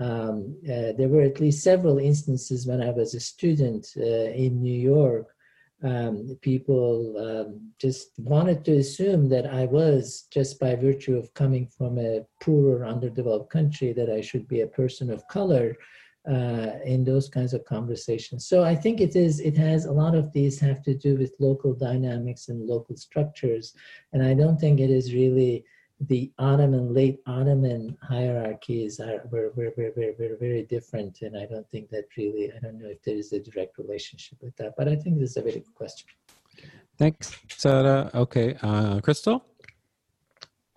Um, 0.00 0.56
there 0.62 1.08
were 1.08 1.22
at 1.22 1.40
least 1.40 1.64
several 1.64 1.98
instances 1.98 2.68
when 2.68 2.80
I 2.80 2.90
was 2.90 3.14
a 3.14 3.18
student 3.18 3.96
in 3.96 4.62
New 4.62 4.80
York 4.80 5.34
um, 5.82 6.36
people 6.42 7.16
um, 7.18 7.72
just 7.78 8.10
wanted 8.18 8.64
to 8.64 8.78
assume 8.78 9.28
that 9.28 9.46
I 9.46 9.64
was, 9.66 10.26
just 10.30 10.58
by 10.58 10.74
virtue 10.74 11.16
of 11.16 11.32
coming 11.34 11.66
from 11.66 11.98
a 11.98 12.26
poorer, 12.42 12.84
underdeveloped 12.84 13.50
country, 13.50 13.92
that 13.92 14.10
I 14.10 14.20
should 14.20 14.48
be 14.48 14.62
a 14.62 14.66
person 14.66 15.10
of 15.10 15.26
color 15.28 15.76
uh, 16.28 16.72
in 16.84 17.04
those 17.04 17.28
kinds 17.28 17.54
of 17.54 17.64
conversations. 17.64 18.46
So 18.46 18.64
I 18.64 18.74
think 18.74 19.00
it 19.00 19.14
is, 19.14 19.40
it 19.40 19.56
has 19.56 19.84
a 19.84 19.92
lot 19.92 20.14
of 20.14 20.32
these 20.32 20.58
have 20.60 20.82
to 20.82 20.94
do 20.94 21.16
with 21.16 21.32
local 21.38 21.72
dynamics 21.74 22.48
and 22.48 22.66
local 22.66 22.96
structures. 22.96 23.72
And 24.12 24.22
I 24.22 24.34
don't 24.34 24.58
think 24.58 24.80
it 24.80 24.90
is 24.90 25.14
really 25.14 25.64
the 26.00 26.30
Ottoman, 26.38 26.94
late 26.94 27.20
Ottoman 27.26 27.96
hierarchies 28.02 29.00
are 29.00 29.22
were, 29.30 29.50
were, 29.56 29.72
were, 29.76 29.92
were, 29.96 30.14
were 30.18 30.36
very 30.38 30.62
different. 30.62 31.22
And 31.22 31.36
I 31.36 31.46
don't 31.46 31.68
think 31.70 31.90
that 31.90 32.04
really, 32.16 32.52
I 32.52 32.58
don't 32.60 32.80
know 32.80 32.88
if 32.88 33.02
there 33.02 33.16
is 33.16 33.32
a 33.32 33.40
direct 33.40 33.78
relationship 33.78 34.38
with 34.40 34.56
that, 34.56 34.74
but 34.76 34.88
I 34.88 34.94
think 34.94 35.18
this 35.18 35.30
is 35.30 35.36
a 35.38 35.42
very 35.42 35.60
good 35.60 35.74
question. 35.74 36.08
Thanks, 36.98 37.36
Sarah. 37.48 38.10
Okay, 38.14 38.56
uh, 38.62 39.00
Crystal? 39.00 39.44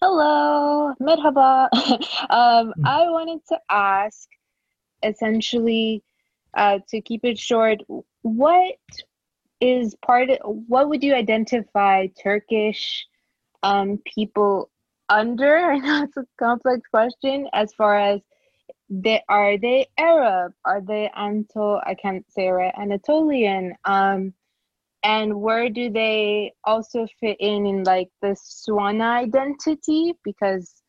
Hello, 0.01 0.93
merhaba. 0.99 1.67
um, 2.30 2.74
hmm. 2.76 2.86
I 2.86 3.09
wanted 3.09 3.41
to 3.49 3.59
ask, 3.69 4.28
essentially, 5.03 6.03
uh, 6.55 6.80
to 6.89 7.01
keep 7.01 7.24
it 7.24 7.38
short, 7.38 7.80
what 8.24 8.76
is 9.59 9.95
part 10.03 10.32
of, 10.32 10.38
what 10.67 10.89
would 10.89 11.03
you 11.03 11.13
identify 11.13 12.07
Turkish 12.22 13.05
um, 13.61 13.99
people 14.03 14.70
under? 15.12 15.57
I 15.72 15.78
know 15.78 16.03
it's 16.03 16.18
a 16.18 16.26
complex 16.39 16.82
question 16.89 17.47
as 17.53 17.74
far 17.74 17.97
as 17.99 18.22
they 18.89 19.24
are 19.30 19.57
they 19.57 19.88
Arab? 19.97 20.53
Are 20.66 20.82
they 20.82 21.09
Anto 21.16 21.80
I 21.86 21.95
can't 21.95 22.26
say 22.32 22.49
right 22.49 22.74
Anatolian? 22.78 23.76
Um 23.86 24.34
and 25.03 25.41
where 25.41 25.70
do 25.70 25.89
they 25.89 26.53
also 26.64 27.07
fit 27.20 27.38
in 27.39 27.66
in 27.66 27.84
like 27.84 28.09
the 28.22 28.36
Swana 28.36 29.18
identity? 29.18 30.14
Because 30.24 30.80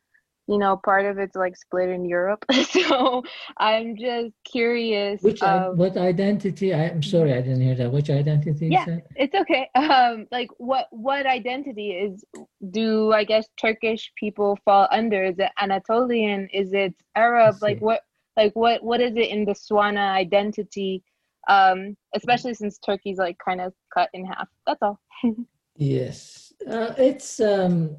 you 0.49 0.59
know, 0.59 0.77
part 0.77 1.07
of 1.07 1.19
it's 1.19 1.37
like 1.37 1.57
split 1.57 1.89
in 1.89 2.05
Europe. 2.05 2.45
so 2.71 3.23
I'm 3.59 3.97
just 3.97 4.33
curious. 4.45 5.23
Which 5.23 5.43
of, 5.43 5.79
what 5.79 5.97
identity? 5.97 6.75
I'm 6.75 7.03
sorry, 7.03 7.33
I 7.33 7.41
didn't 7.41 7.61
hear 7.61 7.75
that. 7.77 7.93
Which 7.93 8.11
identity? 8.11 8.69
Yeah, 8.69 8.99
it's 9.15 9.35
okay. 9.35 9.69
Um, 9.75 10.27
like 10.33 10.49
what 10.59 10.87
what 10.91 11.27
identity 11.27 11.91
is? 11.91 12.25
Do 12.71 13.13
I 13.13 13.25
guess 13.25 13.47
Turkish 13.61 14.11
people 14.17 14.59
fall 14.65 14.89
under? 14.91 15.25
Is 15.25 15.39
it 15.39 15.51
Anatolian? 15.61 16.49
Is 16.53 16.73
it 16.73 16.95
Arab? 17.15 17.57
Like 17.63 17.81
what? 17.81 18.03
Like 18.37 18.53
what? 18.55 18.83
What 18.83 19.01
is 19.01 19.17
it 19.17 19.29
in 19.29 19.45
the 19.45 19.53
Swana 19.53 20.13
identity? 20.13 21.03
Um, 21.49 21.97
especially 22.15 22.55
since 22.55 22.79
Turkey's 22.79 23.19
like 23.19 23.37
kind 23.45 23.61
of 23.61 23.73
cut 23.93 24.09
in 24.13 24.25
half. 24.27 24.49
That's 24.67 24.83
all. 24.83 25.01
yes, 25.77 26.53
uh, 26.69 26.95
it's 26.99 27.41
um 27.41 27.97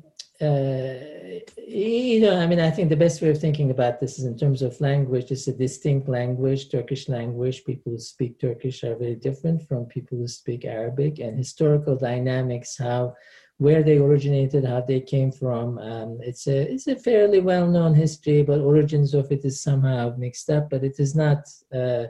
you 1.68 2.20
know, 2.22 2.38
I 2.38 2.46
mean, 2.48 2.60
I 2.60 2.72
think 2.72 2.90
the 2.90 2.96
best 2.96 3.22
way 3.22 3.30
of 3.30 3.40
thinking 3.40 3.72
about 3.72 4.00
this 4.00 4.20
is 4.20 4.26
in 4.26 4.38
terms 4.38 4.62
of 4.62 4.80
language. 4.80 5.32
It's 5.32 5.48
a 5.48 5.54
distinct 5.54 6.08
language, 6.08 6.70
Turkish 6.70 7.10
language. 7.10 7.66
People 7.66 7.94
who 7.94 8.00
speak 8.00 8.40
Turkish 8.40 8.84
are 8.84 8.96
very 8.96 9.16
different 9.16 9.68
from 9.68 9.86
people 9.86 10.18
who 10.18 10.28
speak 10.28 10.66
Arabic, 10.66 11.20
and 11.20 11.38
historical 11.38 11.96
dynamics, 11.96 12.78
how, 12.78 13.16
where 13.58 13.84
they 13.84 13.98
originated, 13.98 14.66
how 14.66 14.82
they 14.82 15.02
came 15.02 15.32
from. 15.32 15.78
Um, 15.80 16.20
it's 16.22 16.48
a 16.48 16.72
it's 16.74 16.88
a 16.88 16.96
fairly 16.96 17.40
well-known 17.40 17.94
history, 17.96 18.44
but 18.44 18.62
origins 18.62 19.14
of 19.14 19.32
it 19.32 19.44
is 19.46 19.62
somehow 19.62 20.16
mixed 20.18 20.50
up. 20.50 20.70
But 20.70 20.84
it 20.84 21.00
is 21.00 21.16
not. 21.16 21.50
Uh, 21.74 22.06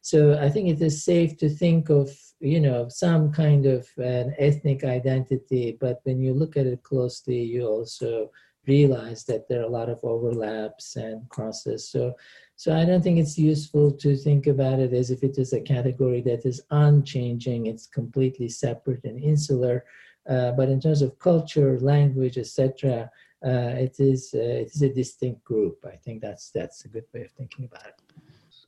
so 0.00 0.38
I 0.38 0.48
think 0.48 0.68
it 0.68 0.80
is 0.80 1.04
safe 1.04 1.36
to 1.38 1.48
think 1.48 1.90
of 1.90 2.10
you 2.40 2.60
know 2.60 2.88
some 2.88 3.32
kind 3.32 3.66
of 3.66 3.88
an 3.98 4.34
ethnic 4.38 4.84
identity 4.84 5.76
but 5.80 6.00
when 6.04 6.20
you 6.20 6.32
look 6.32 6.56
at 6.56 6.66
it 6.66 6.82
closely 6.82 7.42
you 7.42 7.66
also 7.66 8.30
realize 8.68 9.24
that 9.24 9.48
there 9.48 9.60
are 9.60 9.70
a 9.70 9.76
lot 9.80 9.88
of 9.88 9.98
overlaps 10.04 10.96
and 10.96 11.28
crosses. 11.30 11.88
So 11.88 12.14
so 12.56 12.76
i 12.76 12.84
don't 12.84 13.02
think 13.02 13.18
it's 13.18 13.38
useful 13.38 13.92
to 13.92 14.16
think 14.16 14.46
about 14.48 14.80
it 14.80 14.92
as 14.92 15.10
if 15.10 15.22
it 15.22 15.38
is 15.38 15.52
a 15.52 15.60
category 15.60 16.20
that 16.22 16.44
is 16.44 16.60
unchanging. 16.70 17.66
It's 17.66 17.86
completely 17.86 18.48
separate 18.48 19.04
and 19.04 19.18
insular. 19.22 19.84
Uh, 20.28 20.52
but 20.52 20.68
in 20.68 20.80
terms 20.80 21.00
of 21.02 21.18
culture 21.18 21.80
language 21.80 22.36
etc 22.36 23.10
uh, 23.46 23.72
it 23.86 23.94
is 23.98 24.34
uh, 24.34 24.62
it 24.64 24.70
is 24.74 24.82
a 24.82 24.92
distinct 24.92 25.42
group. 25.44 25.76
I 25.86 25.96
think 25.96 26.20
that's 26.20 26.50
that's 26.50 26.84
a 26.84 26.88
good 26.88 27.06
way 27.14 27.22
of 27.22 27.30
thinking 27.32 27.64
about 27.64 27.86
it 27.86 28.07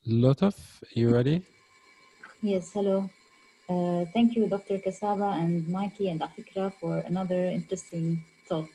Lotov, 0.07 0.55
you 0.93 1.09
ready? 1.09 1.43
Yes, 2.41 2.71
hello. 2.73 3.09
Uh, 3.69 4.05
thank 4.13 4.35
you, 4.35 4.47
Dr. 4.47 4.79
Kasaba 4.79 5.37
and 5.39 5.67
Mikey 5.67 6.09
and 6.09 6.21
Afikra 6.21 6.73
for 6.79 6.97
another 7.05 7.45
interesting 7.45 8.23
talk. 8.49 8.67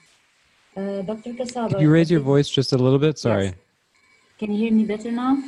Uh, 0.76 1.02
Dr. 1.02 1.32
Kasaba. 1.32 1.70
Could 1.70 1.80
you 1.80 1.90
raise 1.90 2.10
your 2.10 2.20
voice 2.20 2.48
just 2.48 2.72
a 2.72 2.78
little 2.78 2.98
bit? 2.98 3.18
Sorry. 3.18 3.46
Yes. 3.46 3.54
Can 4.38 4.52
you 4.52 4.58
hear 4.58 4.72
me 4.72 4.84
better 4.84 5.10
now? 5.10 5.42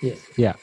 Yes. 0.00 0.18
Yeah. 0.36 0.54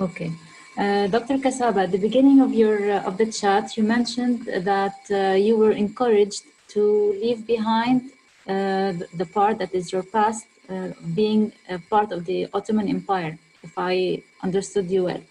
Okay. 0.00 0.32
Uh, 0.78 1.06
Dr. 1.08 1.36
Kasaba, 1.36 1.84
at 1.84 1.92
the 1.92 1.98
beginning 1.98 2.40
of 2.40 2.54
your 2.54 2.90
uh, 2.90 3.02
of 3.02 3.18
the 3.18 3.26
chat, 3.30 3.76
you 3.76 3.82
mentioned 3.82 4.46
that 4.46 4.96
uh, 5.10 5.34
you 5.34 5.58
were 5.58 5.72
encouraged 5.72 6.44
to 6.68 7.12
leave 7.20 7.46
behind 7.46 8.12
uh, 8.48 8.92
the 9.14 9.28
part 9.34 9.58
that 9.58 9.74
is 9.74 9.92
your 9.92 10.04
past, 10.04 10.46
uh, 10.70 10.88
being 11.14 11.52
a 11.68 11.78
part 11.90 12.12
of 12.12 12.24
the 12.24 12.48
Ottoman 12.54 12.88
Empire, 12.88 13.38
if 13.62 13.72
I 13.76 14.22
understood 14.42 14.90
you 14.90 15.04
well. 15.04 15.22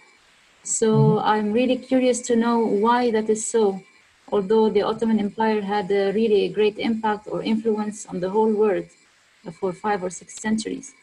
So 0.63 0.89
Mm-hmm. 0.95 1.19
I'm 1.19 1.51
really 1.51 1.77
curious 1.77 2.21
to 2.27 2.35
know 2.35 2.59
why 2.59 3.11
that 3.11 3.29
is 3.29 3.45
so. 3.49 3.81
Although 4.31 4.69
the 4.69 4.83
Ottoman 4.83 5.19
Empire 5.19 5.61
had 5.61 5.91
a 5.91 6.11
really 6.13 6.49
great 6.49 6.77
impact 6.77 7.27
or 7.31 7.41
influence 7.43 8.05
on 8.05 8.19
the 8.19 8.29
whole 8.29 8.53
world 8.53 8.85
for 9.59 9.73
five 9.73 10.03
or 10.03 10.09
six 10.09 10.35
centuries. 10.35 10.93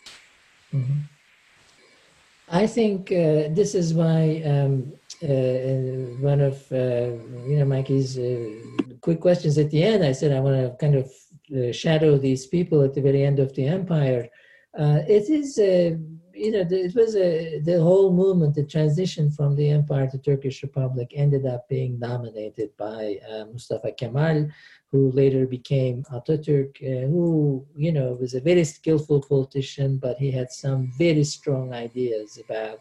Mhm. 0.72 1.08
I 2.48 2.66
think 2.66 3.10
uh, 3.10 3.48
this 3.58 3.74
is 3.74 3.92
why 3.94 4.40
um, 4.44 4.92
uh, 5.22 6.14
one 6.30 6.40
of 6.40 6.56
uh, 6.70 7.10
you 7.50 7.56
know 7.58 7.64
Mikey's 7.64 8.18
uh, 8.18 8.50
quick 9.00 9.20
questions 9.20 9.58
at 9.58 9.70
the 9.70 9.82
end. 9.82 10.04
I 10.04 10.12
said 10.12 10.32
I 10.32 10.40
want 10.40 10.56
to 10.56 10.76
kind 10.78 10.94
of 10.94 11.10
uh, 11.56 11.72
shadow 11.72 12.18
these 12.18 12.46
people 12.46 12.82
at 12.82 12.94
the 12.94 13.00
very 13.00 13.24
end 13.24 13.40
of 13.40 13.54
the 13.54 13.66
empire. 13.66 14.28
Uh, 14.78 15.00
it 15.08 15.28
is 15.30 15.58
uh, 15.58 15.96
you 16.36 16.50
know 16.52 16.64
the, 16.64 16.78
it 16.88 16.94
was 16.94 17.16
a 17.16 17.58
the 17.60 17.80
whole 17.80 18.12
movement, 18.12 18.54
the 18.54 18.64
transition 18.76 19.30
from 19.30 19.56
the 19.56 19.68
empire 19.70 20.06
to 20.10 20.18
Turkish 20.18 20.62
Republic 20.62 21.08
ended 21.14 21.44
up 21.46 21.68
being 21.68 21.98
dominated 21.98 22.70
by 22.76 23.18
uh, 23.30 23.44
Mustafa 23.52 23.92
Kemal, 23.92 24.48
who 24.92 25.10
later 25.12 25.46
became 25.46 26.04
Ataturk, 26.12 26.70
uh, 26.82 27.06
who 27.12 27.64
you 27.76 27.92
know 27.92 28.08
was 28.20 28.34
a 28.34 28.40
very 28.40 28.64
skillful 28.64 29.20
politician, 29.22 29.98
but 29.98 30.16
he 30.18 30.30
had 30.30 30.50
some 30.52 30.90
very 30.98 31.24
strong 31.24 31.72
ideas 31.72 32.38
about 32.44 32.80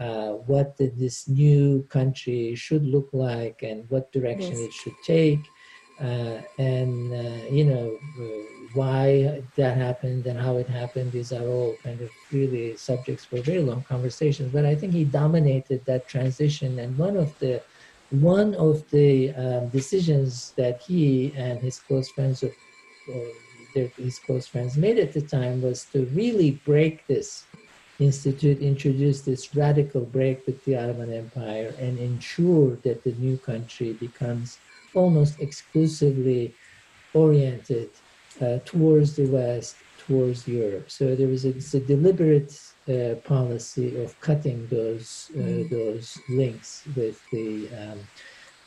uh, 0.00 0.32
what 0.50 0.76
this 0.78 1.28
new 1.28 1.82
country 1.88 2.54
should 2.54 2.84
look 2.84 3.08
like 3.12 3.62
and 3.62 3.84
what 3.90 4.10
direction 4.12 4.56
Yes. 4.58 4.66
it 4.68 4.72
should 4.72 4.98
take, 5.04 5.44
and 5.98 7.12
uh, 7.12 7.44
you 7.50 7.64
know 7.64 7.98
uh, 8.20 8.62
why 8.74 9.42
that 9.56 9.76
happened 9.76 10.26
and 10.26 10.38
how 10.38 10.56
it 10.56 10.68
happened. 10.68 11.12
These 11.12 11.32
are 11.32 11.46
all 11.46 11.76
kind 11.82 12.00
of 12.00 12.10
really 12.32 12.76
subjects 12.76 13.24
for 13.24 13.40
very 13.40 13.60
long 13.60 13.82
conversations. 13.82 14.52
But 14.52 14.64
I 14.64 14.74
think 14.74 14.92
he 14.92 15.04
dominated 15.04 15.84
that 15.84 16.08
transition, 16.08 16.78
and 16.78 16.96
one 16.96 17.16
of 17.16 17.38
the 17.38 17.62
one 18.10 18.54
of 18.54 18.88
the 18.90 19.32
um, 19.34 19.68
decisions 19.68 20.52
that 20.56 20.82
he 20.82 21.32
and 21.36 21.60
his 21.60 21.78
close 21.78 22.10
friends, 22.10 22.42
or, 22.42 22.52
or 23.08 23.26
their, 23.74 23.88
his 23.96 24.18
close 24.18 24.46
friends, 24.46 24.76
made 24.76 24.98
at 24.98 25.12
the 25.12 25.22
time 25.22 25.62
was 25.62 25.86
to 25.86 26.04
really 26.06 26.52
break 26.64 27.06
this 27.06 27.44
institute, 27.98 28.60
introduce 28.60 29.22
this 29.22 29.54
radical 29.54 30.02
break 30.02 30.44
with 30.46 30.62
the 30.64 30.76
Ottoman 30.76 31.12
Empire, 31.12 31.74
and 31.78 31.98
ensure 31.98 32.76
that 32.82 33.02
the 33.04 33.12
new 33.12 33.38
country 33.38 33.92
becomes 33.94 34.58
almost 34.94 35.40
exclusively 35.40 36.56
oriented 37.14 37.90
uh, 38.40 38.58
towards 38.64 39.16
the 39.16 39.26
West, 39.26 39.84
towards 39.98 40.48
Europe. 40.48 40.90
So 40.90 41.14
there 41.14 41.28
was 41.28 41.44
a, 41.44 41.54
a 41.76 41.80
deliberate 41.80 42.52
uh, 42.88 43.16
policy 43.24 43.96
of 43.96 44.18
cutting 44.20 44.68
those 44.68 45.30
uh, 45.36 45.40
Mm. 45.42 45.70
those 45.70 46.22
links 46.28 46.86
with 46.96 47.18
the 47.30 47.70
um, 47.80 48.08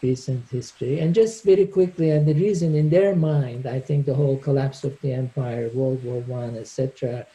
recent 0.03 0.49
history. 0.49 0.99
And 0.99 1.13
just 1.15 1.43
very 1.45 1.67
quickly, 1.67 2.11
and 2.11 2.27
the 2.27 2.33
reason 2.33 2.75
in 2.75 2.89
their 2.89 3.15
mind, 3.15 3.65
I 3.67 3.79
think 3.79 4.05
the 4.05 4.13
whole 4.15 4.37
collapse 4.37 4.83
of 4.83 4.99
the 5.01 5.13
empire, 5.13 5.69
World 5.73 6.03
War 6.03 6.21
One, 6.21 6.55
etc., 6.57 7.25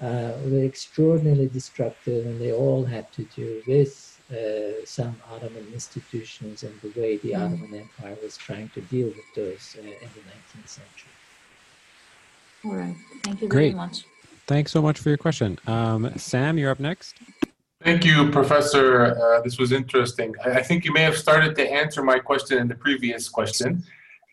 uh, 0.00 0.32
were 0.44 0.64
extraordinarily 0.64 1.48
destructive, 1.48 2.26
and 2.26 2.40
they 2.40 2.52
all 2.52 2.84
had 2.84 3.10
to 3.12 3.24
do 3.24 3.62
with 3.66 4.05
uh, 4.30 4.84
some 4.84 5.16
Ottoman 5.32 5.66
institutions 5.72 6.62
and 6.62 6.74
the 6.80 7.00
way 7.00 7.16
the 7.18 7.32
Mm. 7.32 7.44
Ottoman 7.44 7.74
Empire 7.80 8.16
was 8.22 8.36
trying 8.36 8.68
to 8.70 8.80
deal 8.82 9.06
with 9.08 9.34
those 9.34 9.76
uh, 9.78 9.82
in 9.82 10.08
the 10.16 10.22
19th 10.30 10.68
century. 10.68 11.10
All 12.64 12.72
right. 12.74 12.96
Thank 13.22 13.42
you 13.42 13.48
Great. 13.48 13.72
very 13.72 13.74
much. 13.74 14.04
Thanks 14.46 14.72
so 14.72 14.82
much 14.82 14.98
for 14.98 15.08
your 15.10 15.18
question. 15.18 15.58
Um, 15.66 16.12
Sam, 16.16 16.58
you're 16.58 16.70
up 16.70 16.80
next. 16.80 17.16
Thank 17.82 18.04
you, 18.04 18.30
Professor. 18.30 19.16
Uh, 19.16 19.40
this 19.42 19.58
was 19.58 19.70
interesting. 19.70 20.34
I, 20.44 20.50
I 20.58 20.62
think 20.62 20.84
you 20.84 20.92
may 20.92 21.02
have 21.02 21.16
started 21.16 21.54
to 21.56 21.70
answer 21.70 22.02
my 22.02 22.18
question 22.18 22.58
in 22.58 22.68
the 22.68 22.74
previous 22.74 23.28
question 23.28 23.84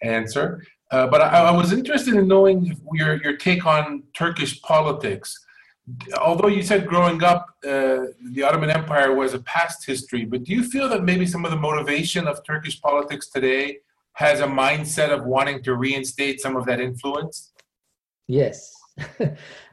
answer, 0.02 0.64
uh, 0.92 1.08
but 1.08 1.22
I, 1.22 1.28
I 1.50 1.52
was 1.52 1.72
interested 1.72 2.16
in 2.16 2.28
knowing 2.28 2.76
your, 2.94 3.22
your 3.22 3.38
take 3.38 3.66
on 3.66 4.04
Turkish 4.16 4.62
politics. 4.62 5.40
Although 6.18 6.48
you 6.48 6.64
said 6.64 6.88
growing 6.88 7.22
up, 7.24 7.48
uh, 7.66 8.06
the 8.32 8.44
Ottoman 8.44 8.70
Empire 8.70 9.14
was 9.14 9.34
a 9.34 9.40
past 9.40 9.86
history, 9.86 10.24
but 10.24 10.44
do 10.44 10.54
you 10.54 10.64
feel 10.64 10.88
that 10.90 11.04
maybe 11.04 11.26
some 11.26 11.44
of 11.44 11.52
the 11.52 11.58
motivation 11.58 12.26
of 12.28 12.44
Turkish 12.46 12.80
politics 12.82 13.28
today 13.28 13.80
has 14.14 14.40
a 14.40 14.48
mindset 14.48 15.10
of 15.10 15.26
wanting 15.26 15.62
to 15.64 15.76
reinstate 15.76 16.40
some 16.40 16.56
of 16.56 16.66
that 16.66 16.80
influence? 16.80 17.52
Yes. 18.28 18.74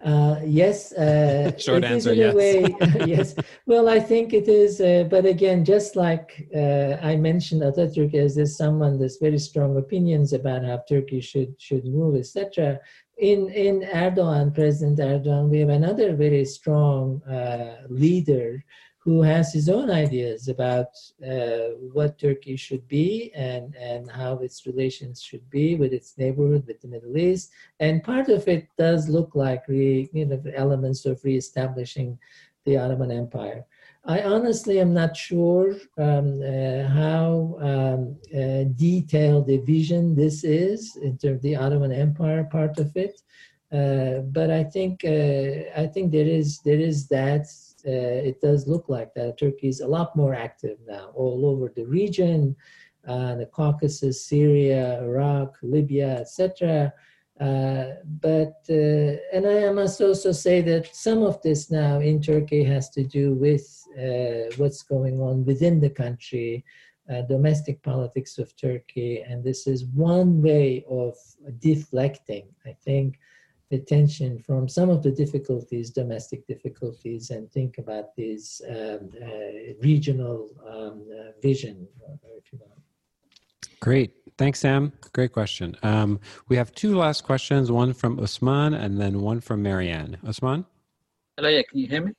uh, 0.05 0.37
yes. 0.45 0.93
Uh, 0.93 1.53
Short 1.59 1.85
answer, 1.85 2.15
yes. 2.15 2.35
Way, 2.35 2.75
yes. 3.07 3.35
Well, 3.67 3.89
I 3.89 4.01
think 4.01 4.33
it 4.33 4.49
is. 4.49 4.81
Uh, 4.81 5.07
but 5.09 5.27
again, 5.27 5.65
just 5.65 5.95
like 5.95 6.49
uh, 6.55 6.97
I 7.03 7.17
mentioned 7.17 7.63
Atatürk 7.63 8.15
as 8.15 8.35
this 8.35 8.57
someone 8.57 8.99
that's 8.99 9.19
very 9.19 9.39
strong 9.39 9.77
opinions 9.77 10.33
about 10.33 10.65
how 10.65 10.83
Turkey 10.89 11.21
should 11.21 11.55
should 11.61 11.85
rule, 11.87 12.17
etc. 12.17 12.81
In 13.21 13.51
in 13.51 13.83
Erdogan, 13.83 14.55
President 14.55 14.99
Erdogan, 14.99 15.51
we 15.51 15.59
have 15.59 15.69
another 15.69 16.17
very 16.17 16.47
strong 16.47 17.23
uh, 17.25 17.83
leader 17.91 18.65
who 18.97 19.21
has 19.21 19.53
his 19.53 19.69
own 19.69 19.91
ideas 19.91 20.49
about 20.49 20.89
uh, 21.23 21.77
what 21.93 22.19
Turkey 22.19 22.57
should 22.57 22.87
be 22.89 23.31
and, 23.35 23.75
and 23.77 24.11
how 24.11 24.39
its 24.39 24.67
relations 24.67 25.23
should 25.23 25.49
be 25.51 25.75
with 25.75 25.93
its 25.93 26.17
neighborhood, 26.17 26.67
with 26.67 26.81
the 26.81 26.89
Middle 26.89 27.17
East. 27.17 27.51
And 27.79 28.03
part 28.03 28.29
of 28.29 28.49
it 28.49 28.69
does 28.79 29.09
look 29.09 29.35
like 29.35 29.69
re, 29.69 30.09
you 30.13 30.25
know, 30.25 30.43
elements 30.55 31.05
of 31.05 31.23
reestablishing 31.23 32.19
the 32.65 32.79
Ottoman 32.79 33.11
Empire. 33.11 33.67
I 34.11 34.25
honestly 34.25 34.81
am 34.81 34.93
not 34.93 35.17
sure 35.17 35.77
um, 35.97 36.43
uh, 36.43 36.83
how 36.89 37.57
um, 37.61 38.17
uh, 38.35 38.65
detailed 38.75 39.49
a 39.49 39.59
vision 39.59 40.17
this 40.17 40.43
is 40.43 40.97
in 40.97 41.17
terms 41.17 41.37
of 41.37 41.43
the 41.43 41.55
Ottoman 41.55 41.93
Empire 41.93 42.43
part 42.43 42.81
of 42.81 42.91
it. 42.97 43.23
Uh, 43.73 44.23
but 44.37 44.51
I 44.51 44.65
think 44.65 45.05
uh, 45.05 45.81
I 45.83 45.87
think 45.95 46.11
there 46.11 46.27
is 46.27 46.59
there 46.63 46.81
is 46.81 47.07
that 47.07 47.47
uh, 47.87 48.29
it 48.31 48.41
does 48.41 48.67
look 48.67 48.89
like 48.89 49.15
that 49.15 49.39
Turkey 49.39 49.69
is 49.69 49.81
a 49.81 49.87
lot 49.87 50.17
more 50.17 50.35
active 50.35 50.79
now 50.89 51.13
all 51.15 51.47
over 51.47 51.73
the 51.73 51.87
region, 51.87 52.57
uh, 53.07 53.37
the 53.37 53.47
Caucasus, 53.47 54.27
Syria, 54.27 55.01
Iraq, 55.05 55.57
Libya, 55.63 56.19
etc. 56.19 56.93
Uh, 57.41 57.95
but 58.21 58.57
uh, 58.69 59.17
and 59.33 59.47
I 59.47 59.73
must 59.73 60.01
also 60.03 60.31
say 60.31 60.61
that 60.61 60.95
some 60.95 61.23
of 61.23 61.41
this 61.41 61.71
now 61.71 61.99
in 61.99 62.21
Turkey 62.21 62.63
has 62.65 62.91
to 62.91 63.03
do 63.03 63.33
with 63.33 63.83
uh, 63.99 64.55
what's 64.59 64.83
going 64.83 65.21
on 65.23 65.47
within 65.47 65.81
the 65.81 65.89
country, 65.89 66.63
uh, 67.11 67.23
domestic 67.23 67.83
politics 67.83 68.37
of 68.37 68.55
Turkey, 68.57 69.23
and 69.23 69.43
this 69.43 69.67
is 69.67 69.87
one 69.87 70.43
way 70.43 70.85
of 70.91 71.17
deflecting. 71.61 72.47
I 72.67 72.77
think 72.85 73.19
attention 73.73 74.39
from 74.39 74.69
some 74.69 74.91
of 74.91 75.03
the 75.03 75.11
difficulties, 75.11 75.91
domestic 75.91 76.47
difficulties, 76.47 77.31
and 77.31 77.51
think 77.51 77.79
about 77.79 78.15
this 78.17 78.61
um, 78.69 79.11
uh, 79.23 79.29
regional 79.81 80.51
um, 80.69 81.07
uh, 81.11 81.31
vision, 81.41 81.89
if 82.37 82.53
you 82.53 82.59
want. 82.61 82.81
Great. 83.81 84.15
Thanks, 84.41 84.61
Sam. 84.61 84.91
Great 85.13 85.35
question. 85.35 85.77
Um, 85.83 86.19
we 86.49 86.57
have 86.57 86.75
two 86.75 86.95
last 86.95 87.25
questions, 87.25 87.71
one 87.71 87.93
from 87.93 88.19
Usman 88.19 88.73
and 88.73 88.99
then 88.99 89.21
one 89.21 89.39
from 89.39 89.63
Marianne. 89.63 90.17
Usman? 90.27 90.65
Hello, 91.37 91.51
yeah, 91.51 91.61
can 91.69 91.79
you 91.79 91.87
hear 91.87 92.01
me? 92.07 92.13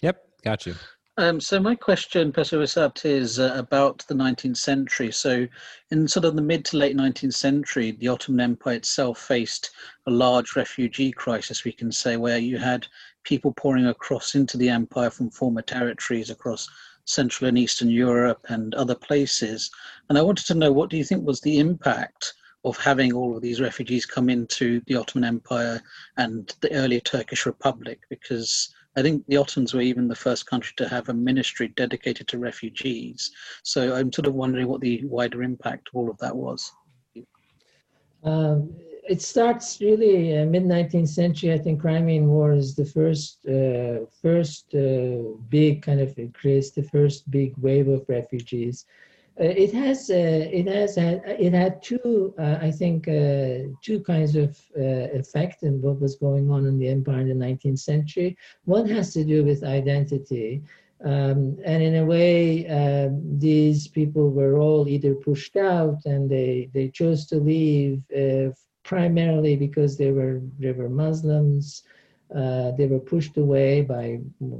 Yep, 0.00 0.24
got 0.44 0.66
you. 0.66 0.76
Um, 1.16 1.40
so 1.40 1.58
my 1.58 1.74
question, 1.74 2.30
Professor 2.30 2.60
Kasaba, 2.60 3.04
is 3.04 3.40
uh, 3.40 3.56
about 3.56 4.04
the 4.06 4.14
19th 4.14 4.58
century. 4.58 5.10
So 5.10 5.48
in 5.90 6.06
sort 6.06 6.24
of 6.24 6.36
the 6.36 6.42
mid 6.42 6.64
to 6.66 6.76
late 6.76 6.96
19th 6.96 7.34
century, 7.34 7.90
the 7.90 8.06
Ottoman 8.06 8.38
Empire 8.52 8.74
itself 8.74 9.18
faced 9.18 9.72
a 10.06 10.12
large 10.12 10.54
refugee 10.54 11.10
crisis, 11.10 11.64
we 11.64 11.72
can 11.72 11.90
say, 11.90 12.16
where 12.16 12.38
you 12.38 12.56
had 12.56 12.86
people 13.24 13.52
pouring 13.52 13.86
across 13.86 14.36
into 14.36 14.56
the 14.56 14.68
empire 14.68 15.10
from 15.10 15.28
former 15.28 15.62
territories 15.62 16.30
across 16.30 16.68
Central 17.04 17.48
and 17.48 17.58
Eastern 17.58 17.90
Europe 17.90 18.44
and 18.48 18.74
other 18.74 18.94
places. 18.94 19.70
And 20.08 20.18
I 20.18 20.22
wanted 20.22 20.46
to 20.46 20.54
know, 20.54 20.72
what 20.72 20.90
do 20.90 20.96
you 20.96 21.04
think 21.04 21.26
was 21.26 21.40
the 21.40 21.58
impact 21.58 22.34
of 22.64 22.78
having 22.78 23.12
all 23.12 23.36
of 23.36 23.42
these 23.42 23.60
refugees 23.60 24.06
come 24.06 24.30
into 24.30 24.80
the 24.86 24.96
Ottoman 24.96 25.28
Empire 25.28 25.82
and 26.16 26.54
the 26.60 26.72
earlier 26.72 27.00
Turkish 27.00 27.46
Republic? 27.46 28.00
Because 28.08 28.74
I 28.96 29.02
think 29.02 29.26
the 29.26 29.36
Ottomans 29.36 29.74
were 29.74 29.80
even 29.80 30.08
the 30.08 30.14
first 30.14 30.46
country 30.46 30.72
to 30.76 30.88
have 30.88 31.08
a 31.08 31.14
ministry 31.14 31.68
dedicated 31.68 32.28
to 32.28 32.38
refugees. 32.38 33.30
So 33.62 33.94
I'm 33.94 34.12
sort 34.12 34.26
of 34.26 34.34
wondering 34.34 34.68
what 34.68 34.80
the 34.80 35.04
wider 35.04 35.42
impact 35.42 35.88
of 35.88 35.96
all 35.96 36.10
of 36.10 36.18
that 36.18 36.34
was. 36.34 36.72
Um, 38.22 38.74
it 39.08 39.20
starts 39.20 39.80
really 39.80 40.38
uh, 40.38 40.44
mid 40.46 40.64
19th 40.64 41.08
century. 41.08 41.52
I 41.52 41.58
think 41.58 41.80
Crimean 41.80 42.28
War 42.28 42.52
is 42.52 42.74
the 42.74 42.84
first 42.84 43.46
uh, 43.46 44.06
first 44.22 44.74
uh, 44.74 45.36
big 45.48 45.82
kind 45.82 46.00
of 46.00 46.18
it 46.18 46.32
creates 46.34 46.70
the 46.70 46.82
first 46.82 47.30
big 47.30 47.54
wave 47.58 47.88
of 47.88 48.08
refugees. 48.08 48.86
Uh, 49.40 49.44
it 49.44 49.72
has 49.74 50.10
uh, 50.10 50.48
it 50.60 50.66
has 50.66 50.96
had 50.96 51.22
it 51.26 51.52
had 51.52 51.82
two 51.82 52.34
I 52.38 52.70
think 52.70 53.06
two 53.82 54.00
kinds 54.06 54.36
of 54.36 54.58
effect 54.74 55.62
in 55.62 55.82
what 55.82 56.00
was 56.00 56.16
going 56.16 56.50
on 56.50 56.66
in 56.66 56.78
the 56.78 56.88
empire 56.88 57.20
in 57.20 57.38
the 57.38 57.44
19th 57.44 57.80
century. 57.80 58.36
One 58.64 58.88
has 58.88 59.12
to 59.14 59.24
do 59.24 59.44
with 59.44 59.64
identity. 59.64 60.62
Um, 61.04 61.58
and 61.64 61.82
in 61.82 61.96
a 61.96 62.04
way, 62.04 62.66
uh, 62.66 63.10
these 63.36 63.88
people 63.88 64.30
were 64.30 64.58
all 64.58 64.88
either 64.88 65.14
pushed 65.14 65.56
out 65.56 65.98
and 66.06 66.30
they, 66.30 66.70
they 66.72 66.88
chose 66.88 67.26
to 67.26 67.36
leave 67.36 68.02
uh, 68.16 68.52
primarily 68.84 69.56
because 69.56 69.96
they 69.96 70.12
were, 70.12 70.40
they 70.58 70.72
were 70.72 70.88
Muslims. 70.88 71.82
Uh, 72.34 72.70
they 72.72 72.86
were 72.86 73.00
pushed 73.00 73.36
away 73.36 73.82
by 73.82 74.18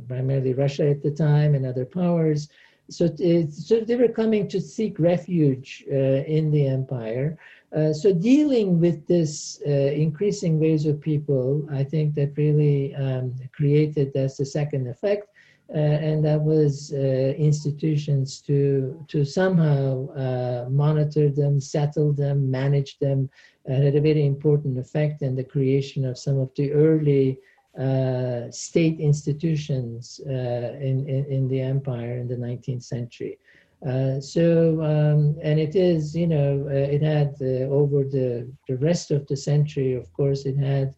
primarily 0.08 0.52
Russia 0.52 0.88
at 0.88 1.02
the 1.02 1.10
time 1.10 1.54
and 1.54 1.64
other 1.64 1.84
powers. 1.84 2.48
So, 2.90 3.06
so 3.06 3.80
they 3.80 3.96
were 3.96 4.08
coming 4.08 4.46
to 4.48 4.60
seek 4.60 4.98
refuge 4.98 5.84
uh, 5.90 5.94
in 5.94 6.50
the 6.50 6.66
empire. 6.66 7.38
Uh, 7.74 7.92
so 7.92 8.12
dealing 8.14 8.78
with 8.78 9.04
this 9.06 9.60
uh, 9.66 9.70
increasing 9.70 10.60
waves 10.60 10.86
of 10.86 11.00
people, 11.00 11.66
I 11.72 11.82
think 11.82 12.14
that 12.14 12.36
really 12.36 12.94
um, 12.94 13.34
created 13.52 14.12
that's 14.14 14.36
the 14.36 14.46
second 14.46 14.86
effect. 14.86 15.28
Uh, 15.74 15.78
and 15.78 16.22
that 16.22 16.40
was 16.40 16.92
uh, 16.92 16.98
institutions 17.38 18.42
to 18.42 19.02
to 19.08 19.24
somehow 19.24 20.68
monitor 20.68 21.30
them, 21.30 21.58
settle 21.58 22.12
them, 22.12 22.50
manage 22.50 22.98
them, 22.98 23.30
had 23.66 23.96
a 23.96 24.00
very 24.00 24.26
important 24.26 24.78
effect 24.78 25.22
in 25.22 25.34
the 25.34 25.44
creation 25.44 26.04
of 26.04 26.18
some 26.18 26.38
of 26.38 26.50
the 26.56 26.72
early 26.72 27.38
uh, 27.78 28.50
state 28.50 29.00
institutions 29.00 30.20
uh, 30.26 30.76
in, 30.80 31.08
in, 31.08 31.24
in, 31.26 31.48
the 31.48 31.60
empire 31.60 32.18
in 32.18 32.28
the 32.28 32.36
19th 32.36 32.84
century. 32.84 33.38
Uh, 33.84 34.20
so, 34.20 34.80
um, 34.82 35.36
and 35.42 35.58
it 35.58 35.74
is, 35.74 36.14
you 36.14 36.26
know, 36.26 36.66
it 36.68 37.02
had 37.02 37.34
over 37.70 38.04
the, 38.04 38.48
the 38.68 38.76
rest 38.76 39.10
of 39.10 39.26
the 39.26 39.36
century, 39.36 39.94
of 39.94 40.10
course, 40.12 40.46
it 40.46 40.56
had 40.56 40.94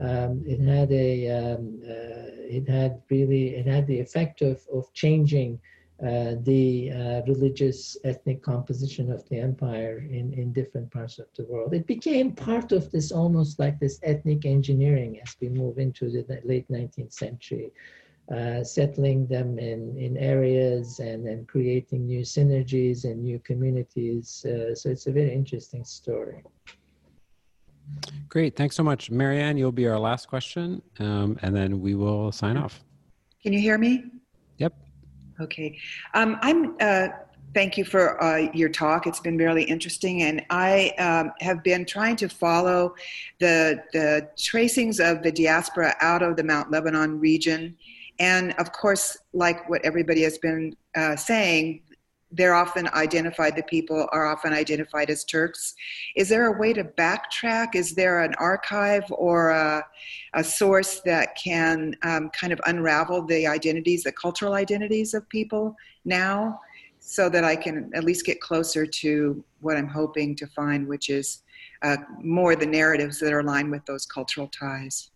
um, 0.00 0.42
it 0.46 0.60
had 0.60 0.90
a 0.92 1.28
um, 1.28 1.80
uh, 1.84 2.32
it 2.48 2.66
had 2.68 3.02
really 3.10 3.56
it 3.56 3.66
had 3.66 3.86
the 3.86 4.00
effect 4.00 4.40
of 4.40 4.60
of 4.72 4.90
changing 4.94 5.60
uh, 6.02 6.34
the 6.44 6.90
uh, 6.90 7.22
religious 7.26 7.96
ethnic 8.04 8.42
composition 8.42 9.12
of 9.12 9.28
the 9.28 9.38
empire 9.38 9.98
in 10.10 10.32
in 10.32 10.52
different 10.52 10.90
parts 10.90 11.18
of 11.18 11.26
the 11.36 11.44
world. 11.44 11.74
It 11.74 11.86
became 11.86 12.32
part 12.32 12.72
of 12.72 12.90
this 12.90 13.12
almost 13.12 13.58
like 13.58 13.78
this 13.78 14.00
ethnic 14.02 14.46
engineering 14.46 15.20
as 15.22 15.36
we 15.40 15.48
move 15.48 15.78
into 15.78 16.10
the 16.10 16.40
late 16.44 16.68
19th 16.68 17.12
century. 17.12 17.70
Uh, 18.30 18.62
settling 18.62 19.26
them 19.26 19.58
in, 19.58 19.96
in 19.98 20.16
areas 20.16 21.00
and, 21.00 21.26
and 21.26 21.48
creating 21.48 22.06
new 22.06 22.20
synergies 22.20 23.02
and 23.02 23.24
new 23.24 23.40
communities. 23.40 24.44
Uh, 24.44 24.72
so 24.72 24.88
it's 24.88 25.08
a 25.08 25.12
very 25.12 25.34
interesting 25.34 25.84
story. 25.84 26.40
Great. 28.28 28.54
Thanks 28.54 28.76
so 28.76 28.84
much. 28.84 29.10
Marianne, 29.10 29.56
you'll 29.56 29.72
be 29.72 29.88
our 29.88 29.98
last 29.98 30.28
question, 30.28 30.80
um, 31.00 31.40
and 31.42 31.56
then 31.56 31.80
we 31.80 31.96
will 31.96 32.30
sign 32.30 32.56
off. 32.56 32.84
Can 33.42 33.52
you 33.52 33.58
hear 33.58 33.78
me? 33.78 34.04
Okay. 35.40 35.78
Um, 36.14 36.38
I'm. 36.42 36.76
Uh, 36.80 37.08
thank 37.54 37.76
you 37.76 37.84
for 37.84 38.22
uh, 38.22 38.50
your 38.52 38.68
talk. 38.68 39.06
It's 39.06 39.20
been 39.20 39.36
really 39.36 39.64
interesting, 39.64 40.22
and 40.22 40.44
I 40.50 40.90
um, 40.98 41.32
have 41.40 41.62
been 41.64 41.84
trying 41.84 42.16
to 42.16 42.28
follow 42.28 42.94
the 43.38 43.82
the 43.92 44.28
tracings 44.36 45.00
of 45.00 45.22
the 45.22 45.32
diaspora 45.32 45.96
out 46.00 46.22
of 46.22 46.36
the 46.36 46.44
Mount 46.44 46.70
Lebanon 46.70 47.18
region, 47.18 47.76
and 48.18 48.52
of 48.58 48.72
course, 48.72 49.16
like 49.32 49.68
what 49.68 49.84
everybody 49.84 50.22
has 50.22 50.38
been 50.38 50.76
uh, 50.94 51.16
saying, 51.16 51.82
they're 52.32 52.54
often 52.54 52.88
identified, 52.88 53.56
the 53.56 53.62
people 53.64 54.08
are 54.12 54.26
often 54.26 54.52
identified 54.52 55.10
as 55.10 55.24
Turks. 55.24 55.74
Is 56.14 56.28
there 56.28 56.46
a 56.46 56.58
way 56.58 56.72
to 56.72 56.84
backtrack? 56.84 57.74
Is 57.74 57.94
there 57.94 58.20
an 58.20 58.34
archive 58.34 59.04
or 59.10 59.50
a, 59.50 59.84
a 60.34 60.44
source 60.44 61.00
that 61.00 61.36
can 61.42 61.96
um, 62.02 62.30
kind 62.30 62.52
of 62.52 62.60
unravel 62.66 63.26
the 63.26 63.46
identities, 63.46 64.04
the 64.04 64.12
cultural 64.12 64.54
identities 64.54 65.14
of 65.14 65.28
people 65.28 65.74
now, 66.04 66.60
so 67.00 67.28
that 67.28 67.44
I 67.44 67.56
can 67.56 67.90
at 67.94 68.04
least 68.04 68.24
get 68.24 68.40
closer 68.40 68.86
to 68.86 69.44
what 69.60 69.76
I'm 69.76 69.88
hoping 69.88 70.36
to 70.36 70.46
find, 70.46 70.86
which 70.86 71.08
is 71.08 71.42
uh, 71.82 71.96
more 72.22 72.54
the 72.54 72.66
narratives 72.66 73.18
that 73.20 73.32
are 73.32 73.40
aligned 73.40 73.70
with 73.70 73.84
those 73.86 74.06
cultural 74.06 74.48
ties? 74.48 75.10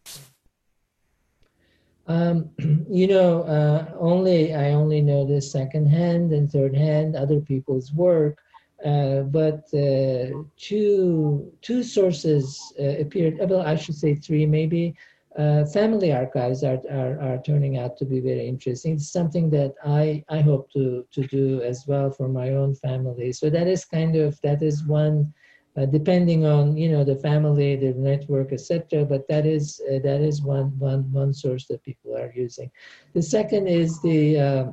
Um, 2.07 2.51
you 2.91 3.07
know, 3.07 3.43
uh, 3.43 3.93
only 3.99 4.55
I 4.55 4.73
only 4.73 5.01
know 5.01 5.27
this 5.27 5.51
secondhand 5.51 6.33
and 6.33 6.51
third 6.51 6.77
hand, 6.77 7.17
other 7.17 7.41
people's 7.41 7.93
work. 7.93 8.39
Uh, 8.85 9.21
but 9.23 9.65
uh, 9.73 10.43
two 10.57 11.51
two 11.63 11.83
sources 11.83 12.73
uh, 12.79 12.99
appeared. 12.99 13.39
Well, 13.49 13.63
I 13.63 13.77
should 13.77 13.95
say 13.95 14.15
three, 14.15 14.47
maybe. 14.47 14.95
Uh, 15.39 15.65
family 15.65 16.13
archives 16.13 16.63
are, 16.63 16.81
are 16.91 17.21
are 17.21 17.43
turning 17.43 17.77
out 17.77 17.97
to 17.97 18.05
be 18.05 18.21
very 18.21 18.47
interesting. 18.47 18.95
It's 18.95 19.11
something 19.11 19.51
that 19.51 19.75
I 19.85 20.23
I 20.29 20.41
hope 20.41 20.71
to 20.73 21.05
to 21.13 21.27
do 21.27 21.63
as 21.63 21.85
well 21.89 22.11
for 22.11 22.29
my 22.29 22.51
own 22.51 22.75
family. 22.75 23.33
So 23.33 23.51
that 23.51 23.67
is 23.67 23.85
kind 23.85 24.17
of 24.17 24.39
that 24.43 24.63
is 24.63 24.85
one 24.87 25.33
uh, 25.77 25.87
depending 25.87 26.47
on 26.47 26.77
you 26.77 26.89
know 26.89 27.05
the 27.05 27.17
family, 27.17 27.77
the 27.77 27.93
network, 27.95 28.53
etc. 28.53 29.05
But 29.05 29.27
that 29.29 29.45
is 29.47 29.81
uh, 29.91 29.99
that 30.01 30.21
is 30.21 30.43
one 30.43 30.79
one 30.79 31.11
one 31.13 31.35
source 31.35 31.67
that 31.67 31.83
people 31.83 32.17
are 32.17 32.33
using. 32.35 32.71
The 33.13 33.23
second 33.23 33.67
is 33.67 34.01
the 34.03 34.39
uh, 34.39 34.65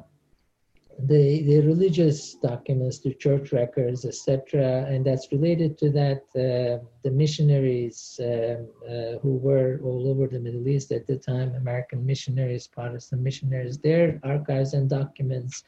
the 1.07 1.41
the 1.43 1.61
religious 1.61 2.35
documents, 2.35 2.99
the 2.99 3.15
church 3.15 3.51
records, 3.51 4.05
etc. 4.05 4.85
And 4.87 5.03
that's 5.03 5.31
related 5.31 5.77
to 5.79 5.89
that 5.91 6.21
uh, 6.35 6.85
the 7.03 7.11
missionaries 7.11 8.19
um, 8.23 8.67
uh, 8.87 9.17
who 9.21 9.37
were 9.37 9.79
all 9.83 10.07
over 10.07 10.27
the 10.27 10.39
Middle 10.39 10.67
East 10.67 10.91
at 10.91 11.07
the 11.07 11.17
time, 11.17 11.55
American 11.55 12.05
missionaries, 12.05 12.67
Protestant 12.67 13.21
missionaries. 13.21 13.79
Their 13.79 14.19
archives 14.23 14.73
and 14.73 14.87
documents 14.87 15.63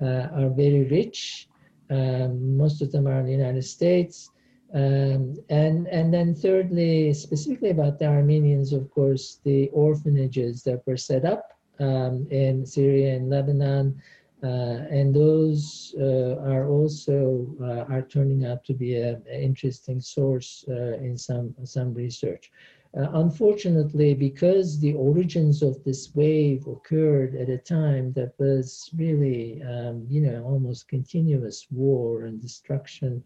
uh, 0.00 0.28
are 0.32 0.48
very 0.48 0.84
rich. 0.84 1.48
Um, 1.90 2.56
most 2.56 2.80
of 2.80 2.92
them 2.92 3.06
are 3.06 3.20
in 3.20 3.26
the 3.26 3.32
United 3.32 3.64
States. 3.64 4.30
Um, 4.72 5.36
and 5.48 5.88
and 5.88 6.14
then 6.14 6.34
thirdly, 6.34 7.12
specifically 7.12 7.70
about 7.70 7.98
the 7.98 8.06
Armenians, 8.06 8.72
of 8.72 8.88
course, 8.90 9.40
the 9.42 9.68
orphanages 9.70 10.62
that 10.62 10.86
were 10.86 10.96
set 10.96 11.24
up 11.24 11.58
um, 11.80 12.26
in 12.30 12.64
Syria 12.64 13.16
and 13.16 13.28
Lebanon, 13.28 14.00
uh, 14.44 14.86
and 14.90 15.12
those 15.12 15.94
uh, 15.98 16.36
are 16.48 16.68
also 16.68 17.48
uh, 17.60 17.92
are 17.92 18.02
turning 18.02 18.46
out 18.46 18.64
to 18.64 18.74
be 18.74 18.96
an 18.96 19.24
interesting 19.26 20.00
source 20.00 20.64
uh, 20.68 20.94
in 20.98 21.18
some 21.18 21.52
some 21.64 21.92
research. 21.92 22.52
Uh, 22.96 23.08
unfortunately, 23.14 24.14
because 24.14 24.80
the 24.80 24.94
origins 24.94 25.62
of 25.62 25.82
this 25.84 26.12
wave 26.14 26.66
occurred 26.66 27.36
at 27.36 27.48
a 27.48 27.56
time 27.58 28.12
that 28.14 28.32
was 28.38 28.90
really, 28.96 29.62
um, 29.62 30.04
you 30.08 30.20
know, 30.20 30.42
almost 30.42 30.88
continuous 30.88 31.66
war 31.70 32.24
and 32.24 32.42
destruction 32.42 33.22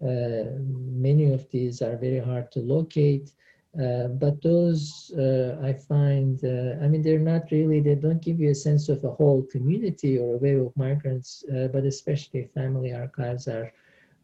many 0.00 1.32
of 1.32 1.50
these 1.50 1.82
are 1.82 1.96
very 1.96 2.20
hard 2.20 2.50
to 2.52 2.60
locate. 2.60 3.32
Uh, 3.80 4.08
but 4.08 4.40
those 4.40 5.12
uh, 5.18 5.58
I 5.62 5.74
find, 5.74 6.42
uh, 6.44 6.82
I 6.82 6.88
mean, 6.88 7.02
they're 7.02 7.18
not 7.18 7.50
really, 7.50 7.80
they 7.80 7.94
don't 7.94 8.22
give 8.22 8.40
you 8.40 8.50
a 8.50 8.54
sense 8.54 8.88
of 8.88 9.04
a 9.04 9.10
whole 9.10 9.42
community 9.42 10.18
or 10.18 10.36
a 10.36 10.38
wave 10.38 10.60
of 10.60 10.76
migrants, 10.76 11.44
uh, 11.54 11.68
but 11.68 11.84
especially 11.84 12.48
family 12.54 12.94
archives 12.94 13.48
are, 13.48 13.70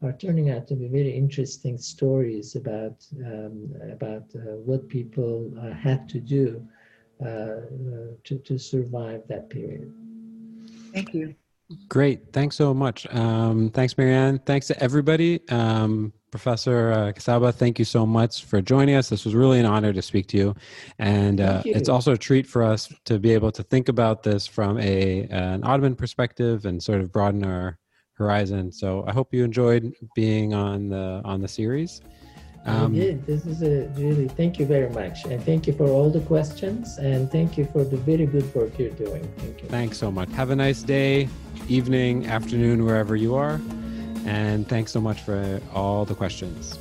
are 0.02 0.14
turning 0.14 0.48
out 0.48 0.66
to 0.68 0.74
be 0.74 0.88
very 0.88 1.14
interesting 1.14 1.76
stories 1.76 2.56
about, 2.56 3.04
um, 3.26 3.74
about 3.90 4.24
uh, 4.34 4.56
what 4.64 4.88
people 4.88 5.52
had 5.78 6.08
to 6.08 6.18
do 6.18 6.66
to, 7.20 8.38
to 8.38 8.58
survive 8.58 9.22
that 9.28 9.50
period. 9.50 9.92
Thank 10.94 11.14
you. 11.14 11.34
Great. 11.88 12.32
Thanks 12.32 12.56
so 12.56 12.72
much. 12.72 13.06
Um, 13.14 13.70
thanks, 13.70 13.96
Marianne. 13.96 14.38
Thanks 14.40 14.66
to 14.68 14.82
everybody. 14.82 15.40
Um, 15.48 16.12
Professor 16.30 16.92
uh, 16.92 17.12
Kasaba, 17.12 17.54
thank 17.54 17.78
you 17.78 17.84
so 17.84 18.06
much 18.06 18.46
for 18.46 18.62
joining 18.62 18.94
us. 18.94 19.10
This 19.10 19.26
was 19.26 19.34
really 19.34 19.60
an 19.60 19.66
honor 19.66 19.92
to 19.92 20.00
speak 20.00 20.28
to 20.28 20.38
you. 20.38 20.54
And 20.98 21.42
uh, 21.42 21.62
you. 21.64 21.74
it's 21.74 21.90
also 21.90 22.12
a 22.12 22.18
treat 22.18 22.46
for 22.46 22.62
us 22.62 22.90
to 23.04 23.18
be 23.18 23.34
able 23.34 23.52
to 23.52 23.62
think 23.62 23.90
about 23.90 24.22
this 24.22 24.46
from 24.46 24.78
a, 24.78 25.24
an 25.30 25.62
Ottoman 25.62 25.94
perspective 25.94 26.64
and 26.64 26.82
sort 26.82 27.02
of 27.02 27.12
broaden 27.12 27.44
our 27.44 27.78
horizon. 28.14 28.72
So 28.72 29.04
I 29.06 29.12
hope 29.12 29.34
you 29.34 29.44
enjoyed 29.44 29.92
being 30.14 30.54
on 30.54 30.88
the, 30.88 31.20
on 31.24 31.42
the 31.42 31.48
series. 31.48 32.00
Um, 32.64 32.94
did. 32.94 33.26
This 33.26 33.44
is 33.44 33.62
a 33.62 33.88
really 34.00 34.28
thank 34.28 34.58
you 34.58 34.66
very 34.66 34.88
much, 34.90 35.24
and 35.24 35.42
thank 35.42 35.66
you 35.66 35.72
for 35.72 35.88
all 35.88 36.10
the 36.10 36.20
questions, 36.20 36.98
and 36.98 37.30
thank 37.30 37.58
you 37.58 37.64
for 37.66 37.82
the 37.84 37.96
very 37.96 38.26
good 38.26 38.54
work 38.54 38.78
you're 38.78 38.90
doing. 38.90 39.26
Thank 39.38 39.62
you. 39.62 39.68
Thanks 39.68 39.98
so 39.98 40.10
much. 40.12 40.30
Have 40.32 40.50
a 40.50 40.56
nice 40.56 40.82
day, 40.82 41.28
evening, 41.68 42.26
afternoon, 42.26 42.84
wherever 42.84 43.16
you 43.16 43.34
are, 43.34 43.60
and 44.26 44.68
thanks 44.68 44.92
so 44.92 45.00
much 45.00 45.20
for 45.22 45.60
all 45.74 46.04
the 46.04 46.14
questions. 46.14 46.78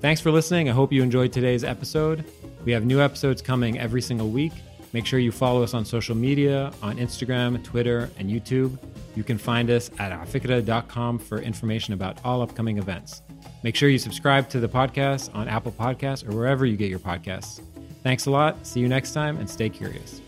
Thanks 0.00 0.20
for 0.20 0.30
listening. 0.30 0.68
I 0.68 0.72
hope 0.72 0.92
you 0.92 1.02
enjoyed 1.02 1.32
today's 1.32 1.62
episode. 1.62 2.24
We 2.64 2.72
have 2.72 2.84
new 2.84 3.00
episodes 3.00 3.40
coming 3.42 3.78
every 3.78 4.02
single 4.02 4.28
week. 4.30 4.52
Make 4.92 5.06
sure 5.06 5.20
you 5.20 5.30
follow 5.30 5.62
us 5.62 5.74
on 5.74 5.84
social 5.84 6.16
media 6.16 6.72
on 6.82 6.96
Instagram, 6.96 7.62
Twitter, 7.62 8.10
and 8.18 8.28
YouTube. 8.28 8.78
You 9.14 9.22
can 9.22 9.38
find 9.38 9.70
us 9.70 9.90
at 9.98 10.10
afikra.com 10.12 11.18
for 11.18 11.38
information 11.38 11.94
about 11.94 12.18
all 12.24 12.42
upcoming 12.42 12.78
events. 12.78 13.22
Make 13.62 13.76
sure 13.76 13.88
you 13.88 13.98
subscribe 13.98 14.48
to 14.50 14.60
the 14.60 14.68
podcast 14.68 15.34
on 15.34 15.48
Apple 15.48 15.72
Podcasts 15.72 16.28
or 16.28 16.34
wherever 16.34 16.64
you 16.64 16.76
get 16.76 16.88
your 16.88 16.98
podcasts. 16.98 17.60
Thanks 18.02 18.26
a 18.26 18.30
lot. 18.30 18.66
See 18.66 18.80
you 18.80 18.88
next 18.88 19.12
time 19.12 19.36
and 19.36 19.48
stay 19.48 19.68
curious. 19.68 20.22